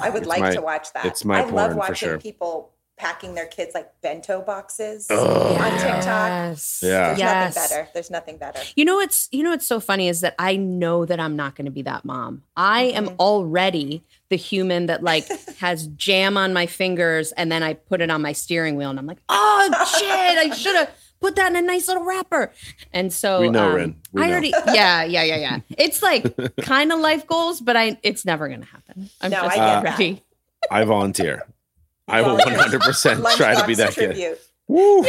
I 0.02 0.10
would 0.10 0.18
It's 0.22 0.28
like 0.28 0.40
my- 0.40 0.54
to 0.54 0.60
watch 0.60 0.92
that. 0.92 1.06
it's 1.06 1.24
my 1.24 1.40
I 1.40 1.44
love 1.48 1.74
watching 1.74 1.94
sure. 2.10 2.18
people 2.18 2.74
packing 2.98 3.34
their 3.34 3.46
kids 3.46 3.72
like 3.74 3.90
bento 4.02 4.42
boxes 4.42 5.06
Oh, 5.10 5.54
on 5.54 5.54
yeah. 5.54 5.70
TikTok. 5.78 6.04
Yes. 6.04 6.80
Yeah. 6.82 7.06
There's 7.08 7.18
Yes. 7.18 7.54
nothing 7.56 7.62
better. 7.76 7.88
There's 7.94 8.10
nothing 8.10 8.36
better. 8.38 8.60
You 8.76 8.84
know 8.84 8.96
what's 8.96 9.28
you 9.30 9.42
know 9.42 9.50
what's 9.50 9.66
so 9.66 9.80
funny 9.80 10.08
is 10.08 10.20
that 10.22 10.34
I 10.38 10.56
know 10.56 11.04
that 11.04 11.20
I'm 11.20 11.36
not 11.36 11.54
going 11.54 11.66
to 11.66 11.70
be 11.70 11.82
that 11.82 12.04
mom. 12.04 12.42
I 12.56 12.82
am 12.84 13.06
Mhm. 13.08 13.16
already 13.18 14.04
the 14.30 14.36
human 14.36 14.86
that 14.86 15.02
like 15.02 15.26
has 15.58 15.86
jam 15.88 16.36
on 16.36 16.52
my 16.52 16.66
fingers 16.66 17.32
and 17.32 17.50
then 17.50 17.62
I 17.62 17.74
put 17.74 18.00
it 18.00 18.10
on 18.10 18.20
my 18.22 18.32
steering 18.32 18.76
wheel 18.76 18.90
and 18.90 18.98
I'm 18.98 19.06
like, 19.06 19.22
oh 19.28 19.68
shit, 19.98 20.08
I 20.52 20.54
should 20.54 20.76
have 20.76 20.90
put 21.20 21.34
that 21.36 21.50
in 21.50 21.56
a 21.56 21.62
nice 21.62 21.88
little 21.88 22.04
wrapper. 22.04 22.52
And 22.92 23.12
so 23.12 23.40
We 23.40 23.48
know, 23.48 23.70
um, 23.70 23.74
Rin. 23.74 23.96
We 24.12 24.22
I 24.22 24.26
know. 24.26 24.32
already 24.32 24.52
yeah 24.66 25.04
yeah 25.04 25.22
yeah 25.22 25.36
yeah. 25.36 25.58
It's 25.78 26.02
like 26.02 26.24
kind 26.60 26.92
of 26.92 27.00
life 27.00 27.26
goals, 27.26 27.60
but 27.60 27.76
I 27.76 27.98
it's 28.02 28.24
never 28.24 28.48
going 28.48 28.60
to 28.60 28.66
happen. 28.66 29.10
I'm 29.20 29.30
No, 29.30 29.42
just 29.42 29.58
I 29.58 29.82
get 29.82 29.84
ready. 29.84 30.22
I 30.70 30.84
volunteer. 30.84 31.46
I 32.08 32.22
will 32.22 32.36
100% 32.38 33.36
try 33.36 33.54
to 33.54 33.66
be 33.66 33.74
Lunchbox 33.74 33.76
that 33.76 33.94
kid. 33.94 34.06
tribute. 34.06 34.38
Woo. 34.68 35.04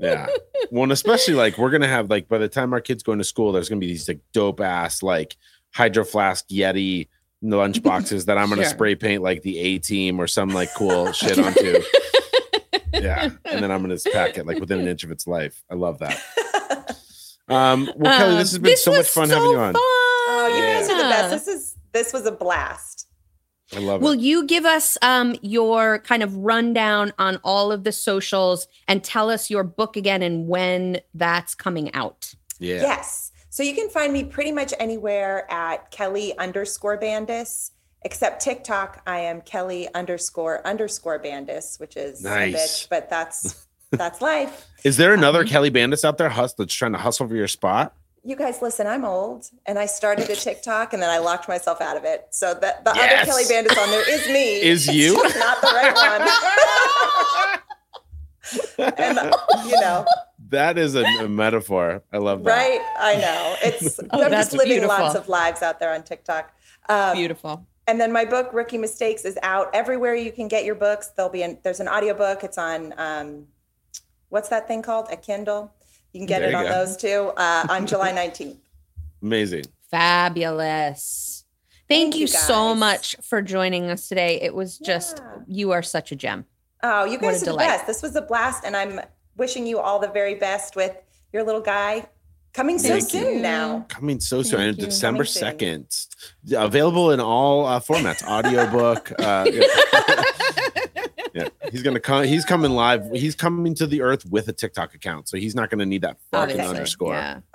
Yeah. 0.00 0.26
Well, 0.70 0.84
and 0.84 0.92
especially 0.92 1.34
like 1.34 1.58
we're 1.58 1.70
gonna 1.70 1.88
have 1.88 2.08
like 2.10 2.28
by 2.28 2.38
the 2.38 2.48
time 2.48 2.72
our 2.72 2.80
kids 2.80 3.02
go 3.02 3.12
into 3.12 3.24
school, 3.24 3.52
there's 3.52 3.68
gonna 3.68 3.78
be 3.80 3.88
these 3.88 4.08
like 4.08 4.20
dope 4.32 4.60
ass 4.60 5.02
like 5.02 5.36
hydro 5.74 6.04
flask 6.04 6.46
Yeti 6.48 7.08
lunch 7.42 7.82
boxes 7.82 8.24
that 8.26 8.38
I'm 8.38 8.48
gonna 8.48 8.62
Sure. 8.62 8.70
spray 8.70 8.94
paint 8.94 9.22
like 9.22 9.42
the 9.42 9.58
A 9.58 9.78
team 9.78 10.18
or 10.20 10.26
some 10.26 10.48
like 10.50 10.72
cool 10.74 11.12
shit 11.12 11.38
onto. 11.38 11.80
Yeah. 12.94 13.30
And 13.44 13.62
then 13.62 13.70
I'm 13.70 13.82
gonna 13.82 13.98
pack 14.12 14.38
it 14.38 14.46
like 14.46 14.58
within 14.60 14.80
an 14.80 14.88
inch 14.88 15.04
of 15.04 15.10
its 15.10 15.26
life. 15.26 15.62
I 15.70 15.74
love 15.74 15.98
that. 15.98 16.18
Um 17.48 17.90
well 17.96 18.16
Kelly, 18.18 18.36
this 18.36 18.52
has 18.52 18.56
Um, 18.56 18.62
been 18.62 18.70
this 18.72 18.84
so 18.84 18.92
much 18.92 19.06
fun 19.08 19.28
so 19.28 19.34
having 19.34 19.50
you 19.50 19.58
on. 19.58 19.74
fun. 19.74 19.82
Oh, 19.82 20.52
you 20.56 20.62
guys 20.62 20.88
are 20.88 20.96
the 20.96 21.02
best. 21.02 21.46
This 21.46 21.54
is 21.54 21.74
this 21.92 22.12
was 22.12 22.24
a 22.26 22.32
blast. 22.32 23.03
I 23.74 23.78
love 23.78 24.02
Will 24.02 24.12
it. 24.12 24.20
you 24.20 24.44
give 24.46 24.64
us 24.64 24.98
um, 25.02 25.36
your 25.42 25.98
kind 26.00 26.22
of 26.22 26.36
rundown 26.36 27.12
on 27.18 27.38
all 27.44 27.72
of 27.72 27.84
the 27.84 27.92
socials 27.92 28.68
and 28.88 29.02
tell 29.02 29.30
us 29.30 29.48
your 29.50 29.64
book 29.64 29.96
again 29.96 30.22
and 30.22 30.46
when 30.48 31.00
that's 31.14 31.54
coming 31.54 31.92
out? 31.94 32.34
Yeah. 32.58 32.82
Yes. 32.82 33.32
So 33.50 33.62
you 33.62 33.74
can 33.74 33.88
find 33.88 34.12
me 34.12 34.24
pretty 34.24 34.52
much 34.52 34.74
anywhere 34.78 35.50
at 35.50 35.90
Kelly 35.90 36.36
underscore 36.38 36.98
Bandas, 36.98 37.70
except 38.02 38.42
TikTok. 38.42 39.00
I 39.06 39.20
am 39.20 39.40
Kelly 39.40 39.88
underscore 39.94 40.64
underscore 40.66 41.20
Bandas, 41.20 41.80
which 41.80 41.96
is 41.96 42.22
Nice. 42.22 42.54
a 42.54 42.58
bitch, 42.58 42.88
but 42.90 43.08
that's 43.08 43.66
that's 43.92 44.20
life. 44.20 44.66
Is 44.84 44.96
there 44.98 45.14
another 45.14 45.40
Um, 45.40 45.46
Kelly 45.46 45.70
Bandas 45.70 46.04
out 46.04 46.18
there 46.18 46.28
hus- 46.28 46.54
that's 46.54 46.74
trying 46.74 46.92
to 46.92 46.98
hustle 46.98 47.28
for 47.28 47.36
your 47.36 47.48
spot? 47.48 47.94
You 48.26 48.36
guys, 48.36 48.62
listen. 48.62 48.86
I'm 48.86 49.04
old, 49.04 49.50
and 49.66 49.78
I 49.78 49.84
started 49.86 50.30
a 50.30 50.36
TikTok, 50.46 50.94
and 50.94 51.02
then 51.02 51.10
I 51.10 51.18
locked 51.18 51.46
myself 51.46 51.80
out 51.82 51.96
of 51.98 52.04
it. 52.04 52.26
So 52.30 52.54
that 52.54 52.82
the 52.84 52.92
Yes. 52.94 53.28
other 53.28 53.30
Kelly 53.30 53.44
Bandas 53.44 53.76
on 53.82 53.90
there 53.90 54.10
is 54.14 54.26
me. 54.28 54.62
Is 54.62 54.88
It's 54.88 54.96
you? 54.96 55.14
not 55.38 55.60
the 55.60 55.72
right 55.74 55.94
one. 55.94 56.22
and 58.98 59.18
you 59.68 59.80
know, 59.80 60.04
That 60.48 60.78
is 60.78 60.94
a, 60.94 61.04
a 61.04 61.28
metaphor. 61.28 62.02
I 62.12 62.18
love 62.18 62.44
that. 62.44 62.50
right? 62.50 62.80
I 62.98 63.16
know. 63.16 63.56
It's 63.62 64.00
Oh, 64.10 64.22
I'm 64.22 64.30
just 64.30 64.52
living 64.52 64.68
beautiful. 64.80 64.88
lots 64.96 65.14
of 65.14 65.28
lives 65.28 65.62
out 65.62 65.80
there 65.80 65.92
on 65.92 66.02
TikTok. 66.02 66.52
Um, 66.88 67.16
Beautiful. 67.16 67.66
And 67.86 68.00
then 68.00 68.12
my 68.12 68.24
book, 68.24 68.50
Rookie 68.54 68.78
Mistakes, 68.78 69.26
is 69.26 69.38
out 69.42 69.68
everywhere 69.74 70.14
you 70.14 70.32
can 70.32 70.48
get 70.48 70.64
your 70.64 70.74
books. 70.74 71.08
There'll 71.08 71.30
be 71.30 71.42
an, 71.42 71.58
there's 71.62 71.80
an 71.80 71.88
audiobook. 71.88 72.42
It's 72.42 72.56
on 72.56 72.94
um, 72.96 73.46
what's 74.30 74.48
that 74.48 74.66
thing 74.66 74.80
called? 74.80 75.08
A 75.10 75.16
Kindle. 75.16 75.70
You 76.14 76.20
can 76.20 76.26
get 76.26 76.38
There 76.38 76.48
it 76.50 76.54
on 76.54 76.64
go. 76.64 76.70
those 76.70 76.96
too 76.96 77.32
uh, 77.36 77.66
on 77.68 77.86
July 77.86 78.12
19th. 78.12 78.56
Amazing. 79.22 79.64
Fabulous. 79.90 81.44
Thank, 81.88 82.12
Thank 82.12 82.14
you, 82.14 82.20
you, 82.22 82.26
so 82.28 82.74
much 82.74 83.16
for 83.20 83.42
joining 83.42 83.90
us 83.90 84.08
today. 84.08 84.40
It 84.40 84.54
was 84.54 84.78
just, 84.78 85.18
Yeah. 85.18 85.42
you 85.48 85.70
are 85.72 85.82
such 85.82 86.12
a 86.12 86.16
gem. 86.16 86.46
Oh, 86.82 87.04
you 87.04 87.12
What 87.18 87.22
a 87.22 87.26
guys 87.32 87.42
are 87.42 87.52
the 87.52 87.56
best. 87.58 87.86
This 87.86 88.00
was 88.02 88.14
a 88.16 88.22
blast, 88.22 88.62
and 88.64 88.76
I'm 88.76 89.00
wishing 89.36 89.66
you 89.66 89.80
all 89.80 89.98
the 89.98 90.08
very 90.08 90.36
best 90.36 90.76
with 90.76 90.96
your 91.32 91.42
little 91.42 91.60
guy 91.60 92.06
coming 92.52 92.78
so 92.78 92.88
Thank 92.90 93.10
soon 93.10 93.34
you. 93.36 93.40
now. 93.40 93.84
Coming 93.88 94.20
so 94.20 94.42
soon, 94.42 94.58
Thank 94.60 94.78
and. 94.78 94.86
December 94.86 95.24
soon. 95.24 95.58
2nd. 95.58 96.06
Available 96.56 97.10
in 97.10 97.18
all 97.20 97.66
uh, 97.66 97.80
formats 97.80 98.22
audiobook. 98.22 99.10
Uh, 99.18 99.44
yeah. 101.34 101.48
Yeah. 101.62 101.70
He's 101.70 101.82
going 101.82 101.94
to 101.94 102.00
come. 102.00 102.24
He's 102.24 102.44
coming 102.44 102.70
live. 102.70 103.10
He's 103.12 103.34
coming 103.34 103.74
to 103.74 103.86
the 103.86 104.00
earth 104.02 104.24
with 104.30 104.48
a 104.48 104.52
TikTok 104.52 104.94
account. 104.94 105.28
So 105.28 105.36
he's 105.36 105.54
not 105.54 105.68
going 105.70 105.80
to 105.80 105.86
need 105.86 106.02
that 106.02 106.16
fucking 106.30 106.60
Obviously. 106.60 106.76
underscore. 106.76 107.14
Yeah. 107.14 107.40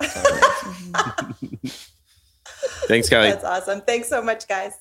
Thanks, 2.88 3.08
Kelly. 3.08 3.30
That's 3.30 3.44
awesome. 3.44 3.80
Thanks 3.82 4.08
so 4.08 4.22
much, 4.22 4.46
guys. 4.46 4.74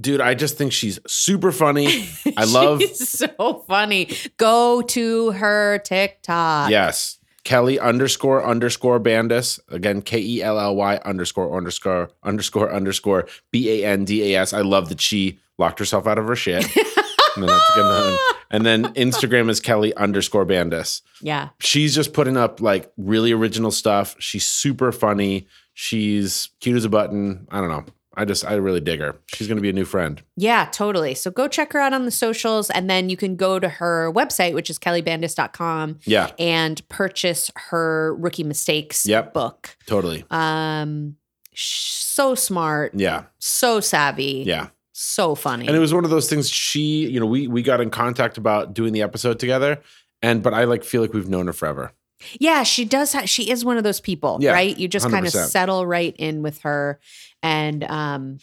Dude, 0.00 0.20
I 0.22 0.34
just 0.34 0.56
think 0.56 0.72
she's 0.72 0.98
super 1.06 1.52
funny. 1.52 2.08
I 2.36 2.44
love- 2.44 2.80
She's 2.80 3.08
so 3.10 3.64
funny. 3.68 4.08
Go 4.38 4.80
to 4.82 5.32
her 5.32 5.78
TikTok. 5.84 6.70
Yes. 6.70 7.18
Kelly 7.50 7.80
underscore 7.80 8.46
underscore 8.46 9.00
Bandas. 9.00 9.58
Again, 9.70 10.02
K 10.02 10.20
E 10.20 10.40
L 10.40 10.60
L 10.60 10.76
Y 10.76 11.00
underscore 11.04 11.56
underscore 11.56 12.08
underscore 12.22 12.72
underscore 12.72 13.26
B 13.50 13.82
A 13.82 13.88
N 13.88 14.04
D 14.04 14.32
A 14.32 14.40
S. 14.40 14.52
I 14.52 14.60
love 14.60 14.88
that 14.88 15.00
she 15.00 15.40
locked 15.58 15.80
herself 15.80 16.06
out 16.06 16.16
of 16.16 16.28
her 16.28 16.36
shit. 16.36 16.62
and, 16.76 17.42
then 17.42 17.46
that's 17.48 17.70
a 17.70 17.74
good 17.74 18.18
and 18.52 18.64
then 18.64 18.84
Instagram 18.94 19.50
is 19.50 19.58
Kelly 19.58 19.92
underscore 19.96 20.46
Bandas. 20.46 21.02
Yeah. 21.20 21.48
She's 21.58 21.92
just 21.92 22.12
putting 22.12 22.36
up 22.36 22.60
like 22.60 22.92
really 22.96 23.32
original 23.32 23.72
stuff. 23.72 24.14
She's 24.20 24.46
super 24.46 24.92
funny. 24.92 25.48
She's 25.74 26.50
cute 26.60 26.76
as 26.76 26.84
a 26.84 26.88
button. 26.88 27.48
I 27.50 27.60
don't 27.60 27.70
know. 27.70 27.84
I 28.20 28.24
just 28.24 28.44
I 28.44 28.54
really 28.54 28.80
dig 28.80 29.00
her. 29.00 29.16
She's 29.28 29.48
gonna 29.48 29.60
be 29.60 29.70
a 29.70 29.72
new 29.72 29.84
friend. 29.84 30.22
Yeah, 30.36 30.66
totally. 30.70 31.14
So 31.14 31.30
go 31.30 31.48
check 31.48 31.72
her 31.72 31.80
out 31.80 31.92
on 31.92 32.04
the 32.04 32.10
socials 32.10 32.70
and 32.70 32.88
then 32.90 33.08
you 33.08 33.16
can 33.16 33.36
go 33.36 33.58
to 33.58 33.68
her 33.68 34.12
website, 34.12 34.54
which 34.54 34.68
is 34.70 34.78
kellybandas.com 34.78 36.00
Yeah, 36.04 36.30
and 36.38 36.86
purchase 36.88 37.50
her 37.70 38.14
rookie 38.16 38.44
mistakes 38.44 39.06
Yep. 39.06 39.32
book. 39.34 39.76
totally. 39.86 40.24
Um 40.30 41.16
so 41.54 42.34
smart, 42.34 42.92
Yeah, 42.94 43.24
so 43.38 43.80
savvy, 43.80 44.44
yeah. 44.46 44.68
so 44.92 45.34
funny. 45.34 45.66
And 45.66 45.76
it 45.76 45.80
was 45.80 45.92
one 45.92 46.04
of 46.04 46.10
those 46.10 46.28
things. 46.28 46.48
She, 46.50 47.06
you 47.08 47.18
know, 47.20 47.26
we 47.26 47.46
we 47.48 47.62
got 47.62 47.80
in 47.80 47.90
contact 47.90 48.38
about 48.38 48.74
doing 48.74 48.92
the 48.92 49.02
episode 49.02 49.38
together, 49.38 49.80
and 50.22 50.42
but 50.42 50.54
I 50.54 50.64
like 50.64 50.84
feel 50.84 51.02
like 51.02 51.12
we've 51.12 51.28
known 51.28 51.46
her 51.46 51.52
forever. 51.52 51.92
Yeah, 52.38 52.64
she 52.64 52.84
does. 52.84 53.14
Ha- 53.14 53.24
she 53.24 53.50
is 53.50 53.64
one 53.64 53.78
of 53.78 53.84
those 53.84 53.98
people, 54.00 54.38
Yeah, 54.42 54.52
right? 54.52 54.76
You 54.78 54.88
just 54.88 55.08
kind 55.10 55.26
of 55.26 55.32
settle 55.32 55.86
right 55.86 56.14
in 56.18 56.42
with 56.42 56.58
her, 56.60 57.00
and 57.42 57.84
um, 57.84 58.38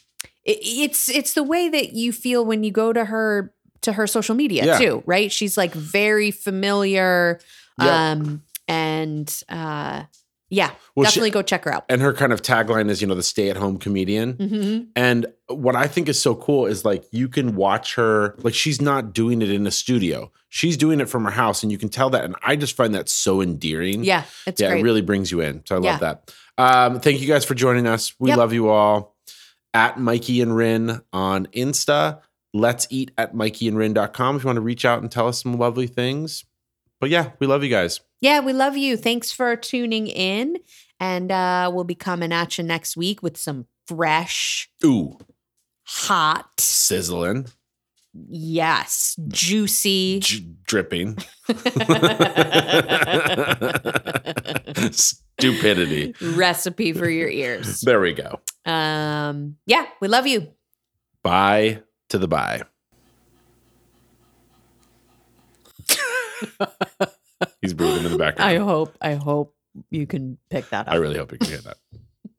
it, 0.46 0.58
it's 0.62 1.10
it's 1.10 1.34
the 1.34 1.44
way 1.44 1.70
that 1.70 1.94
you 1.94 2.12
feel 2.12 2.46
when 2.46 2.64
you 2.64 2.72
go 2.72 2.94
to 2.94 3.06
her 3.06 3.54
to 3.82 3.94
her 3.94 4.08
social 4.08 4.36
media 4.36 4.66
Yeah. 4.66 4.78
too, 4.80 5.04
right? 5.06 5.32
She's 5.32 5.58
like 5.58 5.74
very 5.74 6.32
familiar, 6.32 7.40
Yeah. 7.80 8.12
um, 8.12 8.42
and 8.68 9.44
uh, 9.50 10.04
yeah, 10.50 10.72
Well, 10.96 11.06
she- 11.06 11.10
definitely 11.20 11.30
go 11.32 11.42
check 11.42 11.66
her 11.66 11.74
out. 11.74 11.86
And 11.90 12.02
her 12.02 12.14
kind 12.14 12.32
of 12.34 12.42
tagline 12.42 12.90
is, 12.90 13.02
you 13.02 13.08
know, 13.08 13.16
the 13.16 13.24
stay 13.24 13.50
at 13.50 13.58
home 13.58 13.78
comedian. 13.78 14.34
hmm 14.34 14.80
And 14.96 15.26
what 15.48 15.76
I 15.76 15.88
think 15.88 16.08
is 16.10 16.22
so 16.22 16.36
cool 16.36 16.66
is 16.66 16.84
like 16.86 17.04
you 17.12 17.28
can 17.28 17.56
watch 17.56 17.96
her, 17.96 18.36
like 18.40 18.54
she's 18.54 18.82
not 18.82 19.14
doing 19.14 19.42
it 19.42 19.50
in 19.52 19.68
a 19.68 19.72
studio. 19.72 20.32
She's 20.50 20.78
doing 20.78 21.00
it 21.02 21.10
from 21.10 21.26
her 21.26 21.32
house, 21.32 21.62
and 21.64 21.72
you 21.72 21.78
can 21.78 21.90
tell 21.90 22.10
that. 22.12 22.24
And 22.24 22.36
I 22.42 22.56
just 22.56 22.76
find 22.78 22.96
that 22.96 23.10
so 23.10 23.42
endearing. 23.42 24.04
Yeah, 24.06 24.24
it's 24.46 24.62
yeah, 24.62 24.70
great. 24.70 24.80
it 24.80 24.84
really 24.84 25.02
brings 25.02 25.30
you 25.32 25.42
in. 25.42 25.62
So 25.66 25.76
I 25.76 25.80
love 25.80 26.00
that. 26.00 26.34
Um, 26.58 27.00
thank 27.00 27.22
you 27.22 27.28
guys 27.28 27.46
for 27.46 27.54
joining 27.56 27.86
us. 27.88 28.14
We 28.20 28.30
Yep. 28.30 28.38
love 28.38 28.54
you 28.54 28.70
all. 28.70 29.16
At 29.74 30.00
Mikey 30.00 30.42
and 30.42 30.56
Rin 30.56 31.02
on 31.14 31.46
Insta. 31.48 32.22
Let's 32.54 32.88
eat 32.90 33.12
at 33.18 33.36
mikeyandrin.com 33.36 34.36
if 34.38 34.44
you 34.44 34.48
want 34.48 34.58
to 34.58 34.62
reach 34.62 34.86
out 34.86 35.02
and 35.02 35.12
tell 35.12 35.28
us 35.28 35.42
some 35.44 35.54
lovely 35.60 35.86
things. 35.88 36.46
But 37.00 37.10
yeah, 37.12 37.32
we 37.40 37.46
love 37.46 37.64
you 37.64 37.70
guys. 37.70 38.00
yeah, 38.22 38.40
we 38.40 38.54
love 38.54 38.76
you. 38.76 38.98
Thanks 38.98 39.32
for 39.32 39.56
tuning 39.56 40.08
in, 40.08 40.58
and 41.00 41.32
uh, 41.32 41.70
we'll 41.72 41.84
be 41.84 41.94
coming 41.94 42.32
at 42.34 42.58
you 42.58 42.64
next 42.64 42.98
week 42.98 43.22
with 43.22 43.38
some 43.38 43.68
fresh, 43.86 44.68
Ooh, 44.84 45.20
hot. 45.86 46.60
sizzling, 46.60 47.46
Yes, 48.30 49.16
juicy. 49.28 50.20
j- 50.20 50.46
dripping, 50.64 51.18
stupidity. 54.92 56.14
recipe 56.22 56.94
for 56.94 57.10
your 57.10 57.30
ears. 57.30 57.82
There 57.88 58.00
we 58.02 58.14
go. 58.14 58.40
Um, 58.66 59.58
yeah, 59.66 59.86
we 60.02 60.08
love 60.08 60.28
you. 60.28 60.48
Bye 61.24 61.82
to 62.10 62.18
the 62.18 62.28
bye. 62.28 62.64
He's 67.62 67.74
breathing 67.74 68.06
in 68.06 68.12
the 68.12 68.18
background. 68.18 68.50
I 68.52 68.58
hope, 68.58 68.96
I 69.02 69.14
hope 69.16 69.56
you 69.90 70.06
can 70.08 70.38
pick 70.50 70.70
that 70.70 70.88
up. 70.88 70.94
I 70.94 70.98
really 70.98 71.18
hope 71.18 71.32
you 71.32 71.38
can 71.38 71.48
hear 71.50 71.62
that. 71.62 71.78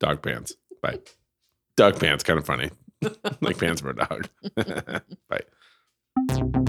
Dog 0.01 0.22
pants. 0.22 0.55
Bye. 0.83 0.99
Dog 1.76 1.99
pants, 2.01 2.24
kind 2.24 2.39
of 2.39 2.47
funny. 2.47 2.70
like 3.41 3.59
pants 3.59 3.81
for 3.81 3.91
a 3.91 3.97
dog. 3.97 4.29
Bye. 5.29 5.41
Thank 6.26 6.56
you. 6.56 6.67